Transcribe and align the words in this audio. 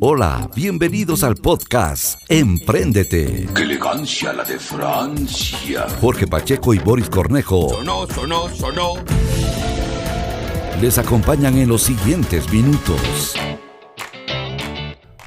Hola, 0.00 0.50
bienvenidos 0.54 1.22
al 1.24 1.36
podcast 1.36 2.20
Empréndete. 2.28 3.48
¡Qué 3.54 3.62
elegancia 3.62 4.32
la 4.32 4.44
de 4.44 4.58
Francia! 4.58 5.86
Jorge 6.00 6.26
Pacheco 6.26 6.74
y 6.74 6.78
Boris 6.78 7.08
Cornejo 7.08 7.70
Sonó, 7.70 8.06
sonó, 8.06 8.48
sonó. 8.50 8.94
les 10.80 10.98
acompañan 10.98 11.56
en 11.56 11.68
los 11.68 11.82
siguientes 11.82 12.52
minutos. 12.52 13.34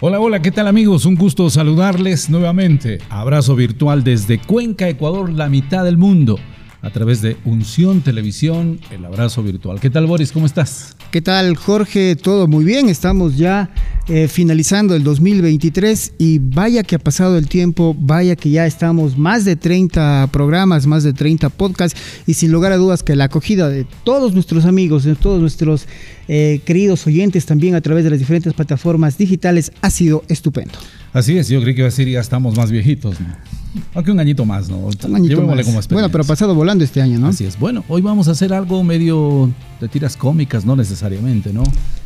Hola, 0.02 0.20
hola, 0.20 0.42
¿qué 0.42 0.52
tal 0.52 0.68
amigos? 0.68 1.06
Un 1.06 1.16
gusto 1.16 1.50
saludarles 1.50 2.30
nuevamente. 2.30 3.00
Abrazo 3.10 3.56
virtual 3.56 4.04
desde 4.04 4.40
Cuenca, 4.40 4.88
Ecuador, 4.88 5.32
la 5.32 5.50
mitad 5.50 5.84
del 5.84 5.98
mundo. 5.98 6.38
A 6.86 6.92
través 6.92 7.20
de 7.24 7.36
Unción 7.46 8.02
Televisión, 8.02 8.80
el 8.92 9.04
abrazo 9.06 9.42
virtual. 9.42 9.80
¿Qué 9.80 9.90
tal 9.90 10.06
Boris? 10.06 10.32
¿Cómo 10.32 10.46
estás? 10.46 10.96
¿Qué 11.10 11.20
tal, 11.20 11.56
Jorge? 11.56 12.16
Todo 12.16 12.48
muy 12.48 12.64
bien. 12.64 12.90
Estamos 12.90 13.38
ya 13.38 13.72
eh, 14.08 14.28
finalizando 14.28 14.94
el 14.94 15.04
2023 15.04 16.14
y 16.20 16.38
vaya 16.38 16.84
que 16.84 16.94
ha 16.94 17.00
pasado 17.00 17.40
el 17.40 17.48
tiempo, 17.48 17.96
vaya 18.00 18.36
que 18.36 18.52
ya 18.52 18.68
estamos 18.68 19.18
más 19.18 19.46
de 19.46 19.56
30 19.56 20.30
programas, 20.32 20.86
más 20.86 21.04
de 21.04 21.14
30 21.14 21.50
podcasts 21.50 22.00
y 22.28 22.36
sin 22.36 22.52
lugar 22.52 22.72
a 22.72 22.78
dudas 22.78 23.02
que 23.02 23.16
la 23.16 23.24
acogida 23.24 23.68
de 23.68 23.88
todos 24.04 24.36
nuestros 24.36 24.66
amigos, 24.66 25.06
de 25.06 25.16
todos 25.16 25.42
nuestros 25.42 25.88
eh, 26.28 26.62
queridos 26.66 27.08
oyentes 27.08 27.48
también 27.48 27.74
a 27.74 27.82
través 27.82 28.04
de 28.04 28.12
las 28.12 28.20
diferentes 28.20 28.54
plataformas 28.54 29.18
digitales 29.18 29.72
ha 29.82 29.90
sido 29.90 30.24
estupendo. 30.28 30.74
Así 31.14 31.36
es, 31.36 31.50
yo 31.50 31.60
creí 31.64 31.74
que 31.74 31.82
iba 31.82 31.88
a 31.88 31.90
decir 31.90 32.08
ya 32.08 32.20
estamos 32.20 32.56
más 32.56 32.70
viejitos, 32.70 33.20
¿no? 33.20 33.55
Aunque 33.94 34.12
un 34.12 34.20
añito 34.20 34.46
más, 34.46 34.70
¿no? 34.70 34.78
Un 34.78 35.16
añito 35.16 35.42
más. 35.42 35.66
como 35.66 35.82
Bueno, 35.92 36.10
pero 36.10 36.24
ha 36.24 36.28
pasado 36.28 36.56
volando 36.56 36.84
este 36.84 37.02
año, 37.02 37.20
¿no? 37.20 37.28
Así 37.28 37.46
es. 37.46 37.58
Bueno, 37.60 37.84
hoy 37.88 38.02
vamos 38.02 38.28
a 38.28 38.32
hacer 38.32 38.54
algo 38.54 38.84
medio 38.84 39.52
de 39.82 39.88
tiras 39.88 40.16
cómicas, 40.18 40.66
no 40.66 40.76
necesariamente, 40.76 41.52
¿no? 41.54 41.64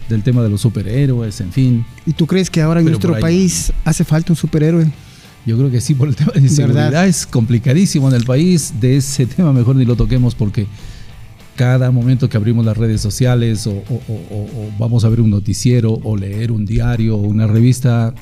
Del 0.09 0.23
tema 0.23 0.41
de 0.41 0.49
los 0.49 0.61
superhéroes, 0.61 1.39
en 1.41 1.51
fin. 1.51 1.85
¿Y 2.05 2.13
tú 2.13 2.25
crees 2.27 2.49
que 2.49 2.61
ahora 2.61 2.79
en 2.79 2.85
Pero 2.85 2.93
nuestro 2.97 3.19
país 3.19 3.71
hace 3.85 4.03
falta 4.03 4.33
un 4.33 4.37
superhéroe? 4.37 4.87
Yo 5.45 5.57
creo 5.57 5.71
que 5.71 5.79
sí, 5.81 5.93
por 5.95 6.07
el 6.09 6.15
tema 6.15 6.31
de 6.33 6.41
inseguridad 6.41 6.85
¿Verdad? 6.85 7.07
es 7.07 7.25
complicadísimo 7.25 8.09
en 8.09 8.15
el 8.15 8.23
país. 8.25 8.73
De 8.79 8.97
ese 8.97 9.25
tema 9.27 9.53
mejor 9.53 9.75
ni 9.75 9.85
lo 9.85 9.95
toquemos 9.95 10.35
porque 10.35 10.67
cada 11.55 11.91
momento 11.91 12.29
que 12.29 12.37
abrimos 12.37 12.65
las 12.65 12.77
redes 12.77 13.01
sociales 13.01 13.67
o, 13.67 13.71
o- 13.71 14.01
o- 14.07 14.35
o- 14.35 14.43
o 14.65 14.69
vamos 14.79 15.03
a 15.03 15.09
ver 15.09 15.19
un 15.21 15.29
noticiero 15.29 15.91
o 16.03 16.15
leer 16.15 16.51
un 16.53 16.65
diario 16.65 17.17
o 17.17 17.21
una 17.21 17.47
revista, 17.47 18.13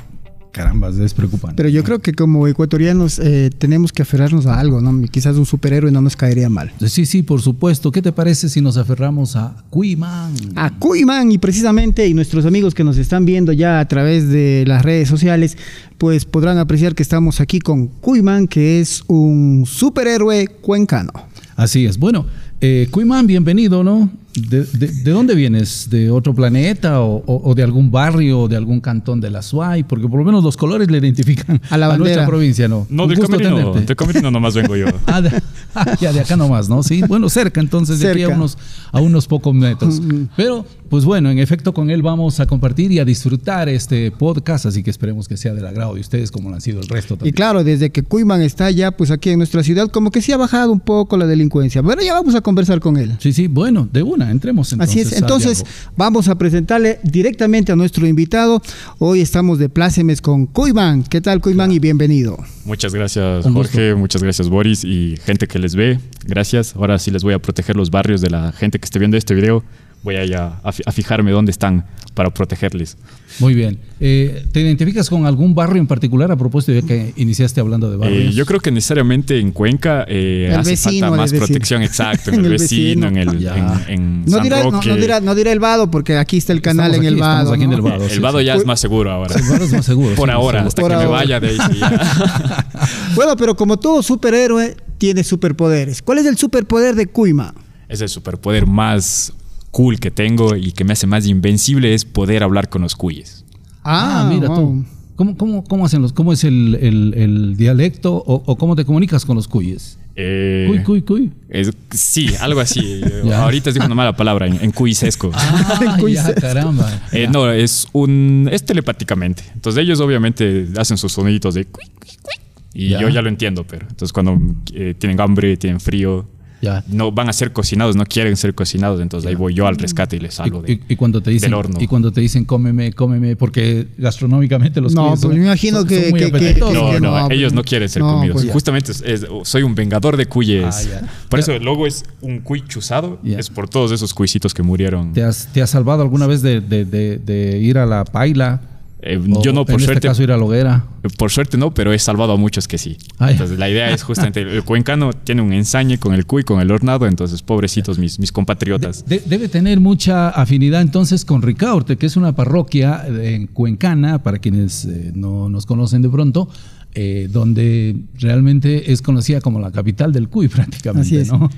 caramba, 0.57 0.89
es 0.89 1.13
preocupante. 1.13 1.55
Pero 1.55 1.69
yo 1.69 1.83
creo 1.83 1.99
que 1.99 2.13
como 2.13 2.47
ecuatorianos 2.47 3.19
eh, 3.19 3.51
tenemos 3.57 3.91
que 3.91 4.01
aferrarnos 4.01 4.47
a 4.47 4.59
algo, 4.59 4.81
¿no? 4.81 5.07
Quizás 5.09 5.35
un 5.37 5.45
superhéroe 5.45 5.91
no 5.91 6.01
nos 6.01 6.15
caería 6.15 6.49
mal. 6.49 6.71
Sí, 6.85 7.05
sí, 7.05 7.21
por 7.21 7.41
supuesto. 7.41 7.91
¿Qué 7.91 8.01
te 8.01 8.11
parece 8.11 8.49
si 8.49 8.59
nos 8.59 8.77
aferramos 8.77 9.35
a 9.35 9.55
Cuiman? 9.69 10.33
a 10.55 10.71
Cuiman 10.79 11.31
y 11.31 11.37
precisamente 11.37 12.07
y 12.07 12.13
nuestros 12.13 12.45
amigos 12.45 12.73
que 12.73 12.83
nos 12.83 12.97
están 12.97 13.25
viendo 13.25 13.53
ya 13.53 13.79
a 13.79 13.87
través 13.87 14.29
de 14.29 14.63
las 14.67 14.83
redes 14.83 15.07
sociales 15.07 15.57
pues 15.97 16.25
podrán 16.25 16.57
apreciar 16.57 16.95
que 16.95 17.03
estamos 17.03 17.39
aquí 17.39 17.59
con 17.59 17.87
Cuiman 17.87 18.47
que 18.47 18.79
es 18.81 19.03
un 19.07 19.65
superhéroe 19.67 20.47
cuencano. 20.47 21.11
Así 21.55 21.85
es. 21.85 21.97
Bueno, 21.97 22.25
eh, 22.61 22.87
Cuiman, 22.91 23.27
bienvenido, 23.27 23.83
¿no? 23.83 24.09
De, 24.37 24.63
de- 24.65 24.87
de 24.87 25.11
dónde 25.11 25.33
vienes? 25.33 25.89
¿De 25.89 26.11
otro 26.11 26.33
planeta 26.35 27.01
o, 27.01 27.23
o- 27.25 27.41
o 27.49 27.55
de 27.55 27.63
algún 27.63 27.89
barrio 27.91 28.41
o 28.41 28.47
de 28.47 28.55
algún 28.55 28.79
cantón 28.81 29.19
de 29.19 29.31
la 29.31 29.41
SUAY? 29.41 29.83
Porque 29.83 30.07
por 30.07 30.19
lo 30.19 30.25
menos 30.25 30.43
los 30.43 30.55
colores 30.55 30.91
le 30.91 30.99
identifican 30.99 31.59
A 31.69 31.77
la 31.77 31.87
nuestra 31.87 32.03
bandera. 32.03 32.25
provincia, 32.27 32.67
¿no? 32.67 32.85
No, 32.89 33.03
Un 33.03 33.09
del 33.09 33.17
gusto 33.17 33.31
camerino, 33.31 33.57
tenerte. 33.71 33.85
del 33.87 33.95
camerino 33.95 34.31
nomás 34.31 34.53
vengo 34.55 34.75
yo. 34.75 34.85
Ah, 35.07 35.21
de, 35.21 35.31
ah, 35.73 35.95
ya 35.99 36.13
de 36.13 36.19
acá 36.19 36.35
nomás, 36.37 36.69
¿no? 36.69 36.83
Sí, 36.83 37.01
bueno, 37.07 37.29
cerca, 37.29 37.59
entonces 37.61 37.99
de 37.99 38.11
aquí 38.11 38.23
a 38.23 38.29
unos, 38.29 38.57
a 38.91 38.99
unos 39.01 39.25
pocos 39.27 39.53
metros. 39.55 40.01
Pero, 40.35 40.65
pues 40.89 41.03
bueno, 41.05 41.31
en 41.31 41.39
efecto, 41.39 41.73
con 41.73 41.89
él 41.89 42.01
vamos 42.01 42.39
a 42.39 42.45
compartir 42.45 42.91
y 42.91 42.99
a 42.99 43.05
disfrutar 43.05 43.69
este 43.69 44.11
podcast, 44.11 44.65
así 44.67 44.83
que 44.83 44.89
esperemos 44.91 45.27
que 45.27 45.37
sea 45.37 45.53
del 45.53 45.65
agrado 45.65 45.95
de 45.95 46.01
ustedes 46.01 46.29
como 46.31 46.49
lo 46.49 46.55
han 46.55 46.61
sido 46.61 46.79
el 46.81 46.87
resto 46.87 47.15
Y 47.15 47.17
también. 47.17 47.35
claro, 47.35 47.63
desde 47.63 47.89
que 47.89 48.03
Cuiman 48.03 48.41
está 48.41 48.69
ya 48.71 48.91
pues 48.91 49.09
aquí 49.11 49.29
en 49.31 49.39
nuestra 49.39 49.63
ciudad 49.63 49.87
como 49.89 50.11
que 50.11 50.21
sí 50.21 50.31
ha 50.31 50.37
bajado 50.37 50.71
un 50.71 50.79
poco 50.79 51.17
la 51.17 51.25
delincuencia. 51.25 51.81
Pero 51.81 52.01
ya 52.01 52.13
vamos 52.13 52.35
a 52.35 52.41
conversar 52.41 52.79
con 52.79 52.97
él. 52.97 53.15
Sí, 53.19 53.33
sí, 53.33 53.47
bueno, 53.47 53.87
de 53.91 54.03
una, 54.03 54.26
entremos 54.31 54.71
entonces. 54.73 55.07
Así 55.07 55.15
es, 55.15 55.19
entonces 55.21 55.65
vamos 55.95 56.27
a 56.27 56.37
presentarle 56.37 56.99
directamente 57.03 57.71
a 57.71 57.75
nuestro 57.75 58.07
invitado. 58.07 58.61
Hoy 58.99 59.21
estamos 59.21 59.59
de 59.59 59.69
plácemes 59.69 60.21
con 60.21 60.45
Cuiman. 60.45 61.03
¿Qué 61.03 61.21
tal 61.21 61.41
Cuiman 61.41 61.71
y 61.71 61.79
bienvenido? 61.79 62.37
Muchas 62.65 62.93
gracias. 62.93 63.45
Jorge. 63.45 63.95
Muchas 63.95 64.23
gracias, 64.23 64.49
Boris. 64.49 64.83
Y 64.83 65.17
gente 65.23 65.47
que 65.47 65.59
les 65.59 65.75
ve, 65.75 65.99
gracias. 66.25 66.75
Ahora 66.75 66.99
sí 66.99 67.11
les 67.11 67.23
voy 67.23 67.33
a 67.33 67.39
proteger 67.39 67.75
los 67.75 67.89
barrios 67.89 68.21
de 68.21 68.29
la 68.29 68.51
gente 68.51 68.79
que 68.79 68.85
esté 68.85 68.99
viendo 68.99 69.17
este 69.17 69.33
video. 69.33 69.63
Voy 70.03 70.15
a, 70.15 70.25
ya 70.25 70.59
a, 70.63 70.71
fi- 70.71 70.83
a 70.85 70.91
fijarme 70.91 71.31
dónde 71.31 71.51
están 71.51 71.85
para 72.13 72.29
protegerles. 72.31 72.97
Muy 73.39 73.53
bien. 73.53 73.77
Eh, 73.99 74.45
¿Te 74.51 74.61
identificas 74.61 75.09
con 75.09 75.25
algún 75.25 75.53
barrio 75.53 75.79
en 75.81 75.87
particular 75.87 76.31
a 76.31 76.35
propósito 76.37 76.71
de 76.71 76.83
que 76.83 77.13
iniciaste 77.17 77.59
hablando 77.59 77.89
de 77.89 77.95
Eh, 77.95 77.99
barrios? 77.99 78.35
yo 78.35 78.45
creo 78.45 78.59
que 78.59 78.71
necesariamente 78.71 79.37
en 79.39 79.51
Cuenca 79.51 80.05
eh, 80.07 80.55
hace 80.57 80.71
vecino, 80.71 81.07
falta 81.09 81.21
más 81.23 81.33
protección, 81.33 81.83
exacto. 81.83 82.31
En, 82.31 82.39
En 82.39 82.45
el, 82.45 82.51
vecino, 82.51 83.11
vecino. 83.11 83.21
en 83.31 83.37
el 83.37 83.47
en, 83.47 83.89
en 83.89 84.25
No 84.25 84.31
San 84.31 84.43
dirá, 84.43 84.63
Roque. 84.63 84.87
no 84.89 84.95
dirá, 84.95 85.19
no 85.19 85.35
dirá 85.35 85.51
el 85.51 85.59
Vado 85.59 85.91
porque 85.91 86.17
aquí 86.17 86.37
está 86.37 86.53
el 86.53 86.61
canal 86.61 86.91
Estamos 86.91 87.05
en 87.05 87.07
aquí, 87.07 87.13
el 87.15 87.21
Vado. 87.21 87.53
el 87.53 87.81
Vado. 87.81 88.03
El 88.05 88.09
sí, 88.11 88.19
vado 88.19 88.39
sí. 88.39 88.45
ya 88.45 88.55
es 88.55 88.65
más 88.65 88.79
seguro 88.79 89.11
ahora. 89.11 89.35
El 89.35 89.41
Vado 89.43 89.65
es 89.65 89.71
más 89.73 89.85
seguro. 89.85 90.15
Por 90.15 90.29
sí, 90.29 90.33
ahora, 90.33 90.59
seguro. 90.59 90.67
hasta 90.69 90.81
Por 90.81 90.91
que 90.91 90.97
me 90.97 91.05
vaya 91.05 91.39
de 91.39 91.49
ahí. 91.49 91.57
ya. 91.79 92.67
Bueno, 93.15 93.35
pero 93.35 93.55
como 93.55 93.77
todo 93.77 94.01
superhéroe 94.01 94.77
tiene 94.97 95.23
superpoderes. 95.23 96.01
¿Cuál 96.01 96.19
es 96.19 96.25
el 96.25 96.37
superpoder 96.37 96.95
de 96.95 97.07
Cuima? 97.07 97.53
es 97.89 98.01
el 98.01 98.09
superpoder 98.09 98.65
más 98.65 99.31
cool 99.77 99.99
que 99.99 100.09
tengo 100.09 100.55
y 100.55 100.71
que 100.71 100.83
me 100.83 100.93
hace 100.93 101.05
más 101.05 101.27
invencible 101.27 101.93
es 101.93 102.03
poder 102.03 102.41
hablar 102.41 102.67
con 102.69 102.81
los 102.81 102.95
cuyes. 102.95 103.45
Ah, 103.83 104.27
mira 104.33 104.47
wow. 104.47 104.57
tú. 104.57 104.85
¿Cómo, 105.15 105.37
cómo, 105.37 105.63
cómo 105.63 105.85
hacen 105.85 106.01
los, 106.01 106.13
cómo 106.13 106.33
es 106.33 106.43
el, 106.43 106.77
el- 106.81 107.13
el 107.15 107.55
dialecto 107.57 108.15
o, 108.15 108.41
o 108.45 108.55
cómo 108.57 108.75
te 108.75 108.85
comunicas 108.85 109.23
con 109.25 109.35
los 109.35 109.47
cuyes? 109.47 109.99
Eh, 110.15 110.65
Cuy, 110.67 110.79
cuy, 110.83 111.01
cuy. 111.03 111.31
es- 111.49 111.71
sí, 111.91 112.29
algo 112.39 112.59
así. 112.59 113.01
Ya. 113.23 113.43
Ahorita 113.43 113.71
dijo 113.71 113.85
una 113.85 113.93
mala 113.95 114.15
palabra, 114.15 114.47
en, 114.47 114.57
en 114.63 114.71
cuisesco. 114.71 115.29
Ah, 115.33 115.97
ya, 116.09 116.23
se- 116.23 116.33
caramba. 116.35 117.01
Eh, 117.11 117.23
Ya. 117.25 117.29
no, 117.29 117.51
es 117.51 117.87
un 117.93 118.49
es 118.51 118.65
telepáticamente. 118.65 119.43
Entonces 119.53 119.81
ellos 119.83 119.99
obviamente 119.99 120.67
hacen 120.77 120.97
sus 120.97 121.11
soniditos 121.13 121.53
de 121.53 121.65
cuy, 121.65 121.83
cuy, 121.99 122.09
cuy, 122.23 122.33
y 122.73 122.89
Ya. 122.89 123.01
yo 123.01 123.09
ya 123.09 123.21
lo 123.21 123.29
entiendo, 123.29 123.63
pero 123.63 123.85
entonces 123.89 124.11
cuando 124.13 124.39
eh, 124.73 124.95
tienen 124.97 125.19
hambre, 125.21 125.55
tienen 125.57 125.79
frío, 125.79 126.27
Ya. 126.61 126.83
no 126.87 127.11
van 127.11 127.29
a 127.29 127.33
ser 127.33 127.53
cocinados, 127.53 127.95
no 127.95 128.03
quieren 128.05 128.35
ser 128.35 128.55
cocinados, 128.55 128.99
entonces 128.99 129.29
ahí 129.29 129.35
voy 129.35 129.53
yo 129.53 129.67
al 129.67 129.75
rescate 129.77 130.15
y 130.15 130.19
les 130.19 130.33
salgo 130.35 130.59
Y, 130.59 130.61
de, 130.63 130.73
y- 130.73 130.93
y 130.93 130.95
cuando 130.95 131.21
te 131.21 131.29
dicen 131.29 131.51
del 131.51 131.53
horno. 131.59 131.77
y 131.79 131.85
cuando 131.87 132.11
te 132.11 132.19
dicen 132.21 132.45
cómeme, 132.45 132.93
cómeme, 132.93 133.35
porque 133.35 133.87
gastronómicamente 133.97 134.81
los 134.81 134.93
No, 134.95 135.09
pues 135.09 135.21
son- 135.21 135.35
me 135.37 135.43
imagino 135.45 135.79
son- 135.79 135.87
que- 135.87 136.09
son 136.09 136.13
que-. 136.19 136.55
No, 136.59 136.91
que 136.91 136.99
no, 136.99 136.99
no, 136.99 137.29
ellos 137.31 137.53
no 137.53 137.63
quieren 137.63 137.87
ser 137.87 138.01
no, 138.01 138.13
comidos. 138.13 138.41
pues. 138.41 138.51
Justamente 138.53 138.91
es- 138.91 139.01
es- 139.01 139.25
soy 139.43 139.63
un 139.63 139.75
vengador 139.75 140.17
de 140.17 140.25
cuyes. 140.25 140.65
Ah, 140.65 140.81
ya. 141.01 141.13
Por 141.29 141.39
eso 141.39 141.51
el 141.53 141.63
logo 141.63 141.85
es 141.85 142.03
un 142.21 142.39
cuy 142.39 142.63
chuzado. 142.67 143.19
Ya. 143.23 143.37
Es 143.37 143.49
por 143.49 143.69
todos 143.69 143.91
esos 143.91 144.13
cuisitos 144.13 144.53
que 144.53 144.63
murieron. 144.63 145.13
¿Te 145.13 145.23
has, 145.23 145.47
te 145.53 145.61
has 145.61 145.69
salvado 145.69 146.01
alguna 146.01 146.25
vez 146.27 146.41
de, 146.41 146.59
de- 146.61 146.85
de- 146.85 147.17
de 147.19 147.59
ir 147.59 147.77
a 147.77 147.85
la 147.85 148.03
paila? 148.03 148.61
Eh, 148.99 149.19
O, 149.31 149.43
yo 149.43 149.53
no, 149.53 149.63
por 149.63 149.75
en 149.75 149.79
suerte. 149.81 149.93
este 149.99 150.07
caso 150.07 150.23
ir 150.23 150.31
a 150.31 150.37
la 150.37 150.43
hoguera. 150.43 150.85
Por 151.17 151.29
suerte 151.29 151.55
no, 151.57 151.71
pero 151.73 151.93
he 151.93 151.99
salvado 151.99 152.33
a 152.33 152.37
muchos 152.37 152.67
que 152.67 152.77
sí. 152.79 152.97
Entonces 153.19 153.59
la 153.59 153.69
idea 153.69 153.91
es 153.91 154.01
justamente, 154.03 154.41
el 154.41 154.63
cuencano 154.63 155.13
tiene 155.13 155.41
un 155.43 155.53
ensañe 155.53 155.99
con 155.99 156.13
el 156.15 156.25
cuy, 156.25 156.43
con 156.43 156.59
el 156.61 156.71
hornado, 156.71 157.05
entonces 157.05 157.41
pobrecitos 157.43 157.99
mis, 157.99 158.19
mis 158.19 158.31
compatriotas. 158.31 159.05
De- 159.05 159.21
debe 159.25 159.49
tener 159.49 159.79
mucha 159.79 160.29
afinidad 160.29 160.81
entonces 160.81 161.25
con 161.25 161.41
Ricaurte, 161.43 161.97
que 161.97 162.07
es 162.07 162.17
una 162.17 162.35
parroquia 162.35 163.05
en 163.07 163.47
Cuencana, 163.47 164.23
para 164.23 164.39
quienes 164.39 164.85
eh, 164.85 165.11
no 165.13 165.47
nos 165.47 165.65
conocen 165.67 166.01
de 166.01 166.09
pronto, 166.09 166.49
eh, 166.95 167.27
donde 167.31 167.95
realmente 168.19 168.91
es 168.91 169.03
conocida 169.03 169.41
como 169.41 169.59
la 169.59 169.71
capital 169.71 170.11
del 170.11 170.27
Cuy 170.27 170.47
prácticamente, 170.49 171.07
Así 171.07 171.17
es. 171.17 171.31
¿no? 171.31 171.49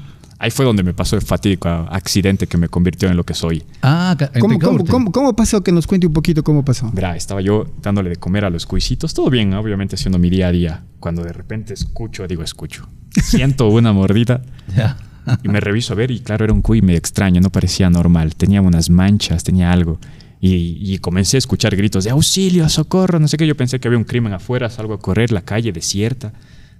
Ahí 0.41 0.51
fue 0.51 0.63
donde 0.65 0.83
me 0.83 0.93
pasó 0.93 1.17
el 1.17 1.21
fatídico 1.21 1.67
accidente 1.67 2.47
que 2.47 2.57
me 2.57 2.69
convirtió 2.69 3.09
en 3.09 3.17
lo 3.17 3.25
que 3.25 3.33
soy. 3.33 3.61
Ah, 3.81 4.15
¿Cómo, 4.17 4.31
cómo, 4.39 4.53
Ricaurte. 4.77 4.91
cómo- 4.91 5.11
cómo 5.11 5.35
pasó? 5.35 5.61
Que 5.61 5.71
nos 5.73 5.85
cuente 5.85 6.07
un 6.07 6.13
poquito 6.13 6.43
cómo 6.45 6.63
pasó. 6.63 6.89
Verá, 6.93 7.17
estaba 7.17 7.41
yo 7.41 7.65
dándole 7.81 8.09
de 8.09 8.15
comer 8.15 8.45
a 8.45 8.49
los 8.49 8.65
cuisitos, 8.65 9.13
todo 9.13 9.29
bien, 9.29 9.53
obviamente 9.53 9.95
haciendo 9.95 10.17
mi 10.17 10.29
día 10.29 10.47
a 10.47 10.51
día. 10.51 10.83
Cuando 11.01 11.23
de 11.23 11.33
repente 11.33 11.73
escucho, 11.73 12.25
digo 12.25 12.41
escucho, 12.41 12.87
siento 13.21 13.67
una 13.67 13.91
mordida 13.91 14.41
Ya. 14.75 14.97
y 15.43 15.49
me 15.49 15.59
reviso 15.59 15.91
a 15.91 15.97
ver 15.97 16.09
y 16.11 16.21
claro, 16.21 16.45
era 16.45 16.53
un 16.53 16.61
cuy 16.61 16.81
medio 16.81 16.97
extraño, 16.99 17.41
no 17.41 17.49
parecía 17.49 17.89
normal, 17.89 18.35
tenía 18.35 18.61
unas 18.61 18.89
manchas, 18.89 19.43
tenía 19.43 19.73
algo. 19.73 19.99
Y, 20.41 20.77
y 20.93 20.99
comencé 20.99 21.35
a 21.35 21.39
escuchar 21.39 21.75
gritos 21.75 22.05
de 22.05 22.11
auxilio, 22.11 22.69
socorro, 22.69 23.19
no 23.19 23.27
sé 23.27 23.35
qué, 23.35 23.45
yo 23.45 23.57
pensé 23.57 23.81
que 23.81 23.89
había 23.89 23.97
un 23.97 24.05
crimen 24.05 24.31
afuera, 24.31 24.69
salgo 24.69 24.93
a 24.93 24.99
correr, 24.99 25.33
la 25.33 25.41
calle 25.41 25.73
desierta. 25.73 26.31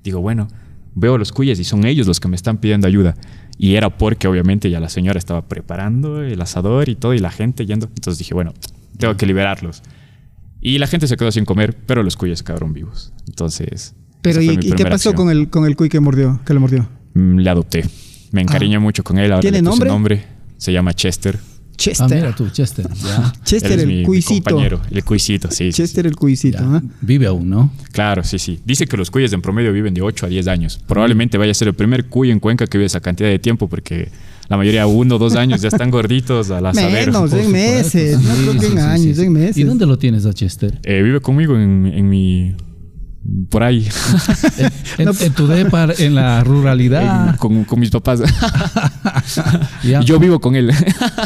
Digo, 0.02 0.22
bueno, 0.22 0.48
veo 0.96 1.16
a 1.16 1.18
los 1.18 1.34
cuyes 1.34 1.60
y 1.60 1.66
son 1.66 1.86
ellos 1.86 2.08
los 2.08 2.22
que 2.22 2.30
me 2.30 2.38
están 2.38 2.58
pidiendo 2.60 2.88
ayuda. 2.88 3.16
Y 3.62 3.76
era 3.76 3.90
porque 3.90 4.30
obviamente 4.30 4.70
ya 4.70 4.80
la 4.80 4.88
señora 4.88 5.20
estaba 5.20 5.42
preparando 5.48 6.24
el 6.24 6.42
asador 6.42 6.88
y 6.88 6.96
todo 6.96 7.14
y 7.14 7.20
la 7.20 7.30
gente 7.30 7.66
yendo. 7.66 7.88
Entonces 7.88 8.18
dije, 8.18 8.34
bueno, 8.34 8.54
tengo 8.98 9.18
que 9.18 9.26
liberarlos. 9.26 9.84
Y 10.62 10.78
la 10.78 10.88
gente 10.88 11.08
se 11.08 11.18
quedó 11.18 11.30
sin 11.32 11.44
comer, 11.44 11.76
pero 11.86 12.02
los 12.02 12.16
cuyes 12.16 12.42
quedaron 12.42 12.72
vivos. 12.72 13.12
Entonces... 13.28 13.96
Pero 14.22 14.42
¿y, 14.42 14.58
qué 14.58 14.84
pasó 14.84 15.10
acción. 15.10 15.14
con 15.16 15.30
el, 15.30 15.50
con 15.50 15.66
el 15.66 15.76
cuy 15.76 15.90
que 15.90 16.00
mordió? 16.00 16.40
Que 16.46 16.54
lo 16.54 16.62
mordió. 16.62 16.90
Mm, 17.14 17.40
Le 17.40 17.50
adopté. 17.50 17.86
Me 18.32 18.42
encariñé 18.42 18.80
mucho 18.80 19.04
con 19.04 19.18
él. 19.18 19.32
Ahora 19.32 19.42
¿Tiene 19.42 19.62
le 19.62 19.70
puse 19.70 19.86
nombre? 19.86 19.90
nombre. 19.90 20.28
Se 20.58 20.72
llama 20.72 20.94
Chester. 20.94 21.38
Ah, 21.80 21.82
Chester. 21.82 22.18
mira 22.18 22.36
tú, 22.36 22.50
Chester. 22.50 22.88
Ya. 23.04 23.34
Chester 23.46 23.72
Él 23.72 23.78
es 23.80 23.84
el 23.84 23.88
mi- 23.88 23.96
mi 24.00 24.04
cuisito. 24.04 24.50
compañero, 24.50 24.82
el 24.92 25.04
cuisito, 25.06 25.50
sí. 25.50 25.72
sí, 25.72 25.78
Chester 25.82 26.06
el 26.08 26.16
cuisito. 26.16 26.58
¿ah? 26.62 26.82
Vive 27.02 27.26
aún, 27.28 27.50
¿no? 27.50 27.72
Claro, 27.94 28.24
sí, 28.24 28.38
sí. 28.38 28.60
Dice 28.66 28.86
que 28.86 28.98
los 28.98 29.10
cuyes 29.10 29.32
en 29.34 29.42
promedio 29.42 29.72
viven 29.72 29.94
de 29.94 30.02
8 30.02 30.26
a 30.26 30.30
10 30.30 30.48
años. 30.48 30.80
Probablemente 30.88 31.38
vaya 31.38 31.52
a 31.52 31.56
ser 31.56 31.70
el 31.70 31.74
primer 31.74 32.06
cuy 32.08 32.32
en 32.32 32.40
Cuenca 32.40 32.68
que 32.68 32.78
vive 32.78 32.86
esa 32.88 33.00
cantidad 33.00 33.30
de 33.30 33.40
tiempo 33.40 33.68
porque 33.70 34.10
la 34.50 34.58
mayoría 34.58 34.88
uno 34.88 35.16
o 35.16 35.18
dos 35.20 35.36
años 35.36 35.62
ya 35.62 35.70
están 35.70 35.90
gorditos 35.92 36.52
a 36.52 36.60
la. 36.60 36.74
Menos, 36.74 37.32
en 37.34 37.52
meses. 37.52 38.20
No 38.22 38.34
creo 38.34 38.60
que 38.60 38.66
en 38.68 38.72
sí, 38.74 38.78
años, 38.80 39.02
sí, 39.02 39.16
sí. 39.16 39.22
en 39.24 39.32
meses. 39.34 39.58
¿Y 39.58 39.64
dónde 39.64 39.86
lo 39.86 39.98
tienes 39.98 40.26
a 40.26 40.34
Chester? 40.34 40.80
Eh, 40.84 41.02
vive 41.02 41.22
conmigo 41.22 41.56
en, 41.56 41.86
en 41.88 42.10
mi... 42.10 42.56
Por 43.50 43.64
ahí, 43.64 43.88
En, 44.98 45.08
en 45.08 45.34
tu 45.36 45.46
depa, 45.48 45.88
en 45.98 46.16
la 46.16 46.40
en- 46.40 46.46
ruralidad. 46.46 47.36
con, 47.38 47.64
con 47.64 47.80
mis 47.80 47.90
papás. 47.90 48.22
Y 49.84 50.04
yo 50.06 50.20
vivo 50.20 50.40
con 50.40 50.56
él. 50.56 50.72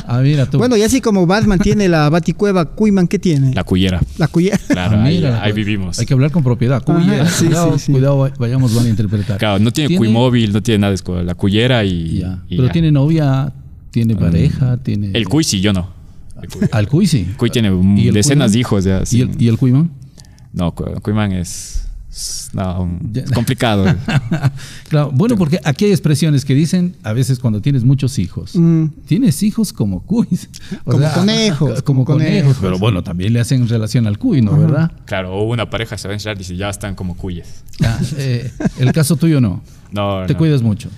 Ah, 0.07 0.19
mira 0.21 0.45
tú. 0.45 0.57
Bueno, 0.57 0.75
y 0.77 0.81
así 0.83 1.01
como 1.01 1.25
Batman 1.25 1.59
tiene 1.59 1.88
la 1.88 2.09
baticueva, 2.09 2.65
Cuyman, 2.65 3.07
¿qué 3.07 3.17
tiene? 3.19 3.53
La 3.53 3.63
cuyera. 3.63 4.01
La 4.17 4.27
cuya. 4.27 4.57
Claro, 4.67 4.97
Ah, 4.97 5.03
ahí, 5.03 5.15
mira, 5.17 5.41
ahí 5.41 5.53
pues, 5.53 5.65
vivimos. 5.65 6.00
Hay 6.00 6.05
que 6.05 6.13
hablar 6.13 6.31
con 6.31 6.44
propiedad. 6.44 6.83
Cuyera, 6.83 7.25
sí, 7.29 7.45
cuidado, 7.45 7.73
sí, 7.79 7.85
sí. 7.85 7.91
cuidado, 7.94 8.17
vay- 8.19 8.33
vayamos 8.38 8.75
van 8.75 8.85
a 8.85 8.89
interpretar. 8.89 9.38
Claro, 9.38 9.59
no 9.59 9.71
tiene, 9.71 9.95
cuy 9.97 10.09
móvil, 10.09 10.51
no 10.53 10.61
tiene 10.61 10.79
nada, 10.79 10.94
es 10.94 11.01
con 11.01 11.25
la 11.25 11.35
cuyera 11.35 11.83
y... 11.85 12.19
Ya. 12.19 12.39
y 12.50 12.55
Pero 12.57 12.67
ya. 12.67 12.73
tiene 12.73 12.91
novia, 12.91 13.53
tiene 13.91 14.15
pareja, 14.15 14.77
tiene. 14.77 15.11
El 15.13 15.27
cuy 15.27 15.44
sí, 15.44 15.61
yo 15.61 15.71
no. 15.73 15.89
Al 16.71 16.88
cuy 16.88 17.07
sí. 17.07 17.27
cuy 17.38 17.50
tiene 17.50 17.71
mm, 17.71 17.97
¿Y 17.97 18.07
el 18.09 18.13
decenas 18.13 18.47
cuyman? 18.47 18.51
de 18.51 18.59
hijos 18.59 18.83
ya. 18.83 19.01
¿Y 19.11 19.21
el, 19.21 19.41
y 19.41 19.47
el 19.47 19.57
cuyman? 19.57 19.89
No, 20.51 20.71
cu- 20.75 20.85
Cuyman 21.01 21.31
es, 21.31 21.50
es- 21.50 21.82
no, 22.54 23.00
Ya. 23.12 23.24
es 23.24 23.31
complicado. 23.31 23.86
Claro, 24.89 25.12
bueno, 25.12 25.36
porque 25.38 25.60
aquí 25.63 25.86
hay 25.86 25.92
expresiones 25.92 26.45
que 26.45 26.54
dicen 26.54 26.95
a 27.04 27.13
veces 27.13 27.39
cuando 27.39 27.62
tienes 27.62 27.83
muchos 27.83 28.19
hijos. 28.19 28.56
Mm. 28.56 28.86
Tienes 29.07 29.42
hijos 29.44 29.74
como 29.74 30.01
cuys. 30.04 30.50
O 30.86 30.92
Como 30.92 31.12
conejos, 31.13 31.81
Como 31.83 32.06
como 32.06 32.18
conejos. 32.18 32.42
conejos. 32.44 32.57
Pero 32.62 32.77
bueno, 32.80 33.04
también 33.04 33.33
le 33.33 33.39
hacen 33.39 33.68
relación 33.68 34.06
al 34.07 34.18
cuy, 34.19 34.42
¿no? 34.42 34.57
¿Verdad? 34.57 34.92
claro, 35.06 35.33
o 35.33 35.44
una 35.51 35.69
pareja 35.69 35.98
se 35.98 36.07
va 36.07 36.12
a 36.12 36.15
encerrar 36.15 36.36
y 36.38 36.39
dice, 36.39 36.56
ya 36.56 36.69
están 36.69 36.94
como 36.95 37.15
cuyes. 37.18 37.63
Ya, 37.80 38.00
eh, 38.18 38.51
el 38.80 38.92
caso 38.94 39.15
tuyo 39.15 39.42
no. 39.42 39.62
No, 39.92 40.25
Te 40.27 40.33
no. 40.33 40.39
cuidas 40.39 40.62
mucho. 40.62 40.89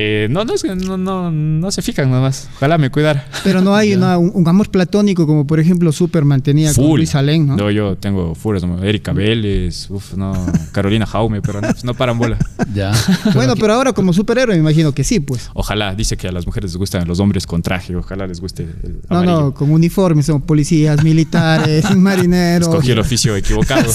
Eh, 0.00 0.28
no, 0.30 0.44
no, 0.44 0.54
es 0.54 0.62
que 0.62 0.76
no, 0.76 0.96
no, 0.96 1.32
no 1.32 1.70
se 1.72 1.82
fijan 1.82 2.08
nada 2.08 2.22
más. 2.22 2.48
Ojalá 2.56 2.78
me 2.78 2.88
cuidara. 2.88 3.26
Pero 3.42 3.60
no 3.60 3.74
hay 3.74 3.94
una- 3.96 4.16
un, 4.16 4.30
un 4.32 4.46
amor 4.46 4.70
platónico 4.70 5.26
como 5.26 5.44
por 5.44 5.58
ejemplo 5.58 5.90
Superman 5.90 6.40
tenía 6.40 6.72
con 6.72 6.84
Full. 6.84 6.98
Luis 7.00 7.16
Alén, 7.16 7.48
¿no? 7.48 7.68
yo 7.72 7.96
tengo 7.96 8.32
como 8.60 8.82
Erika 8.84 9.12
Vélez, 9.12 9.90
uf, 9.90 10.14
no, 10.14 10.32
Carolina 10.70 11.04
Jaume, 11.04 11.42
pero 11.42 11.60
no, 11.60 11.68
no 11.82 11.94
paran 11.94 12.16
bola. 12.18 12.38
Ya. 12.74 12.92
Bueno, 13.34 13.54
pero 13.56 13.72
ahora 13.72 13.92
como 13.92 14.12
superhéroe 14.12 14.54
me 14.54 14.60
imagino 14.60 14.92
que 14.92 15.02
sí, 15.02 15.18
pues. 15.20 15.50
Ojalá, 15.54 15.94
dice 15.94 16.16
que 16.16 16.28
a 16.28 16.32
las 16.32 16.44
mujeres 16.46 16.70
les 16.72 16.76
gustan 16.76 17.08
los 17.08 17.18
hombres 17.18 17.46
con 17.46 17.62
traje, 17.62 17.96
ojalá 17.96 18.26
les 18.26 18.40
guste 18.40 18.64
el 18.64 19.00
No, 19.08 19.16
amarillo. 19.16 19.40
no, 19.40 19.54
con 19.54 19.70
uniformes, 19.72 20.26
son 20.26 20.42
policías, 20.42 21.02
militares, 21.02 21.84
marineros. 21.96 22.68
Escogí 22.68 22.90
el 22.92 22.98
oficio 23.00 23.34
equivocado. 23.34 23.90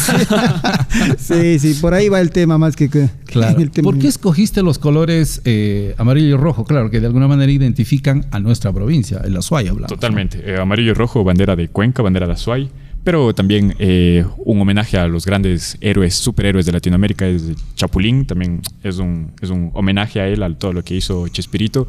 Sí, 1.17 1.59
sí, 1.59 1.73
por 1.75 1.93
ahí 1.93 2.09
va 2.09 2.19
el 2.19 2.31
tema 2.31 2.57
más 2.57 2.75
que, 2.75 2.89
que 2.89 3.09
Claro. 3.25 3.59
el 3.59 3.71
tema. 3.71 3.85
¿Por 3.89 3.97
qué 3.99 4.07
escogiste 4.07 4.61
los 4.61 4.77
colores 4.79 5.41
eh, 5.45 5.92
amarillo 5.97 6.35
y 6.35 6.37
rojo? 6.37 6.65
Claro, 6.65 6.89
que 6.89 6.99
de 6.99 7.07
alguna 7.07 7.27
manera 7.27 7.51
identifican 7.51 8.25
a 8.31 8.39
nuestra 8.39 8.71
provincia, 8.71 9.21
el 9.23 9.35
Azuay 9.37 9.67
hablamos. 9.67 9.91
¿no? 9.91 9.97
Totalmente. 9.97 10.41
Eh, 10.45 10.59
amarillo 10.59 10.91
y 10.91 10.93
rojo, 10.93 11.23
bandera 11.23 11.55
de 11.55 11.69
Cuenca, 11.69 12.01
bandera 12.01 12.27
de 12.27 12.33
Azuay. 12.33 12.69
Pero 13.03 13.33
también 13.35 13.75
eh, 13.79 14.25
un 14.37 14.61
homenaje 14.61 14.97
a 14.97 15.07
los 15.07 15.25
grandes 15.25 15.77
héroes, 15.81 16.15
superhéroes 16.15 16.65
de 16.65 16.71
Latinoamérica 16.71 17.27
es 17.27 17.51
Chapulín. 17.75 18.25
También 18.25 18.61
es 18.81 18.97
un, 18.97 19.31
es 19.41 19.49
un 19.49 19.71
homenaje 19.73 20.21
a 20.21 20.27
él, 20.27 20.41
a 20.41 20.53
todo 20.57 20.71
lo 20.71 20.83
que 20.83 20.95
hizo 20.95 21.27
Chespirito. 21.27 21.85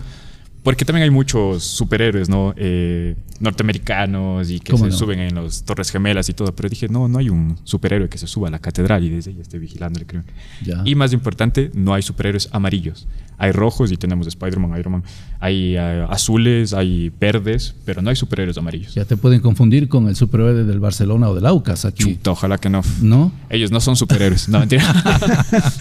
Porque 0.65 0.87
también 0.87 1.05
hay 1.05 1.11
muchos 1.11 1.63
superhéroes, 1.63 2.31
¿no? 2.31 2.55
Eh, 2.57 3.15
norteamericanos 3.39 4.51
y 4.51 4.61
que 4.61 4.73
¿Cómo 4.73 4.87
se 4.87 4.91
no? 4.91 4.97
suben 4.97 5.21
en 5.21 5.35
las 5.35 5.63
Torres 5.63 5.91
Gemelas 5.91 6.29
y 6.31 6.33
todo. 6.33 6.55
Pero 6.57 6.71
dije, 6.71 6.89
no, 6.89 7.07
no 7.07 7.19
hay 7.19 7.29
un 7.29 7.59
superhéroe 7.65 8.09
que 8.09 8.17
se 8.17 8.27
suba 8.27 8.49
a 8.49 8.51
la 8.51 8.59
catedral 8.59 9.05
y 9.05 9.11
desde 9.11 9.31
ahí 9.31 9.41
esté 9.41 9.59
vigilando 9.59 10.01
el 10.01 10.07
crimen. 10.07 10.27
Ya. 10.65 10.81
Y 10.87 10.95
más 10.95 11.13
importante, 11.13 11.71
no 11.75 11.93
hay 11.93 12.01
superhéroes 12.01 12.49
amarillos. 12.51 13.07
Hay 13.37 13.51
rojos 13.53 13.91
y 13.91 13.97
tenemos 13.97 14.27
Spider-Man, 14.29 14.79
Iron 14.79 14.93
Man. 14.93 15.05
Hay 15.41 15.77
eh, 15.77 16.07
azules, 16.09 16.73
hay 16.73 17.11
verdes, 17.21 17.75
pero 17.85 18.01
no 18.01 18.11
hay 18.11 18.17
superhéroes 18.17 18.57
amarillos. 18.57 18.95
Ya 18.95 19.05
te 19.05 19.17
pueden 19.17 19.41
confundir 19.41 19.89
con 19.89 20.09
el 20.09 20.17
superhéroe 20.17 20.65
del 20.65 20.81
Barcelona 20.81 21.29
o 21.29 21.35
del 21.35 21.45
Aucas 21.47 21.85
aquí. 21.85 22.15
Chuta, 22.15 22.31
ojalá 22.31 22.59
que 22.59 22.71
no. 22.71 22.83
¿No? 23.03 23.33
Ellos 23.51 23.71
no 23.73 23.81
son 23.81 23.97
superhéroes, 23.97 24.49
no 24.49 24.61
mentira. 24.61 24.85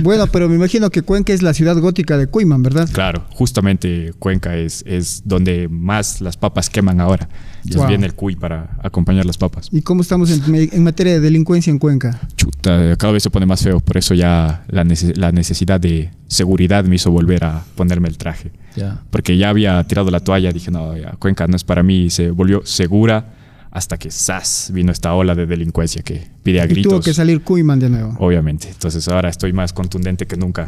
Bueno, 0.00 0.26
pero 0.26 0.48
me 0.48 0.56
imagino 0.56 0.90
que 0.90 1.02
Cuenca 1.02 1.32
es 1.32 1.42
la 1.42 1.54
ciudad 1.54 1.76
gótica 1.78 2.16
de 2.16 2.26
Cuyman, 2.26 2.62
¿verdad? 2.62 2.88
claro, 2.92 3.24
justamente 3.30 4.12
Cuenca 4.22 4.56
es, 4.56 4.84
es 4.86 5.22
donde 5.24 5.66
más 5.68 6.20
las 6.20 6.36
papas 6.36 6.70
queman 6.70 7.00
ahora. 7.00 7.28
Entonces 7.56 7.76
Wow. 7.80 7.88
viene 7.88 8.06
el 8.06 8.14
cuy 8.14 8.36
para 8.36 8.78
acompañar 8.80 9.26
las 9.26 9.36
papas. 9.36 9.68
¿Y 9.72 9.82
cómo 9.82 10.02
estamos 10.02 10.30
en, 10.30 10.68
en 10.72 10.84
materia 10.84 11.14
de 11.14 11.20
delincuencia 11.20 11.72
en 11.72 11.80
Cuenca? 11.80 12.20
Chuta, 12.36 12.94
cada 12.96 13.12
vez 13.12 13.24
se 13.24 13.30
pone 13.30 13.46
más 13.46 13.60
feo, 13.62 13.80
por 13.80 13.96
eso 13.96 14.14
ya 14.14 14.64
la, 14.68 14.84
nece- 14.84 15.16
la 15.16 15.32
necesidad 15.32 15.80
de 15.80 16.10
seguridad 16.28 16.84
me 16.84 16.94
hizo 16.94 17.10
volver 17.10 17.42
a 17.44 17.64
ponerme 17.74 18.08
el 18.08 18.16
traje. 18.16 18.52
Ya. 18.76 19.02
Porque 19.10 19.36
ya 19.36 19.48
había 19.48 19.82
tirado 19.88 20.10
la 20.12 20.20
toalla, 20.20 20.52
dije, 20.52 20.70
no, 20.70 20.96
ya, 20.96 21.10
Cuenca 21.18 21.48
no 21.48 21.56
es 21.56 21.64
para 21.64 21.82
mí, 21.82 22.04
y 22.04 22.10
se 22.10 22.30
volvió 22.30 22.62
segura 22.64 23.34
hasta 23.74 23.96
que 23.98 24.10
¡zas! 24.10 24.70
vino 24.72 24.92
esta 24.92 25.14
ola 25.14 25.34
de 25.34 25.46
delincuencia 25.46 26.02
que 26.02 26.30
pide 26.42 26.60
a 26.60 26.64
Y 26.66 26.68
tuvo 26.68 26.74
gritos. 26.74 27.04
que 27.06 27.14
salir 27.14 27.40
Cuyman 27.42 27.78
de 27.80 27.88
nuevo. 27.88 28.14
Obviamente. 28.18 28.68
Entonces 28.68 29.08
ahora 29.08 29.30
estoy 29.30 29.52
más 29.54 29.72
contundente 29.72 30.26
que 30.26 30.36
nunca. 30.36 30.66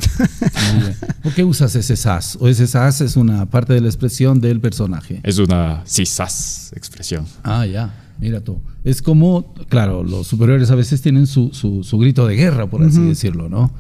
Muy 0.73 0.83
bien. 0.85 0.97
¿Por 1.23 1.35
qué 1.35 1.45
usas 1.45 1.77
ese 1.77 1.97
sas? 1.97 2.37
¿O 2.41 2.49
ese 2.49 2.67
sas 2.67 3.03
es 3.03 3.17
una 3.17 3.45
parte 3.47 3.75
de 3.75 3.83
la 3.83 3.89
expresión 3.89 4.41
del 4.41 4.59
personaje? 4.61 5.21
es 5.23 5.39
una 5.39 5.83
sí, 5.85 6.07
¡zas! 6.07 6.73
expresión. 6.75 7.27
Ah, 7.43 7.67
ya. 7.67 7.95
Mira 8.19 8.41
tú. 8.41 8.61
Es 8.85 9.03
como, 9.03 9.53
claro, 9.69 10.03
los 10.03 10.27
superiores 10.27 10.71
a 10.71 10.75
veces 10.75 11.03
tienen 11.03 11.27
su, 11.27 11.51
su, 11.53 11.85
su 11.85 11.99
grito 11.99 12.27
de 12.27 12.37
guerra, 12.37 12.67
por 12.71 12.83
así 12.85 13.01
decirlo, 13.03 13.49
¿no? 13.49 13.71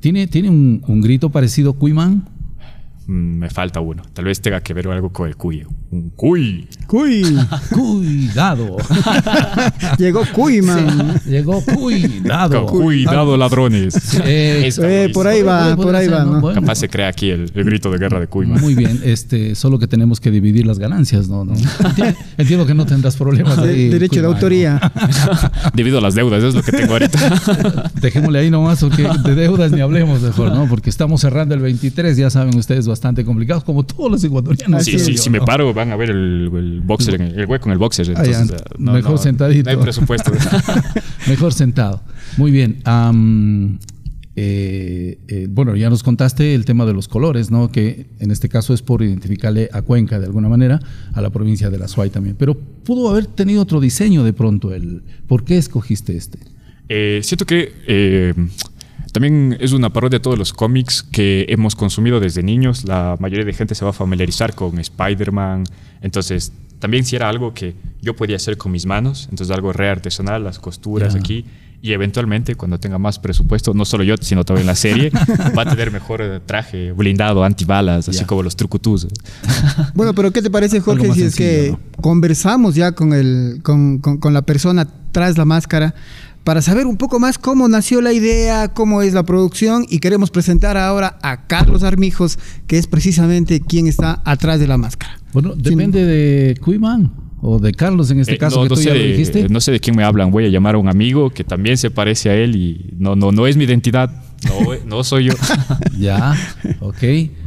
¿Tiene, 0.00 0.26
tiene 0.26 0.50
un, 0.50 0.82
un 0.86 1.00
grito 1.00 1.30
parecido 1.30 1.72
Cuimán? 1.74 2.28
Mm, 3.06 3.38
Me 3.38 3.50
falta 3.50 3.80
uno. 3.80 4.02
Tal 4.12 4.24
vez 4.24 4.40
tenga 4.40 4.60
que 4.60 4.72
ver 4.74 4.88
algo 4.88 5.10
con 5.12 5.28
el 5.28 5.36
cuy. 5.36 5.66
Un 5.90 6.10
cuy. 6.10 6.66
Cuy, 6.86 7.22
Cuidado. 7.70 8.76
llegó 9.98 10.22
Cuyman. 10.32 11.20
Llegó 11.26 11.62
cuidado. 11.62 12.66
Cuidado, 12.66 13.36
ladrones. 13.36 13.94
Eh, 14.24 14.66
Es- 14.66 14.78
Eh, 14.78 15.10
por 15.12 15.26
ahí 15.26 15.42
va, 15.42 15.76
por 15.76 15.94
ahí 15.94 16.08
va, 16.08 16.24
¿no? 16.24 16.40
Bueno, 16.40 16.60
Capaz 16.60 16.76
se 16.76 16.88
crea 16.88 17.08
aquí 17.08 17.30
el, 17.30 17.50
el 17.54 17.64
grito 17.64 17.90
de 17.90 17.98
guerra 17.98 18.20
de 18.20 18.26
cuy. 18.26 18.46
Muy 18.46 18.74
bien, 18.74 19.00
este, 19.04 19.54
solo 19.54 19.78
que 19.78 19.86
tenemos 19.86 20.20
que 20.20 20.30
dividir 20.30 20.66
las 20.66 20.78
ganancias, 20.78 21.28
¿no? 21.28 21.44
¿No? 21.44 21.54
Enti- 21.54 22.14
Entiendo 22.38 22.66
que 22.66 22.74
no 22.74 22.86
tendrás 22.86 23.16
problemas 23.16 23.62
De- 23.62 23.70
ahí. 23.70 23.88
derecho 23.88 24.16
de 24.16 24.22
¿no? 24.22 24.28
autoría. 24.34 24.80
Debido 25.74 25.98
a 25.98 26.00
las 26.00 26.14
deudas, 26.14 26.42
es 26.42 26.54
lo 26.54 26.62
que 26.62 26.72
tengo 26.72 26.92
ahorita. 26.94 27.90
Dejémosle 28.00 28.38
ahí 28.40 28.50
nomás, 28.50 28.82
o 28.82 28.90
que 28.90 29.02
de 29.24 29.34
deudas 29.34 29.70
ni 29.72 29.80
hablemos 29.80 30.20
mejor, 30.22 30.52
¿no? 30.52 30.66
Porque 30.68 30.90
estamos 30.90 31.20
cerrando 31.20 31.54
el 31.54 31.60
23, 31.60 32.16
ya 32.16 32.30
saben 32.30 32.56
ustedes, 32.56 32.86
bastante 32.94 33.24
complicados, 33.24 33.64
como 33.64 33.82
todos 33.84 34.08
los 34.08 34.22
ecuatorianos. 34.22 34.84
Sí, 34.84 35.00
sí, 35.00 35.16
si 35.18 35.30
me 35.30 35.40
paro, 35.40 35.74
van 35.74 35.90
a 35.90 35.96
ver 35.96 36.10
el, 36.10 36.48
el 36.54 36.80
boxer, 36.80 37.16
en 37.16 37.22
el, 37.22 37.40
el 37.40 37.46
hueco 37.46 37.66
en 37.68 37.72
el 37.72 37.78
boxer. 37.78 38.14
Ah, 38.16 38.22
Mejor 38.78 39.18
sentadito. 39.18 39.64
No 39.68 39.76
hay 39.76 39.82
presupuesto. 39.82 40.30
Mejor 41.28 41.52
sentado. 41.52 42.00
Muy 42.36 42.52
bien. 42.52 42.78
eh, 44.36 45.18
eh, 45.28 45.46
bueno, 45.50 45.74
ya 45.74 45.90
nos 45.90 46.02
contaste 46.04 46.54
el 46.54 46.64
tema 46.64 46.86
de 46.86 46.92
los 46.92 47.08
colores, 47.08 47.50
¿no? 47.50 47.72
Que 47.72 48.06
en 48.20 48.30
este 48.30 48.48
caso 48.48 48.72
es 48.74 48.82
por 48.82 49.02
identificarle 49.02 49.68
a 49.72 49.82
Cuenca 49.82 50.20
de 50.20 50.26
alguna 50.26 50.48
manera, 50.48 50.80
a 51.14 51.20
la 51.20 51.30
provincia 51.30 51.70
de 51.70 51.78
la 51.78 51.88
Suay 51.88 52.10
también. 52.10 52.36
Pero 52.38 52.54
pudo 52.54 53.10
haber 53.10 53.26
tenido 53.26 53.60
otro 53.62 53.80
diseño 53.80 54.22
de 54.22 54.32
pronto. 54.32 54.72
El, 54.72 55.02
¿Por 55.26 55.44
qué 55.44 55.58
escogiste 55.58 56.16
este? 56.16 56.38
Eh, 56.88 57.20
siento 57.22 57.46
que 57.46 57.72
eh, 57.86 58.34
también 59.12 59.56
es 59.60 59.72
una 59.72 59.90
parodia 59.92 60.18
de 60.18 60.22
todos 60.22 60.38
los 60.38 60.52
cómics 60.52 61.02
que 61.02 61.46
hemos 61.48 61.76
consumido 61.76 62.20
desde 62.20 62.42
niños. 62.42 62.84
La 62.84 63.16
mayoría 63.20 63.44
de 63.44 63.52
gente 63.52 63.74
se 63.74 63.84
va 63.84 63.90
a 63.90 63.94
familiarizar 63.94 64.54
con 64.54 64.78
Spider-Man. 64.78 65.64
Entonces, 66.02 66.52
también 66.80 67.04
si 67.04 67.16
era 67.16 67.28
algo 67.28 67.54
que 67.54 67.74
yo 68.02 68.16
podía 68.16 68.36
hacer 68.36 68.56
con 68.56 68.72
mis 68.72 68.86
manos, 68.86 69.28
entonces 69.30 69.54
algo 69.54 69.72
re 69.72 69.88
artesanal, 69.88 70.42
las 70.44 70.58
costuras 70.58 71.14
aquí. 71.14 71.44
Y 71.80 71.92
eventualmente, 71.92 72.54
cuando 72.54 72.80
tenga 72.80 72.96
más 72.98 73.18
presupuesto, 73.18 73.74
no 73.74 73.84
solo 73.84 74.04
yo, 74.04 74.14
sino 74.18 74.42
también 74.42 74.66
la 74.66 74.74
serie, 74.74 75.10
va 75.56 75.62
a 75.62 75.70
tener 75.70 75.90
mejor 75.92 76.22
eh, 76.22 76.40
traje 76.44 76.92
blindado, 76.92 77.44
antibalas, 77.44 78.08
así 78.08 78.24
como 78.24 78.42
los 78.42 78.56
trucutus. 78.56 79.06
Bueno, 79.94 80.14
pero 80.14 80.30
¿qué 80.32 80.40
te 80.42 80.50
parece, 80.50 80.80
Jorge, 80.80 81.12
si 81.12 81.22
es 81.22 81.36
que 81.36 81.76
conversamos 82.00 82.74
ya 82.74 82.92
con, 82.92 83.12
el, 83.12 83.60
con, 83.62 83.98
con- 83.98 84.16
con 84.18 84.32
la 84.34 84.42
persona 84.42 84.88
tras 85.12 85.36
la 85.38 85.44
máscara 85.44 85.94
para 86.44 86.62
saber 86.62 86.86
un 86.86 86.96
poco 86.96 87.18
más 87.18 87.38
cómo 87.38 87.66
nació 87.68 88.00
la 88.00 88.12
idea, 88.12 88.68
cómo 88.74 89.02
es 89.02 89.14
la 89.14 89.22
producción 89.24 89.86
y 89.88 89.98
queremos 89.98 90.30
presentar 90.30 90.76
ahora 90.76 91.18
a 91.22 91.46
Carlos 91.46 91.82
Armijos, 91.82 92.38
que 92.66 92.78
es 92.78 92.86
precisamente 92.86 93.60
quien 93.60 93.86
está 93.86 94.20
atrás 94.24 94.60
de 94.60 94.66
la 94.66 94.76
máscara. 94.76 95.18
Bueno, 95.32 95.54
depende 95.56 96.04
de 96.04 96.54
Cuimán 96.60 97.12
o 97.40 97.58
de 97.58 97.72
Carlos 97.72 98.10
en 98.10 98.20
este 98.20 98.34
Eh, 98.34 98.38
caso, 98.38 98.56
no, 98.58 98.62
que 98.64 98.68
no 98.70 98.74
tú 98.76 98.80
sé 98.82 98.88
ya 98.88 98.94
lo 98.94 99.00
de, 99.00 99.06
dijiste. 99.08 99.48
no 99.48 99.60
sé 99.60 99.72
de 99.72 99.80
quién 99.80 99.96
me 99.96 100.04
hablan. 100.04 100.30
Voy 100.30 100.44
a 100.44 100.48
llamar 100.48 100.74
a 100.76 100.78
un 100.78 100.88
amigo 100.88 101.30
que 101.30 101.44
también 101.44 101.76
se 101.76 101.90
parece 101.90 102.30
a 102.30 102.34
él 102.36 102.56
y 102.56 102.94
no, 102.98 103.16
no, 103.16 103.32
no 103.32 103.46
es 103.46 103.56
mi 103.56 103.64
identidad. 103.64 104.10
No, 104.46 104.54
no 104.86 105.02
soy 105.04 105.24
yo. 105.24 105.32
Ya, 105.98 106.34
ok. 106.80 107.02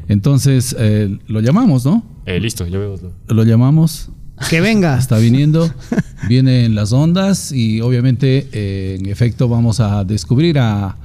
Entonces, 0.07 0.75
eh, 0.79 1.17
lo 1.27 1.41
llamamos, 1.41 1.85
¿no? 1.85 2.03
Eh, 2.25 2.39
listo, 2.39 2.65
yo 2.67 2.79
veo. 2.79 2.95
Lo 3.27 3.43
llamamos. 3.43 4.09
Que 4.49 4.61
venga. 4.61 4.97
Está 4.97 5.17
viniendo, 5.17 5.71
viene 6.27 6.65
en 6.65 6.75
las 6.75 6.91
ondas 6.93 7.51
y 7.51 7.81
obviamente, 7.81 8.47
eh, 8.51 8.97
en 8.99 9.07
efecto, 9.07 9.47
vamos 9.49 9.79
a 9.79 10.03
descubrir 10.03 10.59
a 10.59 10.95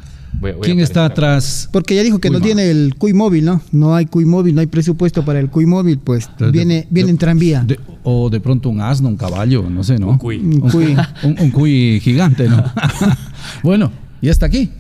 Voy- 0.41 0.53
voy 0.53 0.61
a 0.61 0.65
quién 0.65 0.81
está 0.81 1.05
atrás. 1.05 1.69
Porque 1.73 1.95
ya 1.95 2.03
dijo 2.03 2.19
que 2.19 2.31
no 2.31 2.41
tiene 2.41 2.71
el 2.71 2.95
Cuy 2.97 3.13
móvil, 3.13 3.45
¿no? 3.45 3.63
No 3.71 3.95
hay 3.95 4.07
Cuy 4.07 4.25
móvil, 4.25 4.55
no 4.55 4.61
hay 4.61 4.67
presupuesto 4.67 5.25
para 5.25 5.39
el 5.41 5.49
Cuy 5.51 5.67
móvil, 5.67 5.99
pues 5.99 6.29
De- 6.39 6.51
viene, 6.51 6.87
viene 6.91 7.07
de- 7.07 7.11
en 7.13 7.19
tranvía. 7.19 7.63
de- 7.67 7.79
o 8.03 8.29
de 8.31 8.41
pronto 8.41 8.69
un 8.69 8.81
asno, 8.81 9.09
un 9.09 9.17
caballo, 9.17 9.69
no 9.71 9.83
sé, 9.85 9.99
¿no? 9.99 10.09
Un 10.11 10.19
cuy. 10.19 10.39
Un 10.39 10.61
Cuy. 10.71 10.97
Un, 11.23 11.37
un 11.39 11.51
cuy 11.51 12.01
gigante, 12.03 12.49
¿no? 12.49 12.65
bueno, 13.63 13.93
ya 14.21 14.31
está 14.31 14.47
aquí. 14.47 14.71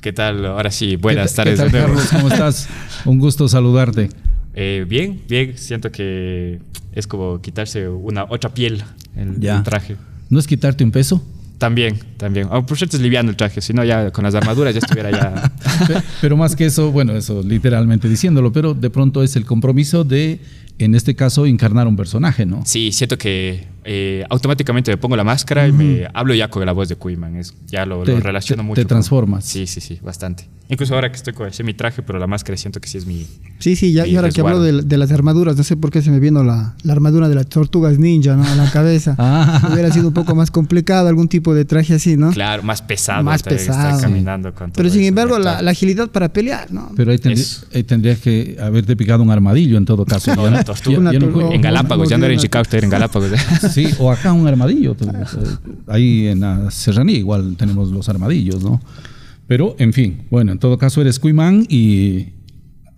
¿Qué 0.00 0.12
tal? 0.12 0.46
Ahora 0.46 0.70
sí, 0.70 0.96
buenas 0.96 1.30
¿Qué- 1.32 1.36
tardes. 1.36 1.58
¿Qué 1.58 1.64
de 1.66 1.70
tal, 1.70 1.80
nuevo. 1.80 1.94
Carlos? 1.94 2.10
¿Cómo 2.12 2.28
estás? 2.32 2.68
Un 3.04 3.18
gusto 3.18 3.48
saludarte. 3.48 4.10
Eh, 4.54 4.84
bien, 4.88 5.20
bien. 5.28 5.56
Siento 5.56 5.90
que 5.92 6.58
es 6.92 7.06
como 7.06 7.40
quitarse 7.40 7.88
una 7.88 8.24
otra 8.24 8.52
piel 8.52 8.82
el, 9.16 9.38
Ya. 9.40 9.56
el 9.58 9.62
traje. 9.62 9.96
¿No 10.30 10.38
es 10.38 10.46
quitarte 10.46 10.84
un 10.84 10.90
peso? 10.90 11.22
También, 11.58 11.98
también. 12.16 12.46
Oh, 12.50 12.64
por 12.64 12.78
suerte 12.78 12.96
es 12.96 13.02
liviano 13.02 13.30
el 13.30 13.36
traje, 13.36 13.60
si 13.60 13.72
no 13.72 13.84
ya 13.84 14.10
con 14.12 14.22
las 14.24 14.34
armaduras 14.34 14.74
ya 14.74 14.78
estuviera 14.78 15.10
ya... 15.10 15.52
Pe- 15.88 16.02
Pero 16.20 16.36
más 16.36 16.54
que 16.54 16.66
eso, 16.66 16.92
bueno, 16.92 17.12
eso 17.16 17.42
literalmente 17.42 18.08
diciéndolo, 18.08 18.52
pero 18.52 18.74
de 18.74 18.90
pronto 18.90 19.22
es 19.24 19.34
el 19.34 19.44
compromiso 19.44 20.04
de, 20.04 20.40
en 20.78 20.94
este 20.94 21.16
caso, 21.16 21.46
encarnar 21.46 21.88
un 21.88 21.96
personaje, 21.96 22.46
¿no? 22.46 22.62
Sí, 22.64 22.92
siento 22.92 23.18
que 23.18 23.66
eh, 23.84 24.24
automáticamente 24.30 24.90
me 24.92 24.98
pongo 24.98 25.16
la 25.16 25.24
máscara 25.24 25.66
y 25.66 25.72
me 25.72 26.06
hablo 26.14 26.32
ya 26.34 26.48
con 26.48 26.64
la 26.64 26.72
voz 26.72 26.88
de 26.88 26.94
Kuyman. 26.96 27.36
Es, 27.36 27.54
ya 27.66 27.84
lo, 27.86 28.04
Te- 28.04 28.12
lo 28.12 28.20
relaciono 28.20 28.62
te- 28.62 28.66
mucho. 28.66 28.74
te 28.76 28.82
con- 28.82 28.88
transformas. 28.88 29.44
Sí, 29.44 29.66
sí, 29.66 29.80
sí, 29.80 29.98
bastante. 30.02 30.48
Incluso 30.70 30.94
ahora 30.94 31.10
que 31.10 31.16
estoy 31.16 31.32
con 31.32 31.48
ese 31.48 31.64
mi 31.64 31.72
traje, 31.72 32.02
pero 32.02 32.18
la 32.18 32.26
máscara 32.26 32.54
siento 32.58 32.78
que 32.78 32.88
sí 32.90 32.98
es 32.98 33.06
mi... 33.06 33.26
Sí, 33.58 33.74
sí, 33.74 33.94
ya, 33.94 34.02
mi 34.04 34.10
y 34.10 34.16
ahora 34.16 34.28
que 34.28 34.42
de, 34.42 34.82
de 34.82 34.98
las 34.98 35.10
armaduras, 35.10 35.56
no 35.56 35.62
sé 35.64 35.78
por 35.78 35.90
qué 35.90 36.02
se 36.02 36.10
me 36.10 36.20
vino 36.20 36.44
la, 36.44 36.76
la 36.82 36.92
armadura 36.92 37.26
de 37.30 37.34
las 37.36 37.46
tortugas 37.48 37.98
ninja, 37.98 38.36
¿no? 38.36 38.44
A 38.44 38.54
la 38.54 38.70
cabeza. 38.70 39.16
Ah. 39.30 39.70
Hubiera 39.72 39.90
sido 39.90 40.08
un 40.08 40.14
poco 40.14 40.34
más 40.34 40.50
complicado 40.50 41.08
algún 41.08 41.28
tipo 41.28 41.47
de 41.54 41.64
traje 41.64 41.94
así, 41.94 42.16
¿no? 42.16 42.30
Claro, 42.30 42.62
más 42.62 42.82
pesado. 42.82 43.22
Más 43.22 43.40
estar- 43.42 43.52
estar 43.54 43.76
pesado. 43.76 44.00
caminando 44.02 44.54
con 44.54 44.70
Pero 44.72 44.88
todo 44.88 44.92
sin 44.92 45.02
eso, 45.02 45.08
embargo, 45.08 45.38
la, 45.38 45.58
agilidad 45.70 46.08
para 46.10 46.32
pelear, 46.32 46.72
¿no? 46.72 46.92
Pero 46.96 47.12
ahí, 47.12 47.18
tendrí- 47.18 47.40
Eso. 47.40 47.66
ahí 47.74 47.82
tendrías 47.84 48.18
que 48.20 48.56
haberte 48.60 48.96
picado 48.96 49.22
un 49.22 49.30
armadillo 49.30 49.76
en 49.78 49.84
todo 49.84 50.04
caso. 50.04 50.34
No, 50.34 50.42
Ya 50.42 50.48
una 50.48 50.58
no- 50.58 50.64
tortuga. 50.64 50.94
ya- 50.94 51.00
Una 51.00 51.12
ya 51.12 51.18
no 51.18 51.24
tortuga. 51.26 51.46
fue- 51.46 51.54
En 51.56 51.60
Galápagos, 51.62 52.08
ya 52.08 52.18
no 52.18 52.24
era 52.24 52.34
en 52.34 52.40
Chicago, 52.40 52.64
era 52.72 52.84
en 52.84 52.90
Galápagos. 52.90 53.30
Sí, 53.72 53.88
o 53.98 54.10
acá 54.10 54.32
un 54.32 54.46
armadillo. 54.46 54.96
eh, 55.00 55.24
Ahí 55.86 56.26
en 56.28 56.40
la 56.40 56.70
serranía 56.70 57.16
igual 57.18 57.56
tenemos 57.56 57.90
los 57.90 58.08
armadillos, 58.08 58.62
¿no? 58.62 58.80
Pero, 59.46 59.76
en 59.78 59.92
fin, 59.92 60.22
bueno, 60.30 60.52
en 60.52 60.58
todo 60.58 60.76
caso 60.78 61.00
eres 61.00 61.18
Cuimán 61.18 61.64
y 61.68 62.26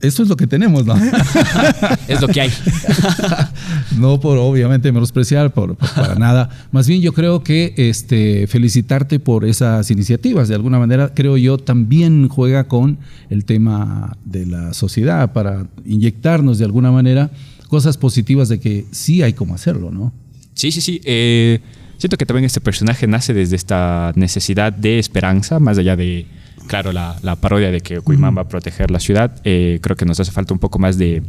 eso 0.01 0.23
es 0.23 0.29
lo 0.29 0.37
que 0.37 0.47
tenemos, 0.47 0.87
¿no? 0.87 0.95
es 2.09 2.21
lo 2.21 2.29
que 2.29 2.41
hay. 2.41 2.51
no 3.99 4.21
por 4.21 4.39
obviamente 4.39 4.91
menospreciar, 4.93 5.53
por, 5.53 5.77
por- 5.77 5.91
para 5.95 6.15
nada. 6.15 6.49
Más 6.73 6.87
bien 6.89 7.01
yo 7.03 7.13
creo 7.13 7.43
que 7.43 7.75
este, 7.77 8.47
felicitarte 8.47 9.19
por 9.19 9.45
esas 9.45 9.91
iniciativas. 9.91 10.49
De 10.49 10.55
alguna 10.55 10.79
manera, 10.79 11.13
creo 11.15 11.37
yo, 11.37 11.59
también 11.59 12.29
juega 12.29 12.65
con 12.69 12.99
el 13.29 13.45
tema 13.45 14.17
de 14.25 14.47
la 14.47 14.73
sociedad 14.75 15.33
para 15.33 15.67
inyectarnos 15.85 16.59
de 16.59 16.65
alguna 16.65 16.91
manera 16.91 17.31
cosas 17.69 17.97
positivas 17.97 18.49
de 18.49 18.59
que 18.59 18.87
sí 18.91 19.23
hay 19.23 19.33
como 19.33 19.55
hacerlo, 19.55 19.91
¿no? 19.91 20.13
Sí, 20.55 20.73
sí, 20.73 20.81
sí. 20.81 21.01
eh, 21.05 21.61
siento 21.99 22.17
que 22.17 22.27
también 22.27 22.45
este 22.45 22.61
personaje 22.61 23.07
nace 23.07 23.33
desde 23.33 23.57
esta 23.57 24.13
necesidad 24.17 24.73
de 24.73 24.99
esperanza, 24.99 25.61
más 25.61 25.79
allá 25.79 25.95
de, 25.97 26.27
claro, 26.71 26.93
la, 26.93 27.17
la 27.23 27.35
parodia 27.37 27.71
de 27.71 27.81
que 27.81 28.01
Kuiman 28.01 28.33
va 28.39 28.43
a 28.43 28.49
proteger 28.49 28.91
la 28.91 29.01
ciudad. 29.01 29.29
eh, 29.45 29.79
creo 29.83 29.97
que 29.97 30.05
nos 30.07 30.19
hace 30.21 30.31
falta 30.33 30.55
un 30.55 30.61
poco 30.61 30.79
más 30.79 30.97
de 30.97 31.23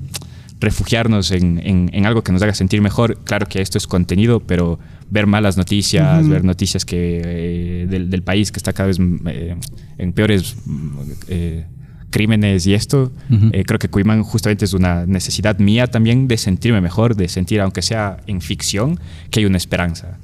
refugiarnos 0.60 1.31
en, 1.31 1.60
en- 1.63 1.89
en 1.93 2.05
algo 2.05 2.24
que 2.24 2.31
nos 2.31 2.41
haga 2.43 2.53
sentir 2.53 2.81
mejor. 2.81 3.17
Claro 3.24 3.48
que 3.48 3.62
esto 3.62 3.77
es 3.77 3.88
contenido, 3.88 4.39
pero 4.39 4.77
ver 5.10 5.25
malas 5.25 5.57
noticias, 5.57 6.27
ver 6.29 6.43
noticias 6.43 6.86
que 6.86 7.21
eh, 7.25 7.88
del, 7.89 8.10
del 8.10 8.21
país 8.21 8.51
que 8.51 8.57
está 8.57 8.71
cada 8.74 8.88
vez 8.88 8.98
eh, 9.25 9.55
en 9.98 10.13
peores 10.13 10.55
eh, 11.27 11.65
crímenes 12.12 12.67
y 12.67 12.74
esto, 12.74 13.12
eh, 13.53 13.63
creo 13.65 13.79
que 13.79 13.88
Kuiman 13.89 14.21
justamente 14.24 14.65
es 14.65 14.74
una 14.74 15.05
necesidad 15.05 15.57
mía 15.60 15.88
también 15.88 16.27
de 16.27 16.38
sentirme 16.38 16.81
mejor, 16.81 17.15
de 17.15 17.27
sentir, 17.29 17.60
aunque 17.62 17.81
sea 17.81 18.17
en 18.27 18.41
ficción, 18.41 19.00
que 19.31 19.39
hay 19.39 19.45
una 19.45 19.57
esperanza. 19.57 20.19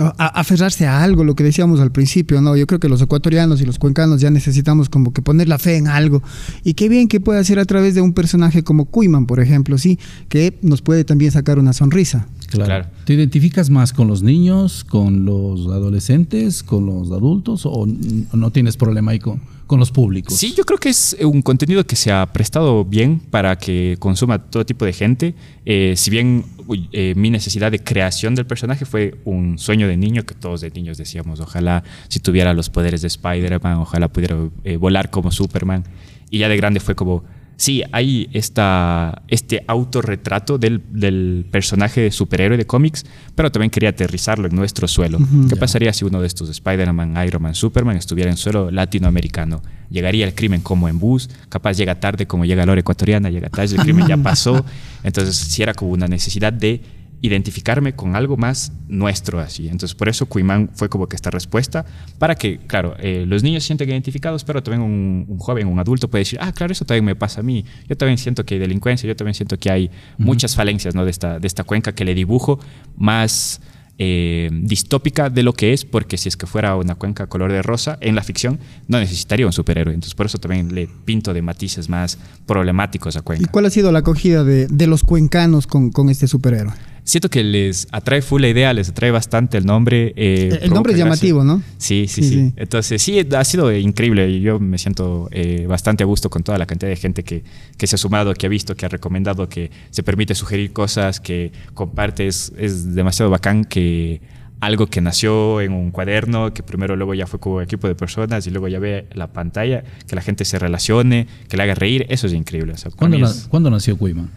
A- 0.00 0.40
aferrarse 0.40 0.86
a 0.86 1.02
algo, 1.04 1.22
lo 1.22 1.34
que 1.36 1.44
decíamos 1.44 1.78
al 1.80 1.92
principio, 1.92 2.40
¿no? 2.40 2.56
Yo 2.56 2.66
creo 2.66 2.80
que 2.80 2.88
los 2.88 3.00
ecuatorianos 3.00 3.60
y 3.60 3.64
los 3.64 3.78
cuencanos 3.78 4.20
ya 4.20 4.28
necesitamos 4.30 4.88
como 4.88 5.12
que 5.12 5.22
poner 5.22 5.46
la 5.48 5.58
fe 5.58 5.76
en 5.76 5.86
algo. 5.86 6.22
Y 6.64 6.74
qué 6.74 6.88
bien 6.88 7.06
que 7.06 7.20
puede 7.20 7.38
hacer 7.38 7.58
a 7.60 7.64
través 7.64 7.94
de 7.94 8.00
un 8.00 8.12
personaje 8.12 8.64
como 8.64 8.86
Cuiman, 8.86 9.26
por 9.26 9.38
ejemplo, 9.38 9.78
sí, 9.78 9.98
que 10.28 10.58
nos 10.62 10.82
puede 10.82 11.04
también 11.04 11.30
sacar 11.30 11.58
una 11.60 11.72
sonrisa. 11.72 12.26
Claro. 12.48 12.66
Claro. 12.66 12.86
¿Te 13.04 13.14
identificas 13.14 13.70
más 13.70 13.92
con 13.92 14.08
los 14.08 14.22
niños, 14.22 14.82
con 14.84 15.24
los 15.24 15.66
adolescentes, 15.66 16.62
con 16.62 16.86
los 16.86 17.10
adultos 17.12 17.62
o 17.64 17.86
no 17.86 18.50
tienes 18.50 18.76
problema 18.76 19.12
ahí 19.12 19.18
con, 19.20 19.40
con 19.66 19.80
los 19.80 19.90
públicos? 19.90 20.34
Sí, 20.34 20.54
yo 20.56 20.64
creo 20.64 20.78
que 20.78 20.90
es 20.90 21.16
un 21.22 21.42
contenido 21.42 21.84
que 21.86 21.96
se 21.96 22.12
ha 22.12 22.24
prestado 22.32 22.84
bien 22.84 23.20
para 23.30 23.56
que 23.56 23.96
consuma 23.98 24.38
todo 24.38 24.64
tipo 24.64 24.84
de 24.84 24.92
gente. 24.92 25.34
Eh, 25.64 25.94
si 25.96 26.10
bien 26.10 26.44
eh, 26.92 27.14
mi 27.16 27.30
necesidad 27.30 27.70
de 27.70 27.78
creación 27.78 28.34
del 28.34 28.46
personaje 28.46 28.84
fue 28.84 29.18
un 29.24 29.58
sueño 29.58 29.88
de 29.88 29.96
niño, 29.96 30.24
que 30.24 30.34
todos 30.34 30.60
de 30.60 30.70
niños 30.70 30.98
decíamos, 30.98 31.40
ojalá 31.40 31.84
si 32.08 32.20
tuviera 32.20 32.54
los 32.54 32.70
poderes 32.70 33.02
de 33.02 33.08
Spider-Man, 33.08 33.78
ojalá 33.78 34.08
pudiera 34.08 34.36
eh, 34.64 34.76
volar 34.76 35.10
como 35.10 35.30
Superman. 35.30 35.84
Y 36.30 36.38
ya 36.38 36.48
de 36.48 36.56
grande 36.56 36.80
fue 36.80 36.94
como, 36.94 37.24
sí, 37.56 37.82
hay 37.92 38.28
esta, 38.32 39.22
este 39.28 39.64
autorretrato 39.66 40.58
del, 40.58 40.82
del 40.90 41.46
personaje 41.50 42.00
de 42.00 42.10
superhéroe 42.10 42.56
de 42.56 42.66
cómics, 42.66 43.04
pero 43.34 43.50
también 43.50 43.70
quería 43.70 43.90
aterrizarlo 43.90 44.48
en 44.48 44.56
nuestro 44.56 44.88
suelo. 44.88 45.18
¿Qué 45.48 45.56
pasaría 45.56 45.92
si 45.92 46.04
uno 46.04 46.20
de 46.20 46.26
estos 46.26 46.48
Spider-Man, 46.48 47.16
Iron 47.26 47.42
Man, 47.42 47.54
Superman 47.54 47.96
estuviera 47.96 48.30
en 48.30 48.36
suelo 48.36 48.70
latinoamericano? 48.70 49.62
Llegaría 49.90 50.26
el 50.26 50.34
crimen 50.34 50.60
como 50.60 50.88
en 50.88 50.98
bus, 50.98 51.28
capaz 51.48 51.74
llega 51.74 52.00
tarde 52.00 52.26
como 52.26 52.44
llega 52.44 52.64
la 52.66 52.72
hora 52.72 52.80
ecuatoriana, 52.80 53.30
llega 53.30 53.48
tarde, 53.48 53.76
el 53.76 53.82
crimen 53.82 54.06
ya 54.06 54.16
pasó. 54.22 54.64
Entonces 55.02 55.36
sí 55.36 55.62
era 55.62 55.74
como 55.74 55.92
una 55.92 56.08
necesidad 56.08 56.52
de 56.52 56.80
identificarme 57.24 57.94
con 57.94 58.16
algo 58.16 58.36
más 58.36 58.70
nuestro 58.86 59.40
así. 59.40 59.68
Entonces 59.68 59.94
por 59.94 60.10
eso 60.10 60.26
Cuimán 60.26 60.68
fue 60.74 60.90
como 60.90 61.08
que 61.08 61.16
esta 61.16 61.30
respuesta 61.30 61.86
para 62.18 62.34
que, 62.34 62.58
claro, 62.58 62.96
eh, 62.98 63.24
los 63.26 63.42
niños 63.42 63.62
se 63.62 63.68
sienten 63.68 63.88
identificados, 63.88 64.44
pero 64.44 64.62
también 64.62 64.82
un, 64.82 65.24
un 65.26 65.38
joven, 65.38 65.66
un 65.66 65.78
adulto 65.78 66.08
puede 66.08 66.20
decir, 66.20 66.38
ah, 66.42 66.52
claro, 66.52 66.72
eso 66.72 66.84
también 66.84 67.06
me 67.06 67.16
pasa 67.16 67.40
a 67.40 67.42
mí. 67.42 67.64
Yo 67.88 67.96
también 67.96 68.18
siento 68.18 68.44
que 68.44 68.56
hay 68.56 68.60
delincuencia, 68.60 69.08
yo 69.08 69.16
también 69.16 69.34
siento 69.34 69.58
que 69.58 69.70
hay 69.70 69.90
muchas 70.18 70.54
falencias 70.54 70.94
¿no? 70.94 71.06
de, 71.06 71.10
esta, 71.10 71.38
de 71.38 71.46
esta 71.46 71.64
cuenca 71.64 71.94
que 71.94 72.04
le 72.04 72.14
dibujo 72.14 72.60
más 72.94 73.62
eh, 73.96 74.50
distópica 74.52 75.30
de 75.30 75.42
lo 75.42 75.54
que 75.54 75.72
es, 75.72 75.86
porque 75.86 76.18
si 76.18 76.28
es 76.28 76.36
que 76.36 76.46
fuera 76.46 76.76
una 76.76 76.94
cuenca 76.94 77.26
color 77.26 77.52
de 77.52 77.62
rosa 77.62 77.96
en 78.02 78.16
la 78.16 78.22
ficción, 78.22 78.58
no 78.86 78.98
necesitaría 78.98 79.46
un 79.46 79.52
superhéroe. 79.54 79.94
Entonces 79.94 80.14
por 80.14 80.26
eso 80.26 80.36
también 80.36 80.74
le 80.74 80.88
pinto 81.06 81.32
de 81.32 81.40
matices 81.40 81.88
más 81.88 82.18
problemáticos 82.44 83.16
a 83.16 83.20
¿Y 83.20 83.22
cuenca. 83.22 83.50
cuál 83.50 83.64
ha 83.64 83.70
sido 83.70 83.92
la 83.92 84.00
acogida 84.00 84.44
de, 84.44 84.66
de 84.66 84.86
los 84.86 85.04
cuencanos 85.04 85.66
con, 85.66 85.90
con 85.90 86.10
este 86.10 86.28
superhéroe? 86.28 86.74
Siento 87.06 87.28
que 87.28 87.44
les 87.44 87.86
atrae 87.92 88.22
full 88.22 88.40
la 88.40 88.48
idea, 88.48 88.72
les 88.72 88.88
atrae 88.88 89.10
bastante 89.10 89.58
el 89.58 89.66
nombre. 89.66 90.14
eh, 90.16 90.58
El- 90.62 90.70
nombre 90.70 90.92
es 90.94 90.98
gracia. 90.98 91.04
llamativo, 91.04 91.44
¿no? 91.44 91.62
Sí, 91.76 92.06
sí, 92.08 92.22
Sí, 92.22 92.28
sí, 92.30 92.34
sí. 92.48 92.52
Entonces, 92.56 93.02
sí, 93.02 93.20
ha 93.36 93.44
sido 93.44 93.70
increíble 93.76 94.28
y 94.30 94.40
yo 94.40 94.58
me 94.58 94.78
siento 94.78 95.28
eh, 95.30 95.66
bastante 95.68 96.02
a 96.02 96.06
gusto 96.06 96.30
con 96.30 96.42
toda 96.42 96.56
la 96.56 96.64
cantidad 96.66 96.88
de 96.90 96.96
gente 96.96 97.22
que, 97.22 97.44
que 97.76 97.86
se 97.86 97.96
ha 97.96 97.98
sumado, 97.98 98.32
que 98.32 98.46
ha 98.46 98.48
visto, 98.48 98.74
que 98.74 98.86
ha 98.86 98.88
recomendado, 98.88 99.48
que 99.50 99.70
se 99.90 100.02
permite 100.02 100.34
sugerir 100.34 100.72
cosas, 100.72 101.20
que 101.20 101.52
comparte. 101.74 102.26
Es, 102.26 102.52
es 102.56 102.94
demasiado 102.94 103.30
bacán 103.30 103.64
que 103.64 104.22
algo 104.60 104.86
que 104.86 105.02
nació 105.02 105.60
en 105.60 105.72
un 105.74 105.90
cuaderno, 105.90 106.54
que 106.54 106.62
primero 106.62 106.96
luego 106.96 107.12
ya 107.12 107.26
fue 107.26 107.38
como 107.38 107.60
equipo 107.60 107.86
de 107.86 107.94
personas 107.94 108.46
y 108.46 108.50
luego 108.50 108.66
ya 108.68 108.78
ve 108.78 109.06
la 109.12 109.26
pantalla, 109.30 109.84
que 110.08 110.16
la 110.16 110.22
gente 110.22 110.46
se 110.46 110.58
relacione, 110.58 111.26
que 111.50 111.58
le 111.58 111.64
haga 111.64 111.74
reír, 111.74 112.06
eso 112.08 112.26
es 112.28 112.32
increíble. 112.32 112.72
O 112.72 112.76
sea, 112.78 112.88
para 112.90 112.96
¿Cuándo, 113.00 113.16
mí 113.18 113.22
na- 113.24 113.28
es- 113.28 113.46
cuándo 113.50 113.68
nació 113.70 113.98
Cuima? 113.98 114.30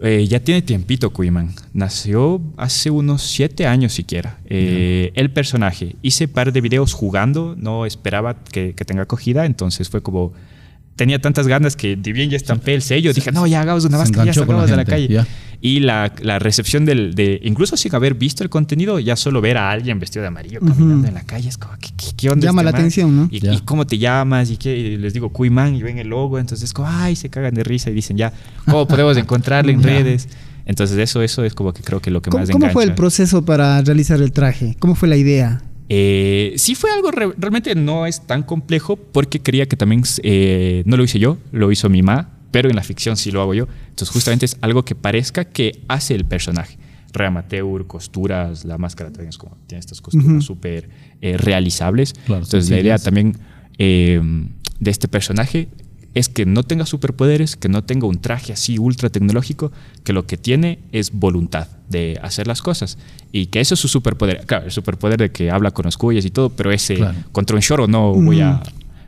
Eh, 0.00 0.26
ya 0.26 0.40
tiene 0.40 0.62
tiempito 0.62 1.10
Kuiman. 1.10 1.54
Nació 1.72 2.40
hace 2.56 2.90
unos 2.90 3.22
siete 3.22 3.66
años 3.66 3.92
siquiera. 3.92 4.38
Eh, 4.44 5.12
El 5.14 5.30
personaje. 5.30 5.96
Hice 6.02 6.28
par 6.28 6.52
de 6.52 6.60
videos 6.60 6.92
jugando, 6.92 7.54
no 7.56 7.86
esperaba 7.86 8.36
que, 8.44 8.74
que 8.74 8.84
tenga 8.84 9.02
acogida, 9.02 9.46
entonces 9.46 9.88
fue 9.88 10.02
como... 10.02 10.32
Tenía 10.96 11.20
tantas 11.20 11.46
ganas 11.46 11.76
que 11.76 11.94
de 11.94 12.12
bien 12.12 12.30
ya 12.30 12.36
estampé 12.36 12.74
el 12.74 12.82
sello. 12.82 13.12
Dije, 13.12 13.30
no, 13.30 13.46
ya 13.46 13.60
hagamos 13.60 13.84
una 13.84 13.98
máscara, 13.98 14.24
ya 14.24 14.32
sacamos 14.32 14.68
de 14.68 14.76
la 14.76 14.84
calle. 14.84 15.24
Y 15.60 15.80
la, 15.80 16.12
la 16.22 16.38
recepción 16.38 16.84
del, 16.84 17.14
de, 17.14 17.40
incluso 17.42 17.76
sin 17.76 17.94
haber 17.94 18.14
visto 18.14 18.42
el 18.42 18.50
contenido, 18.50 18.98
ya 18.98 19.16
solo 19.16 19.40
ver 19.40 19.56
a 19.56 19.70
alguien 19.70 19.98
vestido 19.98 20.22
de 20.22 20.28
amarillo 20.28 20.60
caminando 20.60 21.08
en 21.08 21.14
la 21.14 21.22
calle, 21.22 21.48
es 21.48 21.56
como, 21.56 21.74
¿qué, 21.80 21.88
qué, 21.96 22.06
qué 22.14 22.30
onda? 22.30 22.44
Llama 22.44 22.60
este 22.60 22.64
la 22.66 22.72
man? 22.72 22.80
atención, 22.80 23.16
¿no? 23.16 23.28
Y, 23.30 23.60
cómo 23.64 23.86
te 23.86 23.98
llamas? 23.98 24.50
Y, 24.50 24.58
qué? 24.58 24.76
Y 24.76 24.96
les 24.98 25.14
digo, 25.14 25.30
Kuiman, 25.30 25.74
y 25.74 25.82
ven 25.82 25.98
el 25.98 26.08
logo, 26.08 26.38
entonces 26.38 26.64
es 26.64 26.72
como, 26.72 26.88
ay, 26.88 27.16
se 27.16 27.30
cagan 27.30 27.54
de 27.54 27.64
risa 27.64 27.90
y 27.90 27.94
dicen, 27.94 28.16
ya, 28.16 28.32
¿cómo 28.66 28.86
podemos 28.86 29.16
encontrarle 29.16 29.72
en 29.72 29.82
redes? 29.82 30.28
Entonces 30.66 30.98
eso, 30.98 31.22
eso 31.22 31.44
es 31.44 31.54
como 31.54 31.72
que 31.72 31.82
creo 31.82 32.00
que 32.00 32.10
lo 32.10 32.20
que 32.20 32.30
¿Cómo, 32.30 32.42
más 32.42 32.50
cómo 32.50 32.64
engancha. 32.64 32.72
fue 32.72 32.84
el 32.84 32.94
proceso 32.94 33.44
para 33.44 33.80
realizar 33.82 34.20
el 34.20 34.32
traje? 34.32 34.76
¿Cómo 34.78 34.94
fue 34.94 35.08
la 35.08 35.16
idea? 35.16 35.62
Eh, 35.88 36.54
sí 36.56 36.74
fue 36.74 36.90
algo, 36.90 37.10
re- 37.10 37.32
realmente 37.38 37.74
no 37.74 38.06
es 38.06 38.26
tan 38.26 38.42
complejo 38.42 38.96
porque 38.96 39.40
quería 39.40 39.66
que 39.66 39.76
también, 39.76 40.02
eh, 40.22 40.82
no 40.86 40.96
lo 40.96 41.04
hice 41.04 41.18
yo, 41.18 41.38
lo 41.52 41.70
hizo 41.70 41.88
mi 41.88 42.02
mamá, 42.02 42.30
pero 42.50 42.68
en 42.68 42.76
la 42.76 42.82
ficción 42.82 43.16
sí 43.16 43.30
lo 43.30 43.40
hago 43.42 43.54
yo. 43.54 43.68
Entonces 43.88 44.10
justamente 44.10 44.46
es 44.46 44.56
algo 44.60 44.84
que 44.84 44.94
parezca 44.94 45.44
que 45.44 45.82
hace 45.88 46.14
el 46.14 46.24
personaje. 46.24 46.78
re 47.12 47.26
amateur, 47.26 47.86
costuras, 47.86 48.64
la 48.64 48.76
máscara 48.78 49.10
también 49.10 49.30
es 49.30 49.38
como, 49.38 49.56
tiene 49.66 49.80
estas 49.80 50.00
costuras 50.02 50.44
súper 50.44 50.88
eh, 51.22 51.36
realizables. 51.38 52.12
Claro, 52.26 52.42
Entonces 52.44 52.68
la 52.70 52.80
idea 52.80 52.98
también 52.98 53.38
de 53.78 54.90
este 54.90 55.08
personaje 55.08 55.68
es 56.16 56.30
que 56.30 56.46
no 56.46 56.62
tenga 56.62 56.86
superpoderes, 56.86 57.56
que 57.56 57.68
no 57.68 57.84
tenga 57.84 58.06
un 58.06 58.18
traje 58.22 58.50
así 58.54 58.78
ultra 58.78 59.10
tecnológico, 59.10 59.70
que 60.02 60.14
lo 60.14 60.26
que 60.26 60.38
tiene 60.38 60.78
es 60.90 61.12
voluntad 61.12 61.68
de 61.90 62.18
hacer 62.22 62.46
las 62.46 62.62
cosas. 62.62 62.96
Y 63.32 63.48
que 63.48 63.60
eso 63.60 63.74
es 63.74 63.80
su 63.80 63.86
superpoder. 63.86 64.46
Claro, 64.46 64.64
el 64.64 64.70
superpoder 64.72 65.18
de 65.18 65.30
que 65.30 65.50
habla 65.50 65.72
con 65.72 65.84
los 65.84 65.98
cuyas 65.98 66.24
y 66.24 66.30
todo, 66.30 66.48
pero 66.48 66.72
ese 66.72 66.94
Claro. 66.94 67.18
contra 67.32 67.54
un 67.54 67.90
no 67.90 68.14
voy 68.14 68.40
a... 68.40 68.62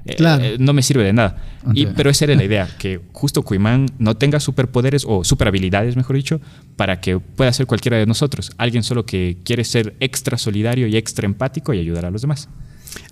eh, 0.05 0.17
claro. 0.17 0.45
eh, 0.45 0.57
no 0.61 0.75
me 0.75 0.83
sirve 0.83 1.03
de 1.03 1.15
nada. 1.15 1.43
Y, 1.73 1.87
pero 1.87 2.11
esa 2.11 2.27
era 2.27 2.35
la 2.35 2.45
idea, 2.51 2.69
que 2.79 3.01
justo 3.13 3.43
Kuiman 3.43 3.87
no 3.99 4.15
tenga 4.19 4.39
superpoderes 4.39 5.07
o 5.09 5.25
superhabilidades, 5.25 5.97
mejor 5.97 6.15
dicho, 6.15 6.43
para 6.77 7.01
que 7.01 7.19
pueda 7.19 7.51
ser 7.55 7.65
cualquiera 7.65 7.97
de 7.97 8.05
nosotros. 8.05 8.53
Alguien 8.59 8.83
solo 8.83 9.07
que 9.07 9.39
quiere 9.45 9.65
ser 9.65 9.97
extra 10.01 10.37
solidario 10.37 10.87
y 10.87 10.99
extra 10.99 11.25
empático 11.25 11.73
y 11.73 11.79
ayudar 11.79 12.05
a 12.05 12.11
los 12.11 12.21
demás. 12.21 12.51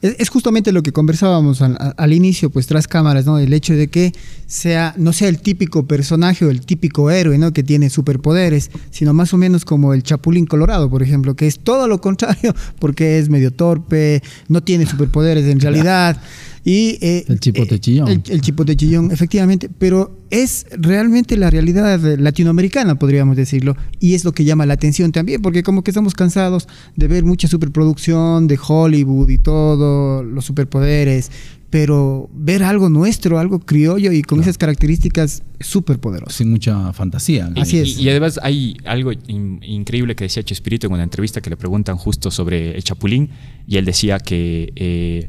Es, 0.02 0.28
justamente 0.28 0.72
lo 0.72 0.82
que 0.82 0.92
conversábamos 0.92 1.62
al, 1.62 1.76
al 1.96 2.12
inicio, 2.12 2.50
pues 2.50 2.66
tras 2.66 2.86
cámaras, 2.88 3.26
¿no? 3.26 3.38
El 3.38 3.52
hecho 3.52 3.74
de 3.74 3.88
que 3.88 4.12
sea, 4.46 4.94
no 4.96 5.12
sea 5.12 5.28
el 5.28 5.40
típico 5.40 5.86
personaje 5.86 6.44
o 6.44 6.50
el 6.50 6.64
típico 6.64 7.10
héroe, 7.10 7.36
¿no? 7.38 7.52
Que 7.52 7.62
tiene 7.62 7.90
superpoderes, 7.90 8.70
sino 8.90 9.12
más 9.12 9.34
o 9.34 9.36
menos 9.36 9.64
como 9.64 9.92
el 9.92 10.02
Chapulín 10.02 10.46
Colorado, 10.46 10.88
por 10.88 11.02
ejemplo, 11.02 11.34
que 11.34 11.46
es 11.46 11.58
todo 11.58 11.88
lo 11.88 12.00
contrario, 12.00 12.54
porque 12.78 13.18
es 13.18 13.28
medio 13.28 13.50
torpe, 13.50 14.22
no 14.48 14.62
tiene 14.62 14.86
superpoderes 14.86 15.46
en 15.46 15.60
realidad. 15.60 16.20
Y, 16.64 16.98
eh, 17.00 17.24
El 17.28 17.38
chipote 17.38 17.76
eh, 17.76 17.78
chillón. 17.78 18.08
El, 18.08 18.22
el 18.28 18.40
chipote 18.40 18.76
chillón, 18.76 19.12
efectivamente, 19.12 19.68
pero 19.78 20.18
es 20.30 20.66
realmente 20.72 21.36
la 21.36 21.48
realidad 21.48 22.00
latinoamericana, 22.18 22.98
podríamos 22.98 23.36
decirlo, 23.36 23.76
y 24.00 24.14
es 24.14 24.24
lo 24.24 24.32
que 24.32 24.44
llama 24.44 24.66
la 24.66 24.74
atención 24.74 25.12
también, 25.12 25.42
porque 25.42 25.62
como 25.62 25.84
que 25.84 25.92
estamos 25.92 26.14
cansados 26.14 26.66
de 26.96 27.06
ver 27.06 27.22
mucha 27.22 27.46
superproducción 27.46 28.48
de 28.48 28.58
Hollywood 28.60 29.28
y 29.28 29.38
todo, 29.38 30.24
los 30.24 30.44
superpoderes, 30.44 31.30
pero 31.70 32.30
ver 32.32 32.62
algo 32.62 32.88
nuestro, 32.88 33.38
algo 33.38 33.58
criollo 33.60 34.12
y 34.12 34.22
con 34.22 34.40
esas 34.40 34.56
características 34.56 35.42
es 35.58 35.66
súper 35.66 35.98
poderoso. 35.98 36.30
Sin 36.36 36.50
mucha 36.50 36.92
fantasía. 36.92 37.50
Así 37.56 37.78
y, 37.78 37.80
es. 37.80 37.98
Y, 37.98 38.08
además 38.08 38.38
hay 38.42 38.76
algo 38.84 39.12
in- 39.12 39.60
increíble 39.62 40.14
que 40.14 40.24
decía 40.24 40.42
Chespirito 40.42 40.86
en 40.86 40.92
una 40.92 41.02
entrevista 41.02 41.40
que 41.40 41.50
le 41.50 41.56
preguntan 41.56 41.96
justo 41.96 42.30
sobre 42.30 42.76
el 42.76 42.84
Chapulín 42.84 43.30
y 43.66 43.76
él 43.76 43.84
decía 43.84 44.18
que 44.20 44.72
eh, 44.76 45.28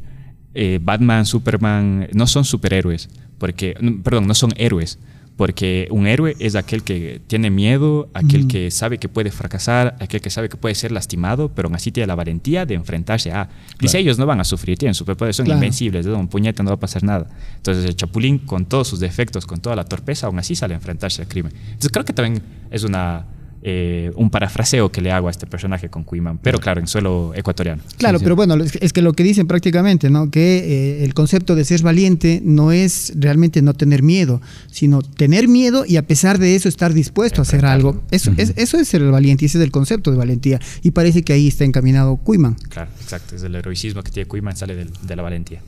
eh, 0.54 0.80
Batman, 0.82 1.26
Superman 1.26 2.08
no 2.14 2.28
son 2.28 2.46
superhéroes, 2.46 3.10
porque, 3.38 3.76
perdón, 4.04 4.28
no 4.28 4.34
son 4.34 4.52
héroes, 4.58 5.00
porque 5.38 5.88
un 5.92 6.08
héroe 6.08 6.36
es 6.40 6.56
aquel 6.56 6.82
que 6.84 7.22
tiene 7.28 7.52
miedo, 7.52 8.10
aquel 8.16 8.48
que 8.48 8.72
sabe 8.72 8.98
que 8.98 9.08
puede 9.08 9.30
fracasar, 9.32 9.96
aquel 10.00 10.20
que 10.20 10.32
sabe 10.32 10.50
que 10.50 10.58
puede 10.58 10.74
ser 10.74 10.92
lastimado, 10.92 11.50
pero 11.50 11.68
aún 11.68 11.76
así 11.76 11.92
tiene 11.92 12.08
la 12.08 12.16
valentía 12.16 12.66
de 12.66 12.74
enfrentarse 12.74 13.32
a... 13.32 13.48
Dice, 13.80 14.00
ellos 14.00 14.18
no 14.18 14.26
van 14.26 14.40
a 14.40 14.44
sufrir, 14.44 14.80
tienen 14.80 14.96
superpoderes, 14.96 15.36
son 15.36 15.46
Claro. 15.46 15.60
invencibles, 15.60 16.06
de 16.06 16.12
un 16.12 16.28
puñete 16.28 16.64
no 16.64 16.72
va 16.72 16.76
a 16.76 16.80
pasar 16.80 17.04
nada. 17.04 17.28
Entonces 17.56 17.86
el 17.86 17.96
Chapulín, 17.96 18.40
con 18.40 18.66
todos 18.66 18.88
sus 18.88 19.00
defectos, 19.00 19.46
con 19.46 19.62
toda 19.62 19.76
la 19.76 19.86
torpeza, 19.86 20.26
aún 20.26 20.40
así 20.40 20.56
sale 20.56 20.74
a 20.74 20.78
enfrentarse 20.78 21.22
al 21.22 21.28
crimen. 21.28 21.54
Entonces 21.68 21.92
creo 21.92 22.04
que 22.04 22.14
también 22.14 22.42
es 22.72 22.84
una... 22.84 23.26
eh, 23.70 24.14
un 24.16 24.30
parafraseo 24.30 24.94
que 24.94 25.02
le 25.02 25.12
hago 25.12 25.28
a 25.28 25.32
este 25.32 25.46
personaje 25.46 25.90
con 25.90 26.06
Kuiman, 26.06 26.38
pero 26.38 26.58
claro, 26.58 26.80
en 26.80 26.88
suelo 26.88 27.34
ecuatoriano. 27.36 27.84
Claro, 27.98 28.18
sí. 28.18 28.24
pero 28.24 28.38
bueno, 28.38 28.56
es 28.56 28.94
que 28.94 29.02
lo 29.02 29.12
que 29.12 29.24
dicen 29.24 29.46
prácticamente, 29.46 30.10
¿no? 30.10 30.32
Que 30.32 30.60
eh, 30.60 31.04
el 31.04 31.14
concepto 31.14 31.54
de 31.54 31.66
ser 31.66 31.82
valiente 31.82 32.40
no 32.46 32.72
es 32.72 33.12
realmente 33.18 33.62
no 33.62 33.74
tener 33.74 34.04
miedo, 34.04 34.42
sino 34.72 35.02
tener 35.02 35.50
miedo 35.50 35.84
y 35.86 35.98
a 35.98 36.08
pesar 36.08 36.40
de 36.40 36.56
eso 36.56 36.70
estar 36.70 36.94
dispuesto 36.94 37.42
a 37.42 37.44
hacer 37.44 37.66
algo. 37.66 38.02
Eso, 38.10 38.32
es, 38.38 38.54
eso 38.56 38.80
es 38.80 38.88
ser 38.88 39.02
el 39.02 39.12
valiente 39.12 39.44
y 39.44 39.48
ese 39.48 39.58
es 39.58 39.66
el 39.66 39.72
concepto 39.72 40.12
de 40.12 40.18
valentía. 40.18 40.62
Y 40.82 40.92
parece 40.92 41.24
que 41.24 41.34
ahí 41.34 41.50
está 41.50 41.66
encaminado 41.66 42.16
Kuiman. 42.16 42.54
Claro, 42.70 42.90
exacto. 43.02 43.36
Es 43.36 43.44
el 43.44 43.54
heroicismo 43.54 44.02
que 44.02 44.12
tiene 44.12 44.30
Kuiman, 44.30 44.56
sale 44.56 44.76
de 44.76 45.16
la 45.18 45.22
valentía. 45.24 45.60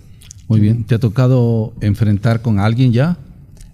Muy 0.48 0.62
bien. 0.62 0.86
¿Te 0.86 0.96
ha 0.96 1.00
tocado 1.00 1.74
enfrentar 1.82 2.42
con 2.42 2.60
alguien 2.60 2.94
ya? 2.94 3.18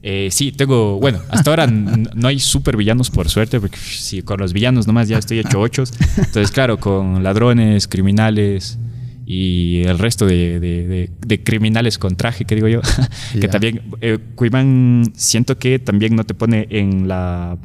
Eh, 0.07 0.29
sí, 0.31 0.51
tengo, 0.51 0.99
bueno, 0.99 1.19
hasta 1.29 1.49
ahora 1.49 1.65
no 1.65 2.27
hay 2.27 2.39
super 2.39 2.77
villanos 2.77 3.09
por 3.09 3.27
suerte, 3.27 3.59
porque 3.59 3.77
si 3.77 4.21
con 4.21 4.39
los 4.39 4.53
villanos 4.53 4.85
nomás 4.85 5.07
ya 5.07 5.17
estoy 5.17 5.39
hecho 5.39 5.59
ochos. 5.59 5.91
Entonces, 6.17 6.51
claro, 6.51 6.77
con 6.79 7.23
ladrones, 7.23 7.87
criminales 7.87 8.77
y 9.25 9.81
el 9.81 9.97
resto 9.97 10.27
de, 10.27 10.59
de- 10.59 10.87
de- 10.87 11.09
de 11.25 11.43
criminales 11.43 11.97
con 11.97 12.15
traje, 12.15 12.45
que 12.45 12.53
digo 12.53 12.67
yo, 12.67 12.81
que 13.33 13.47
también, 13.47 13.81
eh, 14.01 14.19
Kuiman 14.35 15.11
siento 15.15 15.57
que 15.57 15.79
también 15.79 16.15
no 16.15 16.23
te 16.23 16.35
pone 16.35 16.67
en 16.69 17.07
la... 17.07 17.57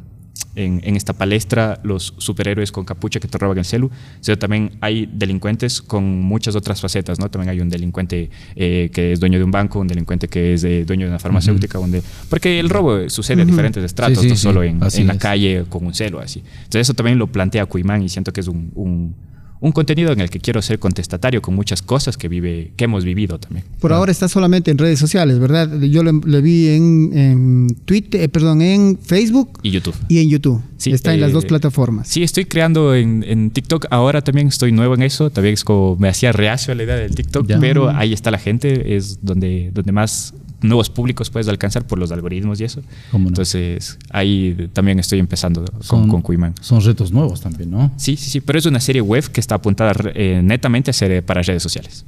En, 0.55 0.81
en 0.83 0.97
esta 0.97 1.13
palestra 1.13 1.79
los 1.83 2.13
superhéroes 2.17 2.73
con 2.73 2.83
capucha 2.83 3.21
que 3.21 3.27
te 3.29 3.37
roban 3.37 3.57
el 3.57 3.63
celu, 3.65 3.89
sino 4.19 4.37
también 4.37 4.71
hay 4.81 5.09
delincuentes 5.11 5.81
con 5.81 6.03
muchas 6.21 6.55
otras 6.55 6.81
facetas, 6.81 7.19
¿no? 7.19 7.29
También 7.29 7.49
hay 7.51 7.61
un 7.61 7.69
delincuente 7.69 8.29
eh, 8.57 8.89
que 8.93 9.13
es 9.13 9.19
dueño 9.21 9.37
de 9.37 9.45
un 9.45 9.51
banco, 9.51 9.79
un 9.79 9.87
delincuente 9.87 10.27
que 10.27 10.53
es 10.53 10.63
eh, 10.65 10.83
dueño 10.85 11.05
de 11.05 11.11
una 11.11 11.19
farmacéutica, 11.19 11.79
un 11.79 11.91
de- 11.91 12.03
porque 12.29 12.59
el 12.59 12.69
robo 12.69 13.09
sucede 13.09 13.43
a 13.43 13.45
diferentes 13.45 13.81
estratos, 13.83 14.17
Sí, 14.17 14.23
sí, 14.23 14.29
no 14.29 14.35
sí, 14.35 14.41
solo 14.41 14.63
en, 14.63 14.79
la 15.07 15.17
calle 15.17 15.63
con 15.69 15.85
un 15.85 15.93
celo, 15.93 16.19
así. 16.19 16.39
Entonces 16.39 16.81
eso 16.81 16.93
también 16.95 17.17
lo 17.17 17.27
plantea 17.27 17.65
Kuiman 17.65 18.01
y 18.03 18.09
siento 18.09 18.33
que 18.33 18.41
es 18.41 18.47
un, 18.49 18.71
un- 18.75 19.15
un 19.61 19.71
contenido 19.71 20.11
en 20.11 20.19
el 20.19 20.29
que 20.29 20.39
quiero 20.39 20.61
ser 20.61 20.79
contestatario 20.79 21.41
con 21.41 21.55
muchas 21.55 21.81
cosas 21.81 22.17
que 22.17 22.27
vive, 22.27 22.73
que 22.75 22.83
hemos 22.85 23.05
vivido 23.05 23.39
también. 23.39 23.63
Por 23.79 23.93
ahora 23.93 24.11
está 24.11 24.27
solamente 24.27 24.71
en 24.71 24.77
redes 24.77 24.99
sociales, 24.99 25.39
¿verdad? 25.39 25.79
Yo 25.81 26.03
le, 26.03 26.11
le 26.25 26.41
vi 26.41 26.67
en, 26.69 27.11
en 27.15 27.67
Twitter, 27.85 28.21
eh, 28.21 28.27
perdón, 28.27 28.61
en 28.63 28.97
Facebook 28.97 29.59
Y 29.61 29.69
YouTube. 29.71 29.95
y 30.09 30.19
en 30.19 30.29
YouTube. 30.29 30.61
Sí, 30.77 30.91
está 30.91 31.13
en 31.13 31.21
las 31.21 31.29
eh, 31.29 31.33
dos 31.33 31.45
plataformas. 31.45 32.07
Sí, 32.07 32.23
estoy 32.23 32.45
creando 32.45 32.95
en, 32.95 33.23
en 33.27 33.51
TikTok. 33.51 33.85
Ahora 33.91 34.21
también 34.23 34.47
estoy 34.47 34.71
nuevo 34.71 34.95
en 34.95 35.03
eso. 35.03 35.29
También 35.29 35.53
es 35.53 35.63
como 35.63 35.95
me 35.97 36.09
hacía 36.09 36.31
reacio 36.31 36.71
a 36.73 36.75
la 36.75 36.81
idea 36.83 36.95
del 36.95 37.13
TikTok, 37.13 37.45
Ya. 37.47 37.59
pero 37.59 37.89
ahí 37.89 38.13
está 38.13 38.31
la 38.31 38.39
gente. 38.39 38.95
Es 38.95 39.19
donde, 39.21 39.69
donde 39.73 39.91
más 39.91 40.33
nuevos 40.61 40.89
públicos 40.89 41.29
puedes 41.29 41.47
alcanzar 41.47 41.85
por 41.87 41.97
los 41.99 42.11
algoritmos 42.11 42.59
y 42.61 42.65
eso. 42.65 42.81
¿Cómo 43.11 43.23
no? 43.23 43.29
Entonces 43.29 43.97
ahí 44.11 44.69
también 44.73 44.99
estoy 44.99 45.19
empezando 45.19 45.65
con, 45.65 45.83
Son- 45.83 46.07
con 46.09 46.21
Kuiman. 46.21 46.53
Son 46.61 46.81
retos 46.81 47.11
nuevos 47.11 47.41
también, 47.41 47.71
¿no? 47.71 47.91
Sí, 47.97 48.15
sí, 48.17 48.29
sí, 48.29 48.41
pero 48.41 48.59
es 48.59 48.65
una 48.65 48.79
serie 48.79 49.01
web 49.01 49.23
que 49.31 49.39
está 49.41 49.55
apuntada 49.55 49.93
eh, 50.15 50.41
netamente 50.43 50.91
a 50.91 50.93
ser 50.93 51.23
para 51.25 51.41
redes 51.41 51.63
sociales. 51.63 52.05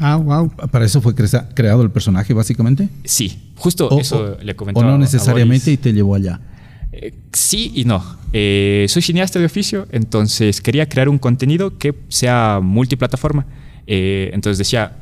Ah, 0.00 0.16
wow. 0.16 0.50
Para 0.70 0.84
eso 0.84 1.00
fue 1.00 1.12
creado 1.14 1.82
el 1.82 1.90
personaje, 1.90 2.32
básicamente. 2.32 2.88
Sí, 3.04 3.52
justo 3.56 3.88
O, 3.88 4.00
eso 4.00 4.36
o- 4.38 4.42
le 4.44 4.54
comentaba. 4.54 4.86
o 4.86 4.88
no 4.90 4.94
a 4.94 4.98
necesariamente 4.98 5.72
y 5.72 5.76
te 5.76 5.92
llevó 5.92 6.14
allá. 6.14 6.40
Eh, 6.92 7.14
sí 7.32 7.72
y 7.74 7.84
no. 7.84 8.02
Eh, 8.32 8.86
soy 8.88 9.02
cineasta 9.02 9.38
de 9.38 9.46
oficio, 9.46 9.86
entonces 9.90 10.60
quería 10.60 10.88
crear 10.88 11.08
un 11.08 11.18
contenido 11.18 11.78
que 11.78 11.94
sea 12.08 12.60
multiplataforma. 12.62 13.46
Eh, 13.86 14.30
entonces 14.34 14.58
decía, 14.58 14.96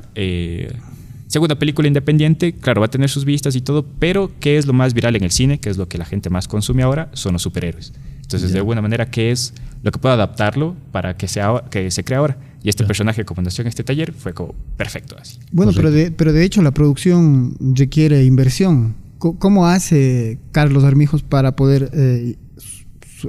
una 1.35 1.59
película 1.59 1.89
independiente, 1.89 2.55
claro, 2.55 2.81
va 2.81 2.87
a 2.87 2.91
tener 2.91 3.11
sus 3.11 3.25
vistas 3.25 3.57
y 3.57 3.61
todo, 3.61 3.85
pero 3.99 4.31
¿qué 4.41 4.57
es 4.57 4.67
lo 4.67 4.73
más 4.73 4.95
viral 4.95 5.17
en 5.17 5.25
el 5.25 5.31
cine? 5.31 5.59
¿Qué 5.59 5.69
es 5.69 5.77
lo 5.77 5.89
que 5.89 5.99
la 5.99 6.05
gente 6.05 6.31
más 6.31 6.49
consume 6.49 6.83
ahora? 6.83 7.11
Son 7.13 7.33
los 7.33 7.43
superhéroes. 7.43 7.93
Entonces, 8.23 8.53
de 8.53 8.59
alguna 8.59 8.83
manera, 8.83 9.11
¿qué 9.11 9.31
es 9.31 9.53
lo 9.83 9.93
que 9.93 9.99
puedo 9.99 10.15
adaptarlo 10.15 10.75
para 10.93 11.17
que, 11.17 11.29
sea, 11.29 11.65
que 11.71 11.91
se 11.91 12.05
crea 12.05 12.19
ahora? 12.19 12.39
Y 12.63 12.69
este 12.69 12.85
personaje 12.85 13.25
como 13.25 13.43
nació 13.43 13.63
en 13.63 13.69
este 13.69 13.85
taller 13.85 14.13
fue 14.13 14.35
como 14.35 14.55
perfecto 14.77 15.17
así. 15.21 15.39
Bueno, 15.53 15.73
pero 15.75 15.93
de, 15.93 16.11
pero 16.11 16.33
de 16.33 16.45
hecho 16.45 16.63
la 16.63 16.73
producción 16.73 17.57
requiere 17.61 18.25
inversión. 18.25 18.95
¿Cómo 19.19 19.67
hace 19.67 20.39
Carlos 20.53 20.85
Armijos 20.85 21.23
para 21.23 21.55
poder... 21.55 21.91
eh, 21.93 22.37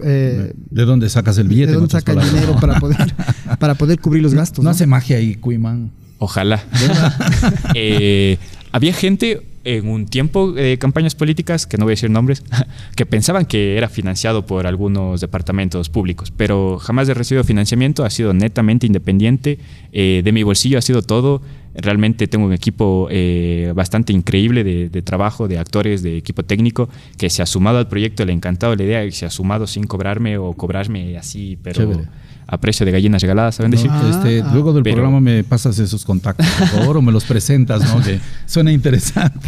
eh, 0.03 0.53
¿De 0.69 0.85
dónde 0.85 1.09
sacas 1.09 1.37
el 1.37 1.47
billete? 1.47 1.71
¿De 1.71 1.77
dónde 1.77 1.91
saca 1.91 2.13
el 2.13 2.19
dinero 2.19 2.57
para 2.59 2.79
poder, 2.79 2.97
para 3.59 3.75
poder 3.75 3.99
cubrir 3.99 4.23
los 4.23 4.33
gastos? 4.33 4.63
No 4.63 4.69
¿no? 4.69 4.71
hace 4.71 4.85
magia 4.85 5.17
ahí, 5.17 5.35
Kuiman. 5.35 5.91
Ojalá. 6.17 6.63
Eh, 7.73 8.37
había 8.71 8.93
gente 8.93 9.41
en 9.67 9.89
un 9.89 10.05
tiempo 10.05 10.53
de 10.53 10.77
campañas 10.77 11.13
políticas, 11.13 11.67
que 11.67 11.77
no 11.77 11.83
voy 11.83 11.91
a 11.91 11.95
decir 11.95 12.09
nombres, 12.09 12.43
que 12.95 13.05
pensaban 13.05 13.45
que 13.45 13.77
era 13.77 13.89
financiado 13.89 14.45
por 14.45 14.65
algunos 14.65 15.19
departamentos 15.19 15.89
públicos, 15.89 16.31
pero 16.35 16.79
jamás 16.79 17.09
he 17.09 17.13
recibido 17.13 17.43
financiamiento, 17.43 18.05
ha 18.05 18.09
sido 18.09 18.33
netamente 18.33 18.87
independiente, 18.87 19.59
eh, 19.91 20.21
de 20.23 20.31
mi 20.31 20.43
bolsillo 20.43 20.77
ha 20.77 20.81
sido 20.81 21.01
todo. 21.01 21.41
Realmente 21.75 22.27
tengo 22.27 22.45
un 22.45 22.53
equipo 22.53 23.07
eh, 23.11 23.71
bastante 23.75 24.11
increíble 24.11 24.63
de, 24.63 24.89
de 24.89 25.01
trabajo, 25.03 25.47
de 25.47 25.59
actores, 25.59 26.01
de 26.01 26.17
equipo 26.17 26.43
técnico, 26.43 26.89
que 27.17 27.29
se 27.29 27.43
ha 27.43 27.45
sumado 27.45 27.77
al 27.77 27.87
proyecto, 27.87 28.25
le 28.25 28.31
ha 28.31 28.35
encantado 28.35 28.75
la 28.75 28.83
idea 28.83 29.05
y 29.05 29.11
se 29.11 29.25
ha 29.25 29.29
sumado 29.29 29.67
sin 29.67 29.83
cobrarme 29.83 30.37
o 30.37 30.53
cobrarme 30.53 31.17
así, 31.17 31.57
pero 31.61 31.81
Chévere. 31.81 32.09
A 32.47 32.57
precio 32.59 32.85
de 32.85 32.91
gallinas 32.93 33.21
regaladas, 33.21 33.55
¿saben 33.55 33.71
decir? 33.71 33.89
Ah, 33.91 34.09
Este, 34.09 34.41
ah. 34.41 34.49
luego 34.53 34.71
del 34.73 34.83
Pero- 34.83 34.95
programa 34.95 35.19
me 35.19 35.43
pasas 35.43 35.77
esos 35.79 36.05
contactos, 36.05 36.45
por 36.57 36.67
favor, 36.69 36.97
o 36.97 37.01
me 37.01 37.11
los 37.11 37.25
presentas, 37.25 37.83
¿no? 37.93 38.01
Que 38.01 38.19
suena 38.45 38.71
interesante. 38.71 39.39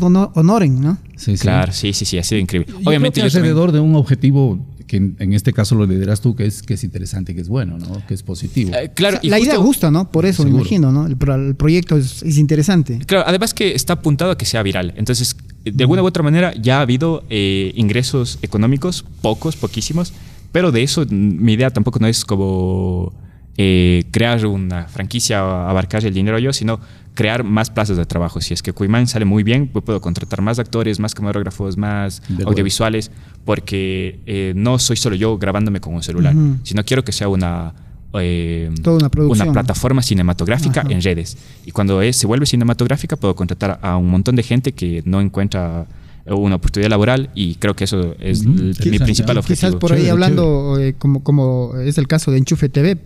Hono- 0.00 0.32
honoren, 0.34 0.80
¿no? 0.80 0.98
Sí, 1.16 1.36
sí. 1.36 1.42
Claro, 1.42 1.72
sí, 1.72 1.92
sí, 1.92 2.04
sí, 2.04 2.18
ha 2.18 2.22
sido 2.22 2.40
increíble. 2.40 2.72
Yo 2.72 2.88
Obviamente 2.88 3.20
creo 3.20 3.24
que 3.26 3.30
yo 3.30 3.34
también- 3.38 3.52
alrededor 3.52 3.72
de 3.72 3.80
un 3.80 3.94
objetivo 3.96 4.58
que 4.86 4.98
en, 4.98 5.16
en 5.18 5.32
este 5.32 5.52
caso 5.52 5.74
lo 5.74 5.84
lideras 5.84 6.20
tú, 6.20 6.36
que 6.36 6.46
es, 6.46 6.62
que 6.62 6.74
es 6.74 6.84
interesante, 6.84 7.34
que 7.34 7.40
es 7.40 7.48
bueno, 7.48 7.76
¿no? 7.76 8.06
Que 8.06 8.14
es 8.14 8.22
positivo. 8.22 8.70
Eh, 8.74 8.92
claro, 8.94 9.16
O 9.16 9.20
sea, 9.20 9.26
y 9.26 9.30
la 9.30 9.38
idea 9.40 9.54
justo- 9.56 9.64
gusta, 9.66 9.90
¿no? 9.90 10.10
Por 10.12 10.26
eso 10.26 10.44
me 10.44 10.50
Seguro. 10.50 10.62
imagino, 10.62 10.92
¿no? 10.92 11.06
El, 11.06 11.16
el 11.48 11.54
proyecto 11.56 11.96
es, 11.96 12.22
es 12.22 12.38
interesante. 12.38 13.00
Claro, 13.04 13.24
además 13.26 13.52
que 13.52 13.74
está 13.74 13.94
apuntado 13.94 14.30
a 14.30 14.38
que 14.38 14.44
sea 14.46 14.62
viral. 14.62 14.94
Entonces, 14.96 15.36
de 15.64 15.82
alguna 15.82 16.02
u 16.02 16.06
otra 16.06 16.22
manera, 16.22 16.54
ya 16.54 16.78
ha 16.78 16.82
habido 16.82 17.24
eh, 17.30 17.72
ingresos 17.74 18.38
económicos, 18.42 19.04
pocos, 19.22 19.56
poquísimos, 19.56 20.12
pero 20.56 20.72
de 20.72 20.82
eso, 20.82 21.04
mi 21.10 21.52
idea 21.52 21.68
tampoco 21.70 21.98
no 21.98 22.06
es 22.06 22.24
como 22.24 23.12
eh, 23.58 24.04
crear 24.10 24.46
una 24.46 24.84
franquicia 24.88 25.44
o 25.44 25.50
abarcar 25.68 26.02
el 26.06 26.14
dinero 26.14 26.38
yo, 26.38 26.50
sino 26.54 26.80
crear 27.12 27.44
más 27.44 27.68
plazas 27.68 27.98
de 27.98 28.06
trabajo. 28.06 28.40
Si 28.40 28.54
es 28.54 28.62
que 28.62 28.72
Cuimán 28.72 29.06
sale 29.06 29.26
muy 29.26 29.42
bien, 29.42 29.68
pues 29.68 29.84
puedo 29.84 30.00
contratar 30.00 30.40
más 30.40 30.58
actores, 30.58 30.98
más 30.98 31.14
camarógrafos, 31.14 31.76
más 31.76 32.22
De 32.28 32.44
audiovisuales, 32.44 33.10
porque 33.44 34.20
eh, 34.24 34.54
no 34.56 34.78
soy 34.78 34.96
solo 34.96 35.14
yo 35.14 35.36
grabándome 35.36 35.78
con 35.80 35.92
un 35.94 36.02
celular, 36.02 36.34
sino 36.62 36.82
quiero 36.84 37.04
que 37.04 37.12
sea 37.12 37.28
una... 37.28 37.74
eh, 38.18 38.70
Toda 38.82 38.96
una 38.96 39.10
producción. 39.10 39.52
plataforma 39.52 40.00
cinematográfica 40.00 40.80
Ajá. 40.80 40.90
en 40.92 41.02
redes. 41.02 41.36
Y 41.66 41.70
cuando 41.70 42.00
es- 42.00 42.16
se 42.16 42.26
vuelve 42.26 42.46
cinematográfica, 42.46 43.16
puedo 43.16 43.34
contratar 43.36 43.78
a 43.82 43.98
un 43.98 44.08
montón 44.08 44.36
de 44.36 44.42
gente 44.42 44.72
que 44.72 45.02
no 45.04 45.20
encuentra 45.20 45.84
una 46.34 46.56
oportunidad 46.56 46.90
laboral 46.90 47.30
y 47.34 47.54
creo 47.56 47.74
que 47.74 47.84
eso 47.84 48.16
es 48.18 48.44
mi 48.44 48.98
principal 48.98 49.38
objetivo. 49.38 49.68
Quizás 49.68 49.74
por 49.76 49.92
ahí 49.92 50.08
hablando, 50.08 50.78
eh, 50.78 50.94
como, 50.98 51.22
como 51.22 51.74
es 51.78 51.98
el 51.98 52.08
caso 52.08 52.30
de 52.30 52.38
Enchufe 52.38 52.68
TV. 52.68 52.98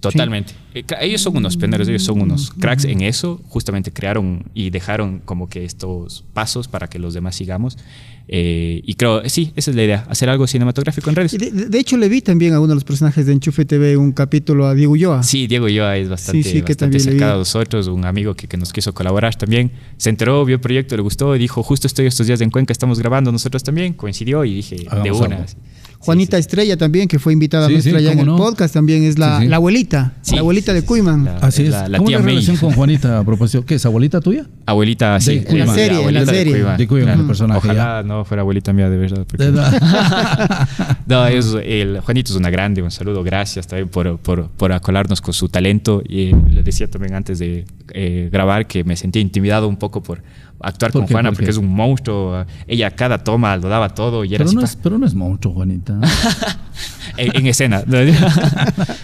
Totalmente. 0.00 0.52
Eh, 0.74 0.84
Ellos 1.00 1.20
son 1.20 1.36
unos 1.36 1.56
pioneros, 1.56 1.88
ellos 1.88 2.02
son 2.04 2.20
unos 2.20 2.50
cracks 2.50 2.84
en 2.84 3.00
eso. 3.00 3.40
Justamente 3.48 3.92
crearon 3.92 4.44
y 4.54 4.70
dejaron 4.70 5.20
como 5.24 5.48
que 5.48 5.64
estos 5.64 6.24
pasos 6.32 6.68
para 6.68 6.88
que 6.88 6.98
los 6.98 7.14
demás 7.14 7.34
sigamos. 7.36 7.78
Eh, 8.28 8.82
y 8.84 8.94
creo, 8.94 9.22
eh, 9.22 9.30
sí, 9.30 9.52
esa 9.54 9.70
es 9.70 9.76
la 9.76 9.84
idea, 9.84 10.04
hacer 10.08 10.28
algo 10.28 10.46
cinematográfico 10.48 11.08
en 11.10 11.16
redes. 11.16 11.38
De, 11.38 11.78
hecho, 11.78 11.96
le 11.96 12.08
vi 12.08 12.22
también 12.22 12.54
a 12.54 12.58
uno 12.58 12.70
de 12.70 12.74
los 12.74 12.82
personajes 12.82 13.24
de 13.24 13.32
Enchufe 13.32 13.64
TV 13.64 13.96
un 13.96 14.10
capítulo 14.12 14.66
a 14.66 14.74
Diego 14.74 14.92
Ulloa. 14.92 15.22
Sí, 15.22 15.46
Diego 15.46 15.68
Yoa 15.68 15.96
es 15.96 16.08
bastante, 16.08 16.42
Sí, 16.42 16.60
bastante 16.60 16.98
cercano 16.98 17.34
a 17.34 17.36
nosotros, 17.36 17.86
un 17.86 18.04
amigo 18.04 18.34
que, 18.34 18.48
que 18.48 18.56
nos 18.56 18.72
quiso 18.72 18.92
colaborar 18.92 19.36
también. 19.36 19.70
Se 19.96 20.10
enteró, 20.10 20.44
vio 20.44 20.56
el 20.56 20.60
proyecto, 20.60 20.96
le 20.96 21.02
gustó 21.02 21.36
y 21.36 21.38
dijo, 21.38 21.62
justo 21.62 21.86
estoy 21.86 22.06
estos 22.06 22.26
días 22.26 22.40
en 22.40 22.50
Cuenca, 22.50 22.72
estamos 22.72 22.98
grabando 22.98 23.30
nosotros 23.30 23.62
también. 23.62 23.92
Coincidió 23.92 24.44
y 24.44 24.54
dije, 24.54 24.76
de 24.76 25.12
una. 25.12 25.36
algo. 25.36 25.46
Juanita 25.98 26.36
sí. 26.36 26.40
Estrella 26.40 26.76
también, 26.76 27.08
que 27.08 27.18
fue 27.18 27.32
invitada 27.32 27.66
Sí, 27.66 27.72
nuestra 27.74 27.98
sí, 27.98 28.04
ya 28.04 28.12
en 28.12 28.18
el 28.20 28.26
no. 28.26 28.36
podcast, 28.36 28.72
también 28.74 29.02
es 29.04 29.18
la, 29.18 29.38
Sí, 29.38 29.42
sí. 29.44 29.48
la 29.48 29.56
abuelita, 29.56 30.12
Sí, 30.22 30.34
la 30.34 30.40
abuelita 30.40 30.72
sí, 30.72 30.80
de 30.80 30.84
Cuiman. 30.84 31.24
la- 31.24 31.36
Así 31.38 31.62
es. 31.64 31.70
La, 31.70 31.88
la 31.88 31.98
¿Cómo 31.98 32.08
tía 32.08 32.18
la 32.18 32.24
May. 32.24 32.34
relación 32.34 32.56
con 32.58 32.72
Juanita 32.72 33.18
a 33.18 33.24
propósito? 33.24 33.64
¿Qué 33.64 33.74
es 33.76 33.86
abuelita 33.86 34.20
tuya? 34.20 34.46
Abuelita, 34.66 35.18
sí. 35.20 35.40
De 35.40 35.50
En 35.50 35.58
la 35.58 35.66
serie, 35.74 35.86
en 35.86 35.92
la 35.94 35.98
abuelita 36.00 36.30
de 36.32 36.38
serie. 36.38 36.52
Cuiman, 36.52 36.76
De 36.78 36.86
Cuiman, 36.88 37.04
claro. 37.06 37.20
el 37.22 37.26
personaje, 37.26 37.58
Ojalá 37.58 38.02
no 38.02 38.24
fuera 38.24 38.40
abuelita 38.42 38.72
mía, 38.72 38.88
de 38.90 38.96
verdad. 38.96 39.26
porque- 39.28 39.44
De 39.44 39.50
verdad. 39.50 40.68
No, 41.06 41.26
es, 41.26 41.54
el 41.64 42.00
Juanito 42.00 42.32
es 42.32 42.36
una 42.38 42.50
grande, 42.50 42.82
un 42.82 42.90
saludo, 42.90 43.22
gracias 43.22 43.66
también 43.66 43.88
por, 43.88 44.18
por, 44.18 44.48
por 44.48 44.72
acolarnos 44.72 45.20
con 45.20 45.32
su 45.34 45.48
talento. 45.48 46.02
Y 46.06 46.32
le 46.50 46.62
decía 46.62 46.88
también 46.88 47.14
antes 47.14 47.38
de 47.38 47.64
eh, 47.92 48.28
grabar 48.32 48.66
que 48.66 48.82
me 48.84 48.96
sentía 48.96 49.22
intimidado 49.22 49.68
un 49.68 49.76
poco 49.76 50.02
por 50.02 50.22
actuar 50.60 50.92
¿Por 50.92 51.02
con 51.02 51.08
qué? 51.08 51.14
Juana, 51.14 51.30
¿Por 51.30 51.36
porque 51.38 51.50
es 51.50 51.56
un 51.56 51.68
monstruo. 51.68 52.44
Ella 52.66 52.90
cada 52.90 53.18
toma 53.22 53.56
lo 53.56 53.68
daba 53.68 53.90
todo 53.90 54.24
y 54.24 54.34
era 54.34 54.44
Pero 54.44 54.58
no, 54.58 54.64
es, 54.64 54.76
pero 54.76 54.98
no 54.98 55.06
es 55.06 55.14
monstruo, 55.14 55.54
Juanita. 55.54 55.98
en, 57.16 57.36
en 57.36 57.46
escena. 57.46 57.82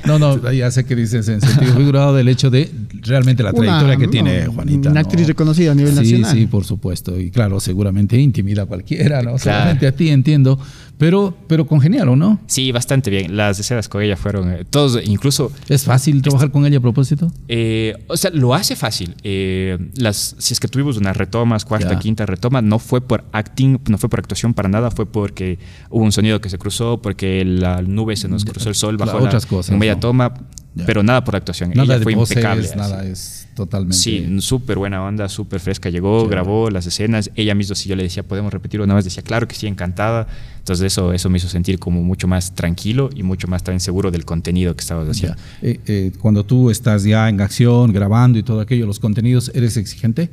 No, 0.04 0.18
no, 0.18 0.50
ya 0.52 0.70
sé 0.70 0.84
que 0.84 0.96
dices 0.96 1.28
en 1.28 1.40
sentido 1.40 1.74
figurado 1.76 2.14
del 2.14 2.28
hecho 2.28 2.50
de 2.50 2.70
realmente 3.02 3.42
la 3.42 3.50
Una- 3.52 3.58
trayectoria 3.60 3.96
que 3.96 4.06
no, 4.06 4.10
tiene 4.10 4.46
Juanita. 4.46 4.90
una 4.90 5.00
¿no? 5.00 5.06
actriz 5.06 5.26
reconocida 5.28 5.72
a 5.72 5.74
nivel 5.74 5.92
sí, 5.92 5.98
nacional. 6.00 6.32
Sí, 6.32 6.46
por 6.46 6.64
supuesto. 6.64 7.18
Y 7.18 7.30
claro, 7.30 7.60
seguramente 7.60 8.18
intimida 8.18 8.62
a 8.62 8.66
cualquiera, 8.66 9.18
¿no? 9.22 9.36
Claro. 9.36 9.38
Solamente 9.38 9.86
a 9.86 9.92
ti 9.92 10.08
entiendo. 10.10 10.58
Pero, 10.98 11.36
pero 11.48 11.66
congeniaron, 11.66 12.16
¿no? 12.16 12.38
Sí, 12.46 12.70
bastante 12.70 13.10
bien. 13.10 13.36
Las 13.36 13.58
escenas 13.58 13.88
con 13.88 14.02
ella 14.02 14.16
fueron 14.16 14.52
eh, 14.52 14.64
todos, 14.68 15.00
incluso 15.04 15.50
¿Es 15.68 15.84
fácil 15.84 16.22
trabajar 16.22 16.52
con 16.52 16.64
ella 16.64 16.78
a 16.78 16.80
propósito? 16.80 17.32
Eh, 17.48 17.96
o 18.06 18.16
sea, 18.16 18.30
lo 18.32 18.54
hace 18.54 18.76
fácil. 18.76 19.16
Eh, 19.24 19.78
las, 19.96 20.36
si 20.38 20.54
es 20.54 20.60
que 20.60 20.68
tuvimos 20.68 20.98
unas 20.98 21.16
retomas, 21.16 21.64
cuarta, 21.64 21.90
Ya. 21.94 21.98
quinta 21.98 22.24
retoma, 22.24 22.62
no 22.62 22.78
fue 22.78 23.00
por 23.00 23.24
acting, 23.32 23.78
no 23.88 23.98
fue 23.98 24.08
por 24.10 24.20
actuación 24.20 24.54
para 24.54 24.68
nada, 24.68 24.92
fue 24.92 25.06
porque 25.06 25.58
hubo 25.90 26.04
un 26.04 26.12
sonido 26.12 26.40
que 26.40 26.48
se 26.48 26.58
cruzó, 26.58 27.02
porque 27.02 27.44
la 27.62 27.80
nube 27.80 28.16
se 28.16 28.28
nos 28.28 28.44
cruzó 28.44 28.68
el 28.68 28.74
sol 28.74 28.96
bajo 28.98 29.18
la, 29.18 29.24
otras 29.26 29.46
cosas, 29.46 29.72
en 29.72 29.78
media 29.78 29.94
¿no? 29.94 30.00
toma, 30.00 30.34
Ya. 30.74 30.84
pero 30.86 31.02
nada 31.02 31.22
por 31.24 31.36
actuación. 31.36 31.70
Nada 31.70 31.84
Ella 31.84 31.98
de 31.98 32.02
fue 32.04 32.12
impecable. 32.12 32.68
nada, 32.76 33.04
es 33.04 33.46
totalmente. 33.54 33.96
Sí, 33.96 34.26
súper 34.40 34.78
buena 34.78 35.02
onda, 35.04 35.28
súper 35.28 35.60
fresca. 35.60 35.90
Llegó, 35.90 36.20
Chévere. 36.22 36.30
grabó 36.36 36.70
las 36.70 36.86
escenas. 36.86 37.30
Ella 37.34 37.54
misma, 37.54 37.74
si 37.74 37.88
yo 37.88 37.96
le 37.96 38.02
decía, 38.04 38.22
¿podemos 38.22 38.52
repetirlo? 38.52 38.86
Nada 38.86 38.96
más 38.96 39.04
decía, 39.04 39.22
claro 39.22 39.46
que 39.46 39.54
sí, 39.54 39.66
encantada. 39.66 40.26
Entonces, 40.58 40.86
eso, 40.86 41.12
eso 41.12 41.28
me 41.28 41.36
hizo 41.38 41.48
sentir 41.48 41.78
como 41.78 42.02
mucho 42.02 42.26
más 42.28 42.54
tranquilo 42.54 43.10
y 43.14 43.22
mucho 43.22 43.48
más 43.48 43.62
también 43.62 43.80
seguro 43.80 44.10
del 44.10 44.24
contenido 44.24 44.74
que 44.74 44.80
estabas 44.80 45.08
haciendo. 45.08 45.36
Eh, 45.60 45.78
eh, 45.86 46.12
cuando 46.20 46.44
tú 46.44 46.70
estás 46.70 47.04
ya 47.04 47.28
en 47.28 47.40
acción, 47.42 47.92
grabando 47.92 48.38
y 48.38 48.42
todo 48.42 48.60
aquello, 48.60 48.86
los 48.86 48.98
contenidos, 48.98 49.50
¿eres 49.54 49.76
exigente? 49.76 50.30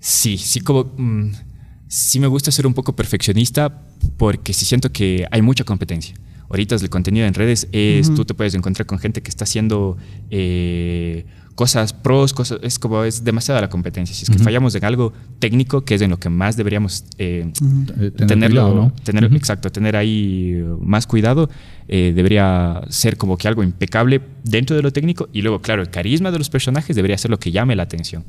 Sí, 0.00 0.38
sí, 0.38 0.60
como. 0.60 0.84
mm, 0.96 1.32
sí 1.88 2.18
me 2.18 2.26
gusta 2.26 2.50
ser 2.50 2.66
un 2.66 2.74
poco 2.74 2.96
perfeccionista 2.96 3.82
porque 4.16 4.52
sí 4.52 4.64
siento 4.64 4.90
que 4.90 5.26
hay 5.30 5.42
mucha 5.42 5.64
competencia. 5.64 6.14
Ahorita 6.48 6.76
el 6.76 6.90
contenido 6.90 7.26
en 7.26 7.34
redes 7.34 7.68
es. 7.72 8.14
Tú 8.14 8.24
te 8.24 8.34
puedes 8.34 8.54
encontrar 8.54 8.86
con 8.86 8.98
gente 8.98 9.22
que 9.22 9.30
está 9.30 9.44
haciendo 9.44 9.96
eh, 10.30 11.26
cosas 11.54 11.92
pros, 11.92 12.32
cosas. 12.32 12.60
Es 12.62 12.78
como. 12.78 13.02
Es 13.04 13.24
demasiada 13.24 13.60
la 13.60 13.68
competencia. 13.68 14.14
Si 14.14 14.24
es 14.24 14.30
que 14.30 14.38
fallamos 14.38 14.74
en 14.74 14.84
algo 14.84 15.12
técnico, 15.38 15.84
que 15.84 15.96
es 15.96 16.02
en 16.02 16.10
lo 16.10 16.18
que 16.18 16.28
más 16.28 16.56
deberíamos. 16.56 17.04
eh, 17.18 17.50
tener 17.54 18.12
tenerlo, 18.14 18.62
cuidado, 18.62 18.74
¿no? 18.74 18.92
tener, 19.02 19.24
exacto, 19.34 19.70
tener 19.70 19.96
ahí 19.96 20.62
más 20.80 21.06
cuidado, 21.06 21.50
eh, 21.88 22.12
debería 22.14 22.82
ser 22.88 23.16
como 23.16 23.36
que 23.36 23.48
algo 23.48 23.62
impecable 23.62 24.20
dentro 24.44 24.76
de 24.76 24.82
lo 24.82 24.92
técnico 24.92 25.28
y 25.32 25.42
luego, 25.42 25.60
claro, 25.60 25.82
el 25.82 25.90
carisma 25.90 26.30
de 26.30 26.38
los 26.38 26.50
personajes 26.50 26.94
debería 26.94 27.18
ser 27.18 27.30
lo 27.30 27.38
que 27.38 27.50
llame 27.50 27.74
la 27.74 27.82
atención. 27.84 28.24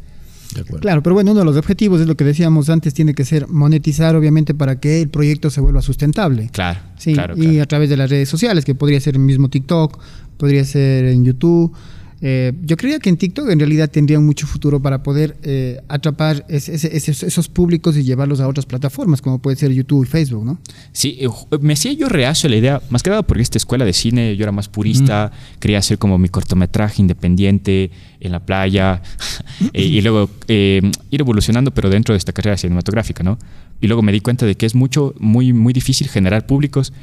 De. 0.56 0.64
Claro, 0.80 1.04
pero 1.04 1.14
bueno, 1.14 1.32
uno 1.32 1.42
de 1.42 1.46
los 1.46 1.58
objetivos 1.58 2.02
es 2.02 2.08
lo 2.08 2.16
que 2.16 2.24
decíamos 2.24 2.70
antes, 2.70 2.94
tiene 2.94 3.14
que 3.14 3.26
ser 3.26 3.48
monetizar, 3.48 4.16
obviamente, 4.16 4.54
para 4.54 4.80
que 4.80 5.02
el 5.02 5.10
proyecto 5.10 5.50
se 5.50 5.62
vuelva 5.62 5.82
sustentable. 5.82 6.50
Claro, 6.52 6.80
Sí, 6.98 7.14
claro, 7.14 7.36
y 7.38 7.42
claro. 7.42 7.64
a 7.64 7.66
través 7.66 7.90
de 7.90 7.98
las 7.98 8.10
redes 8.10 8.30
sociales, 8.30 8.66
que 8.66 8.74
podría 8.76 9.00
ser 9.00 9.16
el 9.16 9.22
mismo 9.22 9.50
TikTok, 9.50 10.00
podría 10.38 10.64
ser 10.66 11.06
en 11.06 11.26
YouTube. 11.26 11.74
Eh, 12.22 12.52
yo 12.64 12.78
creía 12.78 12.98
que 13.00 13.10
en 13.10 13.18
TikTok 13.18 13.50
en 13.50 13.60
realidad 13.60 13.90
tendrían 13.92 14.26
mucho 14.26 14.48
futuro 14.48 14.82
para 14.82 15.04
poder 15.04 15.38
eh, 15.44 15.80
atrapar 15.88 16.46
esos, 16.50 17.22
esos 17.24 17.48
públicos 17.48 17.96
y 17.96 18.04
llevarlos 18.04 18.40
a 18.40 18.48
otras 18.48 18.66
plataformas, 18.66 19.22
como 19.22 19.40
puede 19.40 19.56
ser 19.56 19.72
YouTube 19.72 20.04
y 20.04 20.08
Facebook, 20.08 20.44
¿no? 20.44 20.58
Sí, 20.92 21.18
eh, 21.20 21.28
ju- 21.28 21.60
me 21.62 21.74
hacía 21.74 21.94
yo 21.94 22.10
reacio 22.10 22.48
a 22.48 22.50
la 22.50 22.56
idea, 22.58 22.82
más 22.90 23.04
que 23.04 23.12
nada 23.12 23.22
porque 23.22 23.44
esta 23.44 23.58
escuela 23.60 23.86
de 23.86 23.94
cine 23.94 24.36
yo 24.36 24.44
era 24.44 24.52
más 24.52 24.68
purista, 24.68 25.32
quería 25.60 25.78
hacer 25.78 25.98
como 26.00 26.18
mi 26.18 26.30
cortometraje 26.30 27.02
independiente 27.02 27.92
en 28.20 28.32
la 28.32 28.40
playa 28.44 29.02
eh, 29.74 29.84
y 29.84 30.02
luego 30.02 30.30
eh, 30.48 30.82
ir 31.12 31.22
evolucionando, 31.22 31.70
pero 31.72 31.90
dentro 31.90 32.14
de 32.14 32.18
esta 32.18 32.32
carrera 32.34 32.58
cinematográfica, 32.58 33.24
¿no? 33.24 33.38
Y 33.80 33.86
luego 33.86 34.02
me 34.02 34.12
di 34.12 34.22
cuenta 34.22 34.48
de 34.48 34.56
que 34.56 34.66
es 34.66 34.74
mucho, 34.74 35.14
muy, 35.20 35.54
muy 35.54 35.72
difícil 35.72 36.08
generar 36.10 36.48
públicos. 36.48 36.94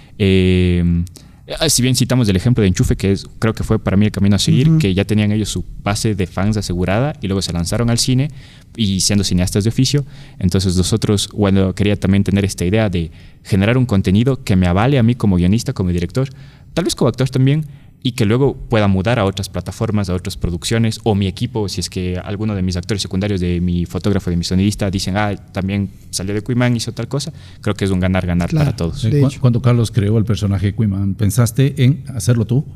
Eh, 1.47 1.55
eh, 1.61 1.71
si 1.71 1.83
bien 1.83 1.95
citamos 1.95 2.29
el 2.29 2.37
ejemplo 2.37 2.63
de 2.63 2.69
Enchufe, 2.69 2.97
que 2.97 3.13
es, 3.13 3.27
creo 3.39 3.55
que 3.55 3.65
fue 3.65 3.79
para 3.79 3.97
mí 3.97 4.07
el 4.07 4.13
camino 4.13 4.37
a 4.37 4.39
seguir, 4.39 4.79
que 4.79 4.95
ya 4.95 5.05
tenían 5.05 5.33
ellos 5.33 5.49
su 5.49 5.65
base 5.83 6.15
de 6.15 6.27
fans 6.27 6.57
asegurada 6.57 7.15
y 7.21 7.29
luego 7.29 7.43
se 7.43 7.53
lanzaron 7.53 7.91
al 7.91 7.99
cine 7.99 8.31
y 8.77 9.01
siendo 9.01 9.25
cineastas 9.25 9.65
de 9.65 9.69
oficio. 9.69 10.05
Entonces 10.39 10.77
nosotros, 10.77 11.29
bueno, 11.35 11.75
quería 11.75 11.97
también 11.97 12.25
tener 12.25 12.45
esta 12.45 12.65
idea 12.65 12.89
de 12.89 13.11
generar 13.43 13.77
un 13.77 13.87
contenido 13.87 14.43
que 14.43 14.57
me 14.57 14.67
avale 14.67 14.99
a 14.99 15.03
mí 15.03 15.15
como 15.15 15.37
guionista, 15.37 15.73
como 15.73 15.91
director, 15.91 16.29
tal 16.73 16.85
vez 16.85 16.95
como 16.95 17.09
actor 17.09 17.29
también, 17.29 17.67
y 18.07 18.13
que 18.13 18.27
luego 18.27 18.55
pueda 18.55 18.87
mudar 18.87 19.19
a 19.19 19.25
otras 19.25 19.49
plataformas, 19.49 20.11
a 20.11 20.15
otras 20.15 20.37
producciones, 20.37 21.01
o 21.05 21.15
mi 21.15 21.27
equipo, 21.27 21.69
si 21.71 21.81
es 21.81 21.89
que 21.89 22.19
alguno 22.19 22.55
de 22.55 22.61
mis 22.63 22.77
actores 22.77 23.01
secundarios, 23.01 23.41
de 23.41 23.61
mi 23.63 23.87
fotógrafo, 23.87 24.29
de 24.29 24.37
mi 24.37 24.45
sonidista, 24.45 24.91
dicen, 24.91 25.17
ah, 25.17 25.35
también 25.53 25.89
salió 26.11 26.35
de 26.35 26.43
Cuimán, 26.43 26.77
hizo 26.77 26.93
tal 26.93 27.09
cosa, 27.09 27.33
creo 27.63 27.75
que 27.75 27.87
es 27.87 27.91
un 27.91 28.01
ganar-ganar 28.01 28.51
Claro. 28.51 28.67
para 28.67 28.77
todos. 28.77 29.05
Eh, 29.07 29.11
De 29.11 29.21
cu- 29.23 29.27
hecho. 29.29 29.41
Cuando 29.41 29.63
Carlos 29.63 29.91
creó 29.91 30.19
el 30.19 30.25
personaje 30.27 30.67
de 30.67 30.75
Quiman, 30.75 31.15
¿pensaste 31.15 31.83
en 31.83 32.05
hacerlo 32.15 32.45
tú? 32.45 32.67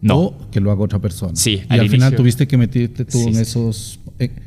No. 0.00 0.16
¿O 0.20 0.50
que 0.50 0.60
lo 0.60 0.70
haga 0.72 0.80
otra 0.82 1.00
persona? 1.00 1.32
Sí, 1.36 1.60
Y 1.68 1.72
al 1.74 1.80
al, 1.80 1.88
final 1.90 2.08
inicio- 2.12 2.16
tuviste 2.16 2.48
que 2.48 2.56
meterte 2.56 3.04
tú 3.04 3.18
Sí, 3.18 3.28
en 3.28 3.34
sí. 3.34 3.40
esos 3.42 4.00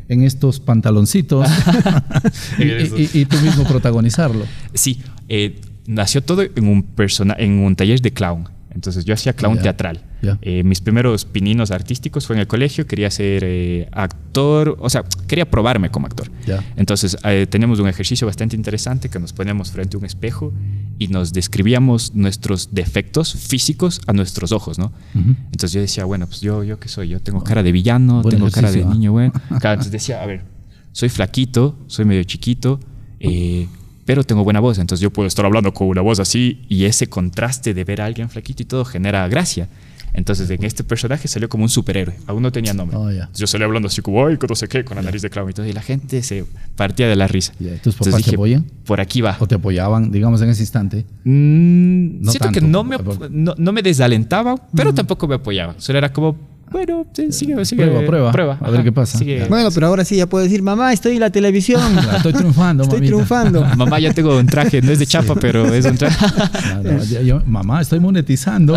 en, 0.10 0.23
estos 0.23 0.60
pantaloncitos 0.60 1.47
y, 2.58 3.25
tú 3.25 3.38
mismo 3.38 3.63
protagonizarlo. 3.65 4.45
Sí, 4.73 5.01
eh, 5.30 5.60
nació 5.88 6.21
todo 6.23 6.41
en 6.43 6.67
un, 6.67 6.84
persona, 6.84 7.36
en 7.38 7.60
un 7.60 7.75
taller 7.75 8.01
de 8.01 8.12
clown. 8.12 8.49
Entonces 8.73 9.06
yo 9.06 9.13
hacía 9.13 9.34
clown 9.34 9.60
teatral. 9.60 10.01
Ya. 10.21 10.38
Eh, 10.41 10.63
mis 10.63 10.81
primeros 10.81 11.25
pininos 11.25 11.71
artísticos 11.71 12.27
fue 12.27 12.36
en 12.36 12.41
el 12.41 12.47
colegio, 12.47 12.88
quería 12.88 13.10
ser 13.10 13.43
eh, 13.45 13.89
actor, 13.91 14.77
o 14.79 14.89
sea, 14.89 15.03
quería 15.27 15.49
probarme 15.49 15.89
como 15.89 16.07
actor. 16.07 16.31
Ya. 16.45 16.63
Entonces 16.75 17.17
eh, 17.23 17.47
teníamos 17.49 17.79
un 17.79 17.88
ejercicio 17.88 18.27
bastante 18.27 18.55
interesante 18.55 19.10
que 19.10 19.19
nos 19.19 19.34
poníamos 19.34 19.71
frente 19.71 19.97
a 19.97 19.99
un 19.99 20.05
espejo 20.05 20.53
y 20.99 21.07
nos 21.07 21.34
describíamos 21.34 22.13
nuestros 22.13 22.69
defectos 22.71 23.34
físicos 23.34 24.01
a 24.07 24.13
nuestros 24.13 24.51
ojos, 24.51 24.77
¿no? 24.77 24.93
Ujú. 25.15 25.36
Entonces 25.45 25.71
yo 25.73 25.81
decía, 25.81 26.05
bueno, 26.05 26.27
pues 26.27 26.41
yo, 26.41 26.63
yo 26.63 26.79
qué 26.79 26.88
soy, 26.88 27.10
yo 27.10 27.19
tengo 27.19 27.43
cara 27.43 27.63
de 27.63 27.71
villano, 27.71 28.21
Buen 28.21 28.36
tengo 28.36 28.51
cara 28.51 28.71
de 28.71 28.84
¿ah? 28.84 28.86
niño, 28.86 29.12
bueno. 29.12 29.34
Claro, 29.47 29.73
entonces 29.73 29.91
decía, 29.91 30.21
a 30.21 30.25
ver, 30.25 30.43
soy 30.91 31.10
flaquito, 31.10 31.77
soy 31.88 32.05
medio 32.05 32.23
chiquito, 32.23 32.79
eh, 33.19 33.67
pero 34.05 34.23
tengo 34.23 34.43
buena 34.43 34.60
voz, 34.60 34.77
entonces 34.77 35.01
yo 35.01 35.12
puedo 35.12 35.27
estar 35.27 35.45
hablando 35.45 35.73
con 35.73 35.88
una 35.88 36.01
voz 36.01 36.19
así 36.19 36.65
y 36.67 36.86
ese 36.86 37.07
contraste 37.07 37.73
de 37.73 37.84
ver 37.84 38.01
a 38.01 38.05
alguien 38.05 38.29
flaquito 38.29 38.63
y 38.63 38.65
todo 38.65 38.86
genera 38.86 39.27
gracia. 39.27 39.69
Entonces, 40.13 40.50
en 40.50 40.63
este 40.63 40.84
personaje 40.84 41.28
salió 41.28 41.47
como 41.47 41.63
un 41.63 41.69
superhéroe. 41.69 42.15
Aún 42.28 42.41
no 42.43 42.52
tenía 42.52 42.74
nombre. 42.74 42.97
Oh. 42.97 43.10
Yo 43.36 43.47
salí 43.47 43.63
hablando 43.63 43.88
así 43.88 44.02
como, 44.02 44.26
ay, 44.28 44.38
no 44.47 44.56
sé 44.56 44.67
qué, 44.67 44.84
con 44.84 44.97
la 44.97 45.04
nariz 45.04 45.21
de 45.21 45.30
clavo 45.30 45.50
y 45.50 45.54
todo. 45.54 45.65
Y 45.65 45.74
la 45.74 45.82
gente 45.82 46.21
se 46.21 46.45
partía 46.76 47.08
de 47.08 47.15
la 47.15 47.28
risa. 47.28 47.54
Ya, 47.60 47.76
¿Tus 47.82 47.95
papás 47.95 48.08
Entonces 48.08 48.30
te 48.30 48.36
apoyan? 48.36 48.65
Por 48.86 49.00
aquí 49.00 49.21
va. 49.21 49.38
¿O 49.39 49.47
te 49.47 49.56
apoyaban, 49.56 50.12
digamos, 50.12 50.41
en 50.41 50.50
ese 50.50 50.63
instante? 50.63 51.06
Mm, 51.24 52.21
No 52.24 52.32
siento 52.32 52.52
que 52.52 52.62
no 52.62 52.84
me, 52.84 52.97
no, 53.30 53.56
no 53.58 53.71
me 53.71 53.82
desalentaban, 53.82 54.58
pero 54.76 54.93
tampoco 54.93 55.28
me 55.28 55.36
apoyaban. 55.36 55.76
Solo 55.80 55.97
era 56.00 56.12
como, 56.12 56.36
bueno, 56.71 57.06
sí, 57.13 57.32
sigue, 57.32 57.65
sigue. 57.65 57.86
Prueba, 58.06 58.32
prueba, 58.32 58.58
a 58.62 58.69
ver 58.69 58.82
qué 58.84 58.91
pasa. 58.93 59.17
sigue. 59.17 59.45
Bueno, 59.50 59.69
pero 59.74 59.88
ahora 59.88 60.06
sí 60.06 60.15
ya 60.15 60.26
puedo 60.28 60.43
decir, 60.43 60.62
mamá, 60.62 60.93
estoy 60.93 61.13
en 61.15 61.19
la 61.19 61.30
televisión. 61.30 61.82
Estoy 62.15 62.32
triunfando, 62.34 62.84
Estoy 62.84 63.00
mamita. 63.00 63.13
triunfando. 63.15 63.65
Mamá, 63.78 64.00
ya 64.00 64.13
tengo 64.13 64.38
un 64.38 64.45
traje, 64.47 64.82
no 64.82 64.91
es 64.91 65.00
de 65.00 65.06
chapa, 65.06 65.36
pero 65.36 65.74
es 65.74 65.84
un 65.86 65.97
traje. 65.97 66.26
Claro, 66.82 67.04
ya- 67.04 67.21
yo- 67.21 67.41
mamá, 67.45 67.82
estoy 67.82 68.00
monetizando. 68.00 68.76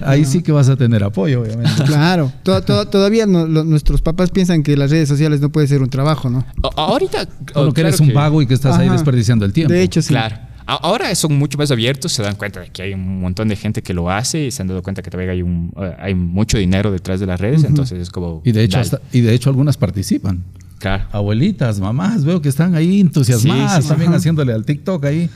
Ahí 0.00 0.24
sí 0.24 0.42
que 0.42 0.52
vas 0.52 0.68
a 0.68 0.76
tener 0.76 1.02
apoyo, 1.04 1.42
obviamente. 1.42 1.70
Claro, 1.86 2.32
To- 2.42 2.62
to- 2.62 2.86
todavía 2.88 3.26
no- 3.26 3.46
lo- 3.46 3.64
nuestros 3.64 4.00
papás 4.02 4.30
piensan 4.30 4.62
que 4.62 4.76
las 4.76 4.90
redes 4.90 5.08
sociales 5.08 5.40
no 5.40 5.50
puede 5.50 5.66
ser 5.66 5.82
un 5.82 5.90
trabajo, 5.90 6.30
¿no? 6.30 6.44
A- 6.62 6.82
Ahorita. 6.82 7.26
Como 7.52 7.70
oh, 7.70 7.72
que 7.72 7.80
eres 7.82 8.00
un 8.00 8.12
vago 8.12 8.40
y 8.42 8.46
que 8.46 8.54
estás 8.54 8.76
ahí 8.78 8.88
desperdiciando 8.88 9.44
el 9.44 9.52
tiempo. 9.52 9.72
De 9.72 9.82
hecho, 9.82 10.00
sí. 10.02 10.08
Claro. 10.08 10.36
Ahora 10.70 11.14
son 11.14 11.38
mucho 11.38 11.56
más 11.56 11.70
abiertos, 11.70 12.12
se 12.12 12.22
dan 12.22 12.36
cuenta 12.36 12.60
de 12.60 12.68
que 12.68 12.82
hay 12.82 12.92
un 12.92 13.20
montón 13.22 13.48
de 13.48 13.56
gente 13.56 13.80
que 13.80 13.94
lo 13.94 14.10
hace 14.10 14.44
y 14.46 14.50
se 14.50 14.60
han 14.60 14.68
dado 14.68 14.82
cuenta 14.82 15.00
que 15.00 15.10
todavía 15.10 15.32
hay, 15.32 15.40
un, 15.40 15.72
eh, 15.80 15.94
hay 15.98 16.14
mucho 16.14 16.58
dinero 16.58 16.92
detrás 16.92 17.20
de 17.20 17.26
las 17.26 17.40
redes, 17.40 17.64
entonces 17.64 17.98
es 17.98 18.10
como... 18.10 18.42
Y 18.44 18.52
de 18.52 18.64
hecho, 18.64 18.78
hasta- 18.78 19.00
y 19.10 19.22
de 19.22 19.32
hecho 19.32 19.48
algunas 19.48 19.78
participan. 19.78 20.44
Claro. 20.78 21.04
Abuelitas, 21.12 21.80
mamás, 21.80 22.24
veo 22.24 22.40
que 22.40 22.48
están 22.48 22.74
ahí 22.76 23.00
entusiasmadas, 23.00 23.72
Sí, 23.72 23.76
sí, 23.78 23.82
sí. 23.82 23.88
también 23.88 24.14
haciéndole 24.14 24.52
al 24.52 24.64
TikTok 24.64 25.04
ahí. 25.06 25.28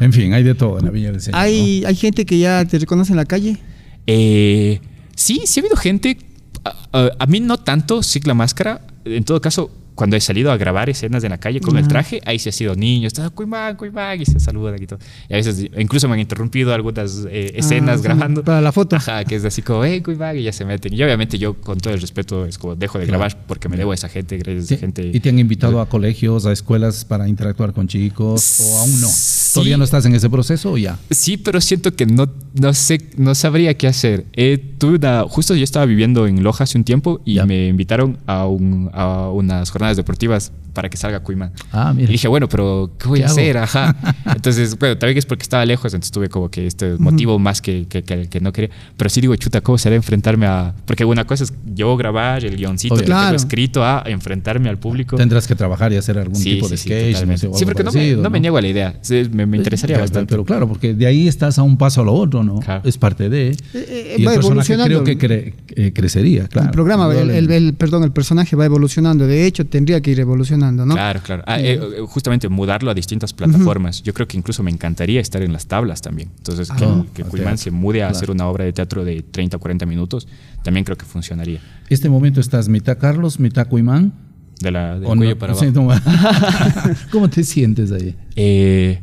En 0.00 0.12
fin, 0.12 0.32
hay 0.32 0.42
de 0.42 0.54
todo 0.54 0.78
en 0.78 0.86
la 0.86 0.90
Villa 0.90 1.12
del 1.12 1.20
Señor. 1.20 1.38
¿no? 1.38 1.42
¿Hay, 1.44 1.84
¿Hay 1.84 1.94
gente 1.94 2.24
que 2.24 2.38
ya 2.38 2.64
te 2.64 2.78
reconoce 2.78 3.12
en 3.12 3.16
la 3.16 3.26
calle? 3.26 3.58
Eh, 4.06 4.80
sí, 5.14 5.42
sí 5.44 5.60
ha 5.60 5.62
habido 5.62 5.76
gente. 5.76 6.16
A, 6.64 6.70
a- 6.98 7.10
a 7.18 7.26
mí 7.26 7.40
no 7.40 7.58
tanto, 7.58 8.02
sí 8.02 8.20
la 8.24 8.34
máscara. 8.34 8.80
En 9.04 9.24
todo 9.24 9.40
caso, 9.40 9.70
cuando 10.00 10.16
he 10.16 10.20
salido 10.22 10.50
a 10.50 10.56
grabar 10.56 10.88
escenas 10.88 11.24
en 11.24 11.30
la 11.30 11.36
calle 11.36 11.60
con 11.60 11.76
el 11.76 11.86
traje, 11.86 12.22
ahí 12.24 12.38
sí 12.38 12.48
ha 12.48 12.52
sido 12.52 12.74
niño, 12.74 13.06
está 13.06 13.28
Cuimán, 13.28 13.76
Cuimán, 13.76 14.18
y 14.18 14.24
se 14.24 14.40
saludan 14.40 14.82
y 14.82 14.86
todo. 14.86 14.98
Y 15.28 15.34
a 15.34 15.36
veces 15.36 15.66
incluso 15.76 16.08
me 16.08 16.14
han 16.14 16.20
interrumpido 16.20 16.72
algunas 16.72 17.26
eh, 17.28 17.52
escenas 17.56 17.96
Ah, 17.96 17.98
sí, 17.98 18.04
grabando. 18.04 18.42
Para 18.42 18.62
la 18.62 18.72
foto. 18.72 18.96
Ajá, 18.96 19.26
que 19.26 19.34
es 19.34 19.44
así 19.44 19.60
como, 19.60 19.84
hey, 19.84 20.00
Cuimán, 20.00 20.38
y 20.38 20.42
ya 20.44 20.54
se 20.54 20.64
meten. 20.64 20.94
Y 20.94 21.02
obviamente 21.02 21.36
yo, 21.36 21.52
con 21.60 21.76
todo 21.76 21.92
el 21.92 22.00
respeto, 22.00 22.46
es 22.46 22.56
como 22.56 22.76
dejo 22.76 22.98
de 22.98 23.04
grabar 23.04 23.44
porque 23.46 23.68
me 23.68 23.76
debo 23.76 23.92
a 23.92 23.94
esa 23.94 24.08
gente, 24.08 24.38
gracias 24.38 24.70
a 24.70 24.74
esa 24.74 24.80
gente. 24.80 25.10
¿Y 25.12 25.20
te 25.20 25.28
han 25.28 25.38
invitado 25.38 25.82
a 25.82 25.86
colegios, 25.86 26.46
a 26.46 26.52
escuelas 26.52 27.04
para 27.04 27.28
interactuar 27.28 27.74
con 27.74 27.86
chicos 27.86 28.58
o 28.60 28.78
aún 28.78 29.02
no? 29.02 29.08
Sí. 29.50 29.54
¿Todavía 29.54 29.76
no 29.76 29.84
estás 29.84 30.06
en 30.06 30.14
ese 30.14 30.30
proceso 30.30 30.72
o 30.72 30.78
ya? 30.78 30.96
Sí, 31.10 31.36
pero 31.36 31.60
siento 31.60 31.94
que 31.96 32.06
no, 32.06 32.28
no 32.54 32.72
sé, 32.72 33.00
no 33.16 33.34
sabría 33.34 33.74
qué 33.76 33.88
hacer. 33.88 34.26
Eh, 34.34 34.58
tuve 34.78 34.96
una- 34.96 35.24
justo 35.28 35.54
yo 35.56 35.64
estaba 35.64 35.86
viviendo 35.86 36.26
en 36.28 36.42
Loja 36.44 36.64
hace 36.64 36.78
un 36.78 36.84
tiempo 36.84 37.20
y 37.24 37.34
Ya. 37.34 37.46
me 37.46 37.66
invitaron 37.66 38.18
a, 38.26 38.46
un- 38.46 38.90
a 38.92 39.28
unas 39.30 39.70
jornadas 39.70 39.96
deportivas 39.96 40.52
para 40.72 40.88
que 40.88 40.96
salga 40.96 41.18
Cuima. 41.20 41.50
Ah, 41.72 41.90
Y 41.92 41.96
mira. 41.96 42.08
dije, 42.12 42.28
bueno, 42.28 42.48
pero 42.48 42.92
¿qué 42.96 43.08
voy 43.08 43.18
¿Qué 43.18 43.24
a 43.24 43.26
hacer? 43.28 43.56
Ajá. 43.58 43.96
Entonces, 44.36 44.78
bueno, 44.78 44.96
también 44.98 45.18
es 45.18 45.26
porque 45.26 45.42
estaba 45.42 45.64
lejos, 45.66 45.92
entonces 45.92 46.12
tuve 46.12 46.28
como 46.28 46.48
que 46.48 46.66
este 46.68 46.96
motivo 46.96 47.38
más 47.40 47.60
que, 47.60 47.86
que, 47.88 48.04
que- 48.04 48.28
que 48.28 48.40
no 48.40 48.52
quería. 48.52 48.70
Pero 48.96 49.10
sí 49.10 49.20
digo, 49.20 49.34
chuta, 49.34 49.60
¿cómo 49.62 49.78
será 49.78 49.96
enfrentarme 49.96 50.46
a...? 50.46 50.72
Porque 50.86 51.04
una 51.04 51.24
cosa 51.26 51.42
es 51.44 51.52
yo 51.74 51.96
grabar 51.96 52.44
el 52.44 52.56
guioncito 52.56 52.94
Obvio. 52.94 53.02
que 53.02 53.06
tengo 53.08 53.18
Claro. 53.20 53.36
escrito 53.36 53.84
a 53.84 54.04
enfrentarme 54.06 54.68
al 54.68 54.78
público. 54.78 55.16
Tendrás 55.16 55.48
que 55.48 55.56
trabajar 55.56 55.92
y 55.92 55.96
hacer 55.96 56.16
algún 56.18 56.36
Sí, 56.36 56.54
tipo 56.54 56.66
sí, 56.66 56.70
de 56.70 56.76
sí, 56.76 56.84
sketch. 56.88 57.26
no 57.26 57.36
sé, 57.36 57.50
Sí, 57.58 57.64
porque 57.64 57.82
no, 57.82 57.90
me, 57.90 58.12
no 58.12 58.30
me 58.30 58.38
niego 58.38 58.56
a 58.56 58.62
la 58.62 58.68
idea. 58.68 58.94
Sí, 59.02 59.28
me, 59.40 59.46
me 59.46 59.56
interesaría 59.58 59.96
Pero- 59.96 60.04
bastante. 60.04 60.30
Pero 60.32 60.44
claro, 60.44 60.68
porque 60.68 60.94
de 60.94 61.06
ahí 61.06 61.28
estás 61.28 61.58
a 61.58 61.62
un 61.62 61.76
paso 61.76 62.00
a 62.02 62.04
lo 62.04 62.12
otro, 62.14 62.42
¿no? 62.44 62.60
Claro. 62.60 62.82
Es 62.84 62.98
parte 62.98 63.28
de. 63.28 63.56
eh, 63.74 64.16
y 64.18 64.22
el 64.22 64.28
va 64.28 64.34
personaje 64.34 64.72
evolucionando. 64.74 65.04
creo 65.04 65.18
que 65.18 65.18
cre- 65.28 65.54
eh, 65.76 65.92
crecería, 65.92 66.46
claro. 66.48 66.66
el 66.68 66.72
programa, 66.72 67.12
el, 67.14 67.30
el- 67.30 67.50
el- 67.50 67.74
perdón, 67.74 68.04
el 68.04 68.12
personaje 68.12 68.56
va 68.56 68.64
evolucionando. 68.64 69.26
De 69.26 69.46
hecho, 69.46 69.66
tendría 69.66 70.00
que 70.00 70.10
ir 70.10 70.20
evolucionando, 70.20 70.84
¿no? 70.86 70.94
Claro, 70.94 71.20
claro. 71.24 71.42
Ah, 71.46 71.60
eh, 71.60 71.74
eh, 71.74 71.80
justamente 72.06 72.48
mudarlo 72.48 72.90
a 72.90 72.94
distintas 72.94 73.32
plataformas. 73.32 74.02
Yo 74.02 74.12
creo 74.14 74.26
que 74.28 74.36
incluso 74.36 74.62
me 74.62 74.70
encantaría 74.70 75.20
estar 75.20 75.42
en 75.42 75.52
las 75.52 75.66
tablas 75.66 76.00
también. 76.02 76.30
Entonces, 76.38 76.70
que, 76.70 76.84
Ah, 76.84 77.04
que 77.14 77.22
Cuimán 77.24 77.56
teatro. 77.56 77.62
se 77.64 77.70
mude 77.70 78.02
a 78.02 78.06
Claro. 78.06 78.16
hacer 78.16 78.30
una 78.30 78.46
obra 78.48 78.64
de 78.64 78.72
teatro 78.72 79.04
de 79.04 79.22
30 79.22 79.56
o 79.56 79.60
40 79.60 79.86
minutos, 79.86 80.26
también 80.62 80.84
creo 80.84 80.96
que 80.96 81.04
funcionaría. 81.06 81.60
Este 81.88 82.08
momento 82.08 82.40
estás 82.40 82.68
mitad 82.68 82.98
Carlos, 82.98 83.40
mitad 83.40 83.66
Cuimán. 83.68 84.12
De 84.60 84.70
la, 84.70 84.94
del 84.98 85.06
¿o 85.06 85.16
cuello 85.16 85.30
no? 85.34 85.38
para 85.38 85.54
Sí, 85.54 85.66
abajo. 85.74 85.94
no. 86.04 86.94
¿Cómo 87.12 87.30
te 87.30 87.44
sientes 87.44 87.92
ahí? 87.92 88.14
Eh, 88.36 89.00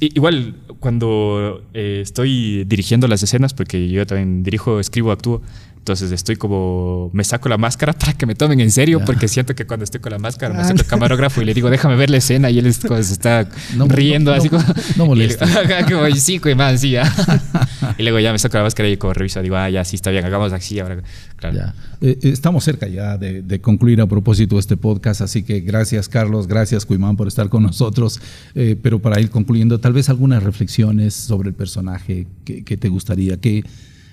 i- 0.00 0.10
igual, 0.14 0.54
cuando 0.80 1.62
eh, 1.74 2.00
estoy 2.02 2.64
dirigiendo 2.64 3.08
las 3.08 3.22
escenas, 3.22 3.54
porque 3.54 3.88
yo 3.88 4.06
también 4.06 4.42
dirijo, 4.42 4.78
escribo, 4.80 5.10
actúo, 5.12 5.42
entonces 5.82 6.12
estoy 6.12 6.36
como, 6.36 7.10
me 7.12 7.24
saco 7.24 7.48
la 7.48 7.58
máscara 7.58 7.92
para 7.92 8.12
que 8.12 8.24
me 8.24 8.36
tomen 8.36 8.60
en 8.60 8.70
serio, 8.70 9.02
porque 9.04 9.26
siento 9.26 9.56
que 9.56 9.66
cuando 9.66 9.82
estoy 9.82 10.00
con 10.00 10.12
la 10.12 10.18
máscara 10.20 10.54
me 10.54 10.60
Ah, 10.60 10.64
saco 10.64 10.78
el 10.78 10.86
camarógrafo 10.86 11.42
y 11.42 11.44
le 11.44 11.54
digo, 11.54 11.70
déjame 11.70 11.96
ver 11.96 12.08
la 12.08 12.18
escena, 12.18 12.50
y 12.50 12.60
él 12.60 12.66
es 12.66 12.78
como 12.78 13.02
se 13.02 13.12
está 13.12 13.48
No, 13.74 13.86
riendo 13.88 14.30
no, 14.30 14.36
así 14.36 14.48
no, 14.48 14.58
como... 14.58 15.16
no 15.16 15.24
como, 15.90 16.06
y 16.06 16.20
sí, 16.20 16.40
man, 16.56 16.78
sí, 16.78 16.90
ya. 16.92 17.12
y 17.98 18.02
luego 18.04 18.20
ya 18.20 18.30
me 18.30 18.38
saco 18.38 18.58
la 18.58 18.62
máscara 18.62 18.88
y 18.88 18.96
como 18.96 19.12
reviso, 19.12 19.42
digo, 19.42 19.56
ah, 19.56 19.68
ya, 19.70 19.84
sí, 19.84 19.96
está 19.96 20.12
bien, 20.12 20.24
hagamos 20.24 20.52
así, 20.52 20.78
ahora, 20.78 21.02
claro. 21.34 21.56
Ya. 21.56 21.74
Eh, 22.00 22.16
eh, 22.22 22.28
estamos 22.28 22.62
cerca 22.62 22.86
ya 22.86 23.18
de, 23.18 23.42
de 23.42 23.60
concluir 23.60 24.00
a 24.02 24.06
propósito 24.06 24.60
este 24.60 24.76
podcast, 24.76 25.20
así 25.20 25.42
que 25.42 25.60
gracias 25.62 26.08
Carlos, 26.08 26.46
gracias 26.46 26.86
Cuimán 26.86 27.16
por 27.16 27.26
estar 27.26 27.48
con 27.48 27.64
nosotros. 27.64 28.20
Eh, 28.54 28.76
pero 28.80 29.00
para 29.00 29.20
ir 29.20 29.30
concluyendo, 29.30 29.80
tal 29.80 29.94
vez 29.94 30.08
algunas 30.08 30.44
reflexiones 30.44 31.12
sobre 31.12 31.48
el 31.48 31.56
personaje 31.56 32.28
que, 32.44 32.62
que 32.62 32.76
te 32.76 32.88
gustaría, 32.88 33.36
que 33.36 33.64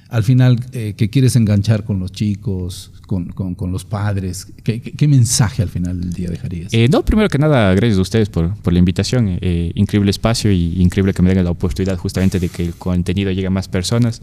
al 0.09 0.23
final, 0.23 0.59
eh, 0.73 0.95
que 0.97 1.09
quieres 1.09 1.35
enganchar 1.35 1.83
con 1.83 1.99
los 1.99 2.11
chicos, 2.11 2.91
con, 3.07 3.71
los 3.71 3.85
padres, 3.85 4.47
¿qué, 4.63 5.07
mensaje 5.07 5.61
al 5.61 5.69
final 5.69 5.99
del 5.99 6.13
día 6.13 6.29
dejarías? 6.29 6.73
Eh, 6.73 6.87
no, 6.91 7.03
primero 7.03 7.29
que 7.29 7.37
nada, 7.37 7.73
gracias 7.73 7.97
a 7.97 8.01
ustedes 8.01 8.29
por, 8.29 8.73
la 8.73 8.79
invitación. 8.79 9.37
Eh, 9.41 9.71
increíble 9.75 10.11
espacio 10.11 10.51
y 10.51 10.81
increíble 10.81 11.13
que 11.13 11.21
me 11.21 11.33
den 11.33 11.43
la 11.43 11.51
oportunidad 11.51 11.97
justamente 11.97 12.39
de 12.39 12.49
que 12.49 12.65
el 12.65 12.73
contenido 12.75 13.31
llegue 13.31 13.47
a 13.47 13.51
más 13.51 13.67
personas. 13.67 14.21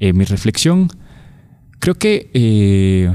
Eh, 0.00 0.14
mi 0.14 0.24
reflexión, 0.24 0.88
creo 1.78 1.94
que 1.94 2.30
eh, 2.32 3.14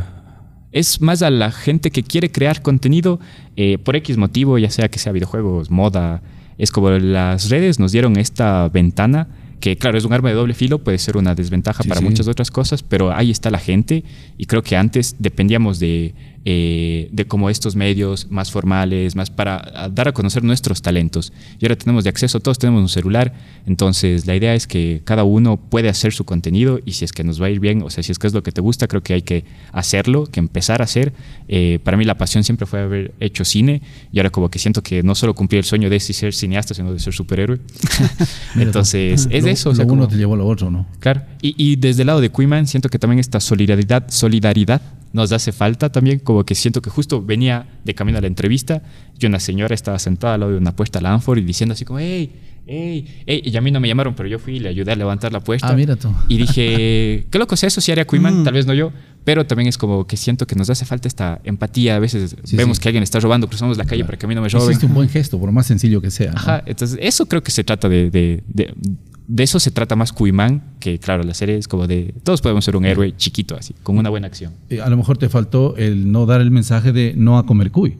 es 0.71 1.01
más 1.01 1.23
a 1.23 1.31
la 1.31 1.51
gente 1.51 1.89
que 1.89 2.03
quiere 2.03 2.31
crear 2.31 2.61
contenido 2.61 3.19
eh, 3.57 3.79
por 3.79 3.95
X 3.95 4.17
motivo, 4.17 4.59
ya 4.59 4.69
sea 4.69 4.87
que 4.87 4.99
sea 4.99 5.11
videojuegos, 5.11 5.71
moda. 5.71 6.21
Es 6.59 6.69
como 6.69 6.91
las 6.91 7.49
redes 7.49 7.79
nos 7.79 7.91
dieron 7.91 8.17
esta 8.17 8.69
ventana 8.69 9.27
que 9.65 9.77
claro, 9.77 9.97
es 9.97 10.05
un 10.05 10.13
arma 10.13 10.29
de 10.29 10.35
doble 10.35 10.53
filo, 10.53 10.77
puede 10.83 10.99
ser 10.99 11.17
una 11.17 11.33
desventaja 11.33 11.81
Sí, 11.81 11.89
para 11.89 11.99
sí. 11.99 12.05
muchas 12.05 12.27
otras 12.27 12.51
cosas, 12.51 12.83
pero 12.83 13.11
ahí 13.11 13.31
está 13.31 13.49
la 13.49 13.57
gente 13.57 14.03
y 14.37 14.45
creo 14.45 14.61
que 14.61 14.75
antes 14.77 15.15
dependíamos 15.17 15.79
de, 15.79 16.13
eh, 16.45 17.09
de 17.11 17.25
como 17.25 17.49
estos 17.49 17.75
medios 17.75 18.27
más 18.29 18.51
formales, 18.51 19.15
más 19.15 19.29
para 19.31 19.89
dar 19.91 20.07
a 20.07 20.11
conocer 20.13 20.43
nuestros 20.43 20.81
talentos. 20.81 21.33
Y 21.59 21.65
ahora 21.65 21.75
tenemos 21.75 22.03
de 22.03 22.11
acceso, 22.11 22.39
todos 22.39 22.59
tenemos 22.59 22.81
un 22.81 22.89
celular, 22.89 23.33
entonces 23.65 24.27
la 24.27 24.35
idea 24.35 24.53
es 24.53 24.67
que 24.67 25.01
cada 25.03 25.23
uno 25.23 25.57
puede 25.57 25.89
hacer 25.89 26.13
su 26.13 26.23
contenido 26.23 26.79
y 26.85 26.91
si 26.93 27.03
es 27.03 27.11
que 27.11 27.23
nos 27.23 27.41
va 27.41 27.47
a 27.47 27.49
ir 27.49 27.59
bien, 27.59 27.81
o 27.81 27.89
sea, 27.89 28.03
si 28.03 28.11
es 28.11 28.19
que 28.19 28.27
es 28.27 28.33
lo 28.33 28.43
que 28.43 28.51
te 28.51 28.61
gusta, 28.61 28.87
creo 28.87 29.01
que 29.01 29.13
hay 29.15 29.21
que 29.23 29.43
hacerlo, 29.71 30.25
que 30.27 30.39
empezar 30.39 30.81
a 30.81 30.85
hacer. 30.85 31.13
Eh, 31.47 31.79
para 31.83 31.97
mí 31.97 32.05
la 32.05 32.17
pasión 32.17 32.43
siempre 32.43 32.65
fue 32.67 32.79
haber 32.81 33.13
hecho 33.19 33.43
cine 33.43 33.81
y 34.11 34.19
ahora 34.19 34.29
como 34.29 34.49
que 34.49 34.59
siento 34.59 34.83
que 34.83 35.01
no 35.03 35.15
solo 35.15 35.33
cumplí 35.33 35.57
el 35.57 35.63
sueño 35.65 35.89
de 35.89 35.99
ser 35.99 36.33
cineasta, 36.33 36.73
sino 36.75 36.93
de 36.93 36.99
ser 36.99 37.13
superhéroe. 37.13 37.59
Entonces, 38.55 39.27
es 39.31 39.43
Lo- 39.43 39.49
eso. 39.49 39.69
o 39.69 39.71
Lo 39.73 39.75
sea, 39.77 39.85
uno 39.85 39.93
como- 40.03 40.07
te 40.07 40.15
llevó 40.17 40.35
a 40.35 40.37
lo 40.37 40.47
otro, 40.47 40.69
¿no? 40.69 40.85
Claro. 40.99 41.21
Y, 41.41 41.55
y 41.57 41.75
desde 41.75 42.03
el 42.03 42.07
lado 42.07 42.21
de 42.21 42.29
Cuiman 42.29 42.67
siento 42.67 42.89
que 42.89 42.99
también 42.99 43.19
esta 43.19 43.39
solidaridad, 43.39 44.05
solidaridad 44.09 44.81
nos 45.15 45.31
hace 45.31 45.51
falta 45.51 45.89
también, 45.91 46.19
como 46.19 46.43
que 46.43 46.53
siento 46.55 46.81
que 46.81 46.89
justo 46.89 47.23
venía 47.23 47.67
de 47.85 47.95
camino 47.95 48.17
a 48.17 48.21
la 48.21 48.27
entrevista 48.27 48.83
y 49.19 49.25
una 49.25 49.39
señora 49.39 49.73
estaba 49.73 49.97
sentada 49.97 50.33
al 50.35 50.39
lado 50.41 50.51
de 50.51 50.57
una 50.57 50.75
puesta 50.75 50.99
Lanford 50.99 51.37
y 51.39 51.41
diciendo 51.41 51.73
así 51.73 51.85
como, 51.85 51.99
hey, 51.99 52.29
hey, 52.67 53.05
hey, 53.25 53.41
y 53.45 53.55
a 53.55 53.61
mí 53.61 53.71
no 53.71 53.79
me 53.79 53.87
llamaron, 53.87 54.13
pero 54.13 54.27
yo 54.27 54.39
fui 54.39 54.57
y 54.57 54.59
le 54.59 54.69
ayudé 54.69 54.91
a 54.91 54.95
levantar 54.95 55.31
la 55.31 55.39
puesta. 55.39 55.69
Ah, 55.69 55.73
mira 55.73 55.95
tú. 55.95 56.13
Y 56.27 56.37
dije, 56.37 57.25
qué 57.31 57.39
loco 57.39 57.55
es 57.55 57.63
eso, 57.63 57.79
si 57.81 57.91
haría 57.91 58.05
Cuiman, 58.05 58.41
Mm. 58.41 58.43
tal 58.43 58.53
vez 58.55 58.65
no 58.65 58.73
yo, 58.73 58.91
pero 59.23 59.45
también 59.47 59.69
es 59.69 59.77
como 59.77 60.05
que 60.05 60.17
siento 60.17 60.45
que 60.45 60.55
nos 60.55 60.69
hace 60.69 60.83
falta 60.85 61.07
esta 61.07 61.39
empatía. 61.45 61.95
A 61.95 61.99
veces 61.99 62.35
Sí, 62.43 62.57
vemos 62.57 62.77
sí. 62.77 62.83
que 62.83 62.89
alguien 62.89 63.03
está 63.03 63.19
robando, 63.21 63.47
cruzamos 63.47 63.77
la 63.77 63.85
calle 63.85 63.97
Claro. 64.01 64.07
para 64.07 64.17
que 64.19 64.25
a 64.25 64.29
mí 64.29 64.35
no 64.35 64.41
me 64.41 64.49
roben. 64.49 64.69
Hiciste 64.69 64.85
un 64.85 64.93
buen 64.93 65.07
gesto, 65.09 65.39
por 65.39 65.51
más 65.51 65.65
sencillo 65.65 66.01
que 66.01 66.11
sea. 66.11 66.31
¿no? 66.33 66.37
Ajá, 66.37 66.61
entonces 66.65 66.99
eso 67.01 67.25
creo 67.27 67.41
que 67.41 67.51
se 67.51 67.63
trata 67.63 67.87
de, 67.87 68.09
de, 68.11 68.43
de, 68.47 68.73
de 69.27 69.43
eso 69.43 69.59
se 69.59 69.71
trata 69.71 69.95
más 69.95 70.13
Cuimán, 70.13 70.61
que 70.79 70.99
claro, 70.99 71.23
la 71.23 71.33
serie 71.33 71.57
es 71.57 71.67
como 71.67 71.87
de, 71.87 72.13
todos 72.23 72.41
podemos 72.41 72.63
ser 72.65 72.75
un 72.75 72.85
héroe 72.85 73.15
chiquito 73.17 73.55
así, 73.55 73.73
con 73.83 73.97
una 73.97 74.09
buena 74.09 74.27
acción. 74.27 74.53
Eh, 74.69 74.81
a 74.81 74.89
lo 74.89 74.97
mejor 74.97 75.17
te 75.17 75.29
faltó 75.29 75.75
el 75.77 76.11
no 76.11 76.25
dar 76.25 76.41
el 76.41 76.51
mensaje 76.51 76.91
de 76.91 77.13
no 77.17 77.37
a 77.37 77.45
comer 77.45 77.71
cuy. 77.71 77.97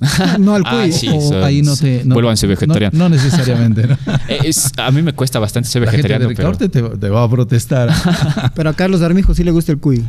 No 0.38 0.54
al 0.54 0.62
Ah, 0.64 0.80
cuy. 0.82 0.92
sí. 0.92 1.08
O 1.08 1.20
son- 1.20 1.42
ahí 1.44 1.60
no 1.62 1.76
te. 1.76 2.04
No, 2.04 2.14
vuélvanse 2.14 2.46
vegetarianos. 2.46 2.98
No, 2.98 3.08
no 3.10 3.14
necesariamente. 3.16 3.86
¿no? 3.86 3.98
Eh, 4.28 4.38
es- 4.44 4.72
a 4.78 4.90
mí 4.90 5.02
me 5.02 5.12
cuesta 5.12 5.38
bastante 5.38 5.68
ser 5.68 5.82
La 5.82 5.90
gente 5.90 6.08
vegetariano, 6.08 6.28
de 6.30 6.68
pero 6.68 6.92
te, 6.92 6.98
te 6.98 7.08
va 7.10 7.22
a 7.24 7.28
protestar. 7.28 7.90
Pero 8.54 8.70
a 8.70 8.72
Carlos 8.74 9.02
Armijo 9.02 9.34
sí 9.34 9.44
le 9.44 9.50
gusta 9.50 9.72
el 9.72 9.78
cuy. 9.78 10.02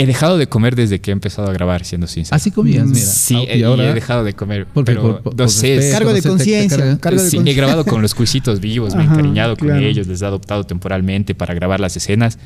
He 0.00 0.06
dejado 0.06 0.38
de 0.38 0.46
comer 0.46 0.76
desde 0.76 1.00
que 1.00 1.10
he 1.10 1.12
empezado 1.12 1.48
a 1.50 1.52
grabar, 1.52 1.84
siendo 1.84 2.06
sincero. 2.06 2.36
Así 2.36 2.52
comías, 2.52 2.86
mira. 2.86 3.00
Sí, 3.04 3.34
Ah, 3.50 3.54
y, 3.56 3.62
he 3.62 3.94
dejado 3.94 4.22
de 4.22 4.32
comer. 4.32 4.64
Porque 4.72 4.92
pero 4.92 5.02
por- 5.02 5.22
por- 5.22 5.32
no 5.32 5.36
por 5.38 5.48
sé, 5.50 5.74
respeto, 5.74 5.92
Cargo 5.98 6.12
de 6.12 6.22
conciencia, 6.22 6.98
Sí, 7.18 7.38
he 7.44 7.54
grabado 7.54 7.84
con 7.84 8.00
los 8.00 8.14
cuisitos 8.14 8.60
vivos, 8.60 8.94
me 8.94 9.02
he 9.02 9.04
Ajá, 9.06 9.14
encariñado 9.14 9.56
con 9.56 9.68
claro. 9.68 9.84
ellos, 9.84 10.06
les 10.06 10.22
he 10.22 10.26
adoptado 10.26 10.62
temporalmente 10.64 11.34
para 11.34 11.52
grabar 11.54 11.80
las 11.80 11.96
escenas 11.96 12.38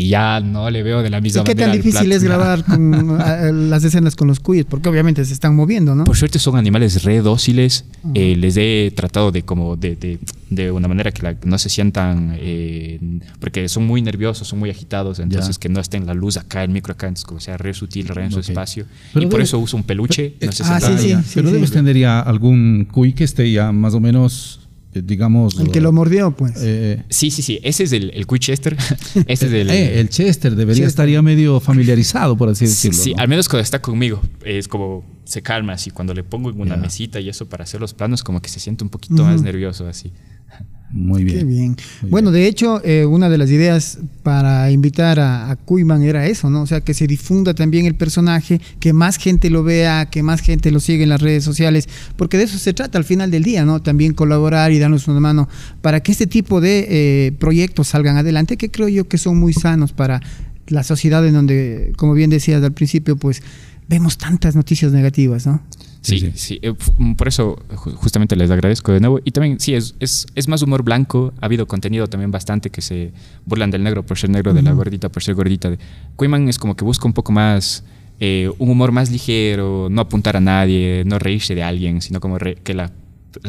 y 0.00 0.10
ya 0.10 0.38
no 0.38 0.70
le 0.70 0.84
veo 0.84 1.02
de 1.02 1.10
la 1.10 1.20
misma 1.20 1.40
¿Y 1.40 1.44
qué 1.44 1.54
manera. 1.56 1.66
tan 1.66 1.70
al 1.72 1.76
difícil 1.78 2.00
plato. 2.06 2.16
es 2.16 2.22
grabar 2.22 2.64
con, 2.64 3.20
a- 3.20 3.50
las 3.50 3.82
escenas 3.82 4.14
con 4.14 4.28
los 4.28 4.38
cuyes? 4.38 4.64
Porque 4.64 4.88
obviamente 4.88 5.24
se 5.24 5.32
están 5.32 5.56
moviendo, 5.56 5.96
¿no? 5.96 6.04
Por 6.04 6.16
suerte 6.16 6.38
son 6.38 6.56
animales 6.56 7.02
re 7.02 7.20
dóciles. 7.20 7.84
eh, 8.14 8.36
les 8.36 8.56
he 8.56 8.92
tratado 8.94 9.32
de 9.32 9.42
como 9.42 9.74
de, 9.76 9.96
de, 9.96 10.20
de 10.50 10.70
una 10.70 10.86
manera 10.86 11.10
que 11.10 11.22
la- 11.22 11.36
no 11.44 11.58
se 11.58 11.68
sientan 11.68 12.36
eh, 12.38 13.00
porque 13.40 13.68
son 13.68 13.86
muy 13.88 14.00
nerviosos, 14.00 14.46
son 14.46 14.60
muy 14.60 14.70
agitados, 14.70 15.18
entonces 15.18 15.56
Ya. 15.56 15.60
que 15.60 15.68
no 15.68 15.80
estén 15.80 16.06
la 16.06 16.14
luz 16.14 16.36
acá, 16.36 16.62
el 16.62 16.70
micro 16.70 16.92
acá, 16.92 17.08
entonces 17.08 17.24
como 17.26 17.40
sea 17.40 17.56
re 17.56 17.74
sutil, 17.74 18.06
re 18.06 18.24
en 18.24 18.30
su 18.30 18.38
espacio. 18.38 18.84
Pero 19.12 19.26
y 19.26 19.28
por 19.28 19.40
eso 19.40 19.58
uso 19.58 19.76
un 19.76 19.82
peluche. 19.82 20.34
no 20.40 20.52
sé 20.52 20.62
si 20.62 20.70
Ah, 20.72 20.80
sí, 20.80 20.92
sí, 20.98 21.08
ya. 21.08 21.22
sí, 21.22 21.30
Pero 21.34 21.48
sí. 21.48 21.54
debes 21.54 21.72
tener 21.72 21.96
ya 21.96 22.20
algún 22.20 22.86
cuy 22.90 23.14
que 23.14 23.24
esté 23.24 23.50
ya 23.50 23.72
más 23.72 23.94
o 23.94 24.00
menos, 24.00 24.60
eh, 24.60 24.67
digamos. 25.02 25.58
El 25.58 25.70
que 25.70 25.80
lo 25.80 25.92
mordió, 25.92 26.30
pues. 26.32 26.52
eh, 26.58 27.02
Sí, 27.08 27.30
sí, 27.30 27.42
sí. 27.42 27.58
Ese 27.62 27.84
es 27.84 27.92
el, 27.92 28.10
el 28.14 28.26
Winchester. 28.28 28.76
Ese 29.26 29.46
es 29.46 29.52
el. 29.52 29.70
eh, 29.70 30.00
el 30.00 30.08
Chester 30.08 30.54
debería 30.54 30.84
Chester. 30.84 30.88
estar 30.88 31.08
ya 31.08 31.22
medio 31.22 31.60
familiarizado, 31.60 32.36
por 32.36 32.48
así 32.48 32.66
decirlo. 32.66 32.98
Sí, 32.98 33.14
¿no? 33.14 33.22
al 33.22 33.28
menos 33.28 33.48
cuando 33.48 33.62
está 33.62 33.80
conmigo. 33.82 34.20
Es 34.44 34.68
como 34.68 35.04
se 35.24 35.42
calma 35.42 35.74
así. 35.74 35.90
Cuando 35.90 36.14
le 36.14 36.24
pongo 36.24 36.50
en 36.50 36.60
una 36.60 36.76
mesita 36.76 37.20
y 37.20 37.28
eso 37.28 37.48
para 37.48 37.64
hacer 37.64 37.80
los 37.80 37.94
planos, 37.94 38.22
como 38.24 38.40
que 38.40 38.48
se 38.48 38.60
siente 38.60 38.84
un 38.84 38.90
poquito 38.90 39.24
más 39.24 39.42
nervioso 39.42 39.86
así. 39.86 40.12
Muy 40.90 41.24
bien. 41.24 41.38
Qué 41.38 41.44
bien. 41.44 41.76
Muy 42.02 42.10
Bueno, 42.10 42.30
de 42.30 42.46
hecho, 42.46 42.80
eh, 42.84 43.04
una 43.04 43.28
de 43.28 43.36
las 43.36 43.50
ideas 43.50 43.98
para 44.22 44.70
invitar 44.70 45.20
a, 45.20 45.50
a 45.50 45.56
Kuyman 45.56 46.02
era 46.02 46.26
eso, 46.26 46.48
¿no? 46.48 46.62
O 46.62 46.66
sea, 46.66 46.80
que 46.80 46.94
se 46.94 47.06
difunda 47.06 47.54
también 47.54 47.86
el 47.86 47.94
personaje, 47.94 48.60
que 48.80 48.92
más 48.92 49.16
gente 49.16 49.50
lo 49.50 49.62
vea, 49.62 50.06
que 50.06 50.22
más 50.22 50.40
gente 50.40 50.70
lo 50.70 50.80
siga 50.80 51.02
en 51.02 51.10
las 51.10 51.20
redes 51.20 51.44
sociales, 51.44 51.88
porque 52.16 52.38
de 52.38 52.44
eso 52.44 52.58
se 52.58 52.72
trata 52.72 52.96
al 52.98 53.04
final 53.04 53.30
del 53.30 53.42
día, 53.42 53.64
¿no? 53.64 53.82
También 53.82 54.14
colaborar 54.14 54.72
y 54.72 54.78
darnos 54.78 55.08
una 55.08 55.20
mano 55.20 55.48
para 55.82 56.00
que 56.00 56.12
este 56.12 56.26
tipo 56.26 56.60
de 56.60 56.86
eh, 56.88 57.32
proyectos 57.32 57.88
salgan 57.88 58.16
adelante, 58.16 58.56
que 58.56 58.70
creo 58.70 58.88
yo 58.88 59.08
que 59.08 59.18
son 59.18 59.38
muy 59.38 59.52
sanos 59.52 59.92
para 59.92 60.20
la 60.68 60.82
sociedad 60.82 61.26
en 61.26 61.34
donde, 61.34 61.92
como 61.96 62.14
bien 62.14 62.30
decías 62.30 62.62
al 62.62 62.72
principio, 62.72 63.16
pues 63.16 63.42
vemos 63.88 64.18
tantas 64.18 64.54
noticias 64.54 64.92
negativas, 64.92 65.46
¿no? 65.46 65.62
Sí, 66.00 66.18
Sí, 66.20 66.26
sí. 66.26 66.32
sí. 66.34 66.58
eh, 66.62 66.74
fu- 66.78 67.16
Por 67.16 67.28
eso 67.28 67.56
ju- 67.70 67.94
justamente 67.94 68.36
les 68.36 68.50
agradezco 68.50 68.92
de 68.92 69.00
nuevo. 69.00 69.20
Y 69.24 69.30
también, 69.32 69.58
sí, 69.60 69.74
es, 69.74 69.94
es, 70.00 70.26
es 70.34 70.48
más 70.48 70.62
humor 70.62 70.82
blanco. 70.82 71.32
Ha 71.40 71.46
habido 71.46 71.66
contenido 71.66 72.06
también 72.06 72.30
bastante 72.30 72.70
que 72.70 72.80
se 72.80 73.12
burlan 73.44 73.70
del 73.70 73.82
negro 73.82 74.04
por 74.06 74.16
ser 74.18 74.30
negro, 74.30 74.54
de 74.54 74.62
la 74.62 74.72
gordita 74.72 75.08
por 75.08 75.22
ser 75.22 75.34
gordita. 75.34 75.70
Quayman 76.16 76.48
es 76.48 76.58
como 76.58 76.76
que 76.76 76.84
busca 76.84 77.06
un 77.06 77.12
poco 77.14 77.32
más, 77.32 77.84
eh, 78.20 78.50
un 78.58 78.70
humor 78.70 78.92
más 78.92 79.10
ligero, 79.10 79.88
no 79.90 80.00
apuntar 80.00 80.36
a 80.36 80.40
nadie, 80.40 81.02
no 81.04 81.18
reírse 81.18 81.54
de 81.54 81.62
alguien, 81.62 82.00
sino 82.00 82.20
como 82.20 82.38
re- 82.38 82.56
que, 82.62 82.74
la, 82.74 82.92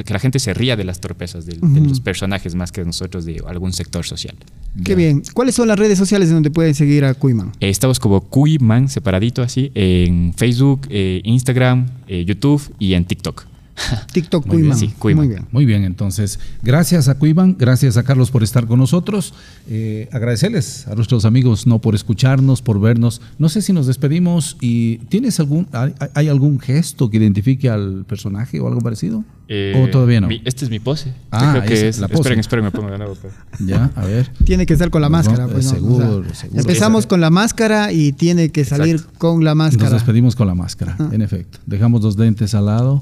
que 0.06 0.13
la 0.13 0.19
gente 0.19 0.39
se 0.39 0.54
ría 0.54 0.75
de 0.75 0.84
las 0.84 0.99
torpezas 0.99 1.45
de 1.45 1.58
los 1.58 1.99
personajes 1.99 2.56
más 2.56 2.71
que 2.71 2.84
nosotros 2.84 3.25
de 3.25 3.41
algún 3.47 3.73
sector 3.73 4.06
social. 4.06 4.36
Qué 4.84 4.95
bien. 4.95 5.23
¿Cuáles 5.34 5.56
son 5.56 5.67
las 5.67 5.78
redes 5.78 5.97
sociales 5.97 6.30
en 6.30 6.36
donde 6.36 6.52
pueden 6.52 6.75
seguir 6.75 7.06
a 7.06 7.13
Kuyman? 7.13 7.52
Eh, 7.60 7.69
estamos 7.69 7.99
como 7.99 8.21
Kuyman, 8.21 8.88
separadito 8.88 9.41
así, 9.41 9.71
en 9.75 10.34
Facebook, 10.36 10.88
eh, 10.89 11.21
Instagram, 11.23 11.88
eh, 12.08 12.23
YouTube 12.25 12.62
y 12.80 12.93
en 12.93 13.06
TikTok. 13.06 13.45
TikTok 14.13 14.46
Muy 14.46 14.58
bien, 14.58 14.72
Kuyman. 14.72 14.78
sí, 14.80 14.94
Kuyman. 14.98 15.26
Muy 15.26 15.28
bien. 15.36 15.46
Muy 15.52 15.65
bien, 15.65 15.84
entonces, 15.84 16.39
gracias 16.62 17.08
a 17.08 17.15
Cuivan, 17.18 17.56
gracias 17.58 17.98
a 17.98 18.04
Carlos 18.04 18.32
por 18.32 18.44
estar 18.44 18.65
con 18.68 18.80
nosotros. 18.80 19.34
Eh, 19.70 20.10
agradecerles 20.12 20.88
a 20.88 20.96
nuestros 20.96 21.26
amigos 21.26 21.68
no 21.68 21.80
por 21.80 21.96
escucharnos, 21.96 22.62
por 22.62 22.80
vernos. 22.80 23.22
No 23.38 23.50
sé 23.50 23.62
si 23.62 23.74
nos 23.74 23.88
despedimos 23.88 24.58
y 24.62 24.98
¿tienes 25.10 25.39
algún, 25.39 25.68
hay, 25.74 25.94
hay 26.13 26.28
algún 26.28 26.60
gesto 26.60 27.10
que 27.10 27.18
identifique 27.18 27.70
al 27.70 28.06
personaje 28.06 28.60
o 28.60 28.68
algo 28.68 28.82
parecido? 28.82 29.24
Eh, 29.52 29.74
¿O 29.84 29.89
todavía 29.89 30.22
no? 30.22 30.28
mi- 30.28 30.42
esta 30.46 30.63
es 30.63 30.70
mi 30.70 30.80
pose. 30.80 31.12
Ah, 31.32 31.54
Creo 31.54 31.65
que 31.65 31.74
es. 31.74 31.82
es 31.96 32.00
la 32.00 32.08
pose. 32.08 32.20
Esperen, 32.22 32.39
esperen, 32.39 32.65
me 32.65 32.72
pongo 32.72 32.92
de 32.92 32.98
nuevo. 33.00 33.15
pues. 33.20 33.34
Ya, 33.65 33.89
a 33.96 34.06
ver. 34.06 34.30
Tiene 34.46 34.65
que 34.68 34.74
estar 34.74 34.89
con 34.92 35.02
la 35.02 35.10
Nos 35.10 35.26
máscara. 35.26 35.48
vamos- 35.48 35.54
Pues, 35.54 35.65
¿no? 35.65 35.72
seguro, 35.72 36.18
O 36.20 36.24
sea, 36.26 36.36
seguro. 36.36 36.60
Empezamos 36.62 37.08
con 37.08 37.20
la 37.20 37.30
máscara 37.32 37.92
y 37.92 38.12
tiene 38.12 38.50
que 38.50 38.63
salir 38.63 38.98
Exacto. 38.98 39.18
con 39.18 39.44
la 39.44 39.52
Nos 39.52 39.58
máscara. 39.58 39.89
despedimos 39.89 40.36
con 40.36 40.46
la 40.48 40.54
máscara, 40.56 40.96
Ah. 41.00 41.10
en 41.12 41.22
efecto. 41.24 41.58
Dejamos 41.65 42.02
los 42.04 42.15
lentes 42.18 42.54
al 42.54 42.68
lado. 42.68 43.02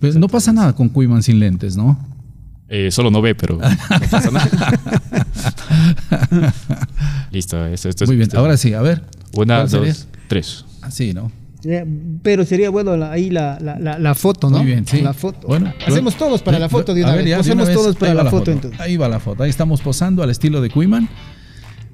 Pues 0.00 0.16
no 0.16 0.28
pasa 0.28 0.52
nada 0.52 0.72
con 0.74 0.88
Cuivan 0.88 1.22
sin 1.22 1.38
lentes, 1.38 1.76
¿no? 1.76 1.98
Eh, 2.68 2.90
solo 2.90 3.10
no 3.10 3.20
ve, 3.20 3.34
pero 3.34 3.56
no 3.58 4.00
pasa 4.10 4.30
nada. 4.30 4.48
Listo, 7.30 7.66
esto, 7.66 7.88
esto 7.88 8.04
es- 8.04 8.08
Muy 8.10 8.16
bien, 8.16 8.28
esto- 8.28 8.38
ahora 8.38 8.56
sí, 8.56 8.72
a 8.74 8.80
ver. 8.82 9.02
Una, 9.34 9.64
dos, 9.66 10.06
tres. 10.28 10.64
Así, 10.82 11.12
¿no? 11.12 11.30
Eh, 11.64 11.84
Pero 12.22 12.44
sería 12.46 12.70
bueno 12.70 12.96
la- 12.96 13.12
ahí 13.12 13.28
la, 13.28 13.58
la, 13.60 14.14
foto, 14.14 14.48
¿no? 14.48 14.58
Muy 14.58 14.66
bien, 14.66 14.86
sí. 14.86 15.02
La 15.02 15.12
foto. 15.12 15.46
Bueno, 15.46 15.72
Hacemos 15.86 16.14
bueno. 16.14 16.18
todos 16.18 16.42
para 16.42 16.58
la 16.58 16.70
foto 16.70 16.94
de 16.94 17.02
A 17.02 17.06
una 17.08 17.16
ver, 17.16 17.24
vez. 17.26 17.46
una 17.48 17.64
vez. 17.64 17.74
todos 17.74 17.96
para 17.96 18.14
la 18.14 18.30
foto, 18.30 18.50
entonces. 18.50 18.80
Ahí 18.80 18.96
va 18.96 19.08
la 19.08 19.20
foto. 19.20 19.42
Ahí 19.42 19.50
estamos 19.50 19.82
posando 19.82 20.22
al 20.22 20.30
estilo 20.30 20.62
de 20.62 20.70
Cuiman. 20.70 21.08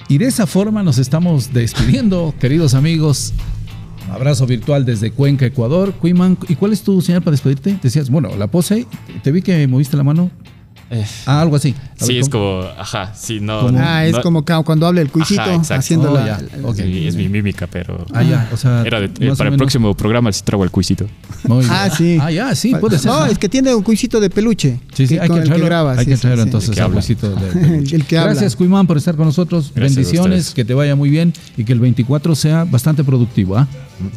Y 0.08 0.18
de 0.18 0.26
esa 0.26 0.46
forma 0.46 0.84
nos 0.84 0.98
estamos 0.98 1.52
despidiendo, 1.52 2.32
queridos 2.38 2.74
amigos. 2.74 3.32
Abrazo 4.10 4.46
virtual 4.46 4.84
desde 4.84 5.10
Cuenca, 5.10 5.46
Ecuador. 5.46 5.92
Cuiman, 5.94 6.38
¿y 6.48 6.54
cuál 6.56 6.72
es 6.72 6.82
tu 6.82 7.00
señal 7.02 7.22
para 7.22 7.32
despedirte? 7.32 7.78
Decías, 7.82 8.10
bueno, 8.10 8.30
la 8.36 8.46
pose, 8.46 8.86
te 9.22 9.32
vi 9.32 9.42
que 9.42 9.66
moviste 9.66 9.96
la 9.96 10.02
mano. 10.04 10.30
Eh, 10.88 11.04
Ah, 11.26 11.40
algo 11.42 11.56
así. 11.56 11.74
A 12.00 12.04
sí, 12.04 12.12
ver, 12.12 12.22
es 12.22 12.28
como, 12.28 12.60
ajá, 12.78 13.12
sí, 13.12 13.40
no. 13.40 13.58
Como- 13.62 13.76
Ah, 13.82 14.06
es 14.06 14.12
no- 14.12 14.22
como 14.22 14.44
cuando 14.44 14.86
habla 14.86 15.00
el 15.00 15.10
cuisito 15.10 15.42
haciendo 15.70 16.12
Oh, 16.12 16.14
la, 16.14 16.40
es 16.78 17.16
mi 17.16 17.28
mímica, 17.28 17.66
pero. 17.66 18.06
Ah, 18.14 18.22
ya, 18.22 18.48
o 18.52 18.56
sea, 18.56 18.82
Era 18.86 19.00
de- 19.00 19.06
eh, 19.18 19.32
para 19.36 19.50
el 19.50 19.56
próximo 19.56 19.92
programa 19.96 20.30
si 20.30 20.44
trago 20.44 20.62
el 20.62 20.70
cuisito. 20.70 21.08
Muy 21.48 21.60
bien. 21.64 21.70
Ah, 21.74 21.90
sí. 21.90 22.18
Ah, 22.20 22.30
ya, 22.30 22.54
sí, 22.54 22.72
puede 22.78 23.00
ser. 23.00 23.10
No, 23.10 23.26
es 23.26 23.36
que 23.36 23.48
tiene 23.48 23.74
un 23.74 23.82
cuisito 23.82 24.20
de 24.20 24.30
peluche. 24.30 24.78
Sí, 24.94 25.08
sí, 25.08 25.18
hay 25.18 25.26
con 25.26 25.38
que 25.38 25.42
el 25.42 25.48
traerlo. 25.48 25.66
graba. 25.66 25.92
hay 25.94 26.04
sí, 26.04 26.10
que 26.12 26.16
traerlo 26.18 26.44
sí. 26.44 26.48
entonces 26.50 26.68
El 26.70 26.74
que 26.76 26.80
al 26.82 26.94
huesito 26.94 27.30
de 27.34 27.46
El 27.48 27.52
peluche. 27.58 27.98
que 28.02 28.18
habla. 28.18 28.30
Gracias, 28.34 28.54
Cuimán, 28.54 28.86
por 28.86 28.96
estar 28.96 29.16
con 29.16 29.26
nosotros. 29.26 29.72
Gracias 29.74 29.96
Bendiciones, 29.96 30.54
que 30.54 30.64
te 30.64 30.72
vaya 30.74 30.94
muy 30.94 31.10
bien 31.10 31.32
y 31.56 31.64
que 31.64 31.72
el 31.72 31.80
24 31.80 32.36
sea 32.36 32.64
bastante 32.64 33.02
productivo. 33.02 33.56
¿ah? 33.58 33.66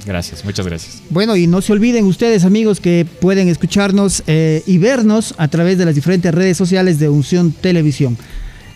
Gracias, 0.05 0.43
muchas 0.43 0.65
gracias. 0.65 1.01
Bueno, 1.09 1.35
y 1.35 1.47
no 1.47 1.61
se 1.61 1.73
olviden 1.73 2.05
ustedes, 2.05 2.43
amigos, 2.45 2.79
que 2.79 3.05
pueden 3.21 3.47
escucharnos 3.47 4.23
eh, 4.27 4.63
y 4.65 4.77
vernos 4.77 5.35
a 5.37 5.47
través 5.47 5.77
de 5.77 5.85
las 5.85 5.95
diferentes 5.95 6.33
redes 6.33 6.57
sociales 6.57 6.99
de 6.99 7.09
Unción 7.09 7.51
Televisión. 7.51 8.17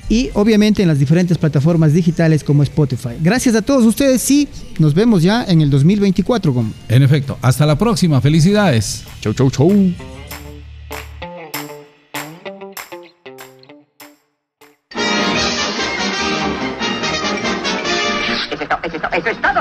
Y 0.09 0.29
obviamente 0.33 0.81
en 0.81 0.87
las 0.87 0.99
diferentes 0.99 1.37
plataformas 1.37 1.93
digitales 1.93 2.43
como 2.43 2.63
Spotify. 2.63 3.11
Gracias 3.21 3.55
a 3.55 3.61
todos 3.61 3.85
ustedes 3.85 4.29
y 4.29 4.47
nos 4.77 4.93
vemos 4.93 5.23
ya 5.23 5.45
en 5.45 5.61
el 5.61 5.69
2024. 5.69 6.53
Gom. 6.53 6.71
En 6.89 7.03
efecto, 7.03 7.37
hasta 7.41 7.65
la 7.65 7.77
próxima. 7.77 8.19
Felicidades. 8.21 9.03
Chau, 9.21 9.33
chau, 9.33 9.49
chau. 9.49 10.12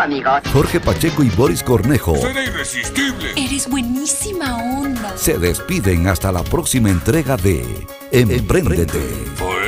Amigos. 0.02 0.42
Jorge 0.52 0.80
Pacheco 0.80 1.22
y 1.22 1.30
Boris 1.30 1.62
Cornejo 1.62 2.16
Será 2.16 2.44
irresistible. 2.44 3.32
Eres 3.36 3.68
buenísima 3.68 4.56
onda. 4.56 5.16
se 5.16 5.38
despiden 5.38 6.08
hasta 6.08 6.32
la 6.32 6.42
próxima 6.42 6.90
entrega 6.90 7.36
de 7.36 7.64
Emprendete. 8.10 9.00
Por 9.38 9.61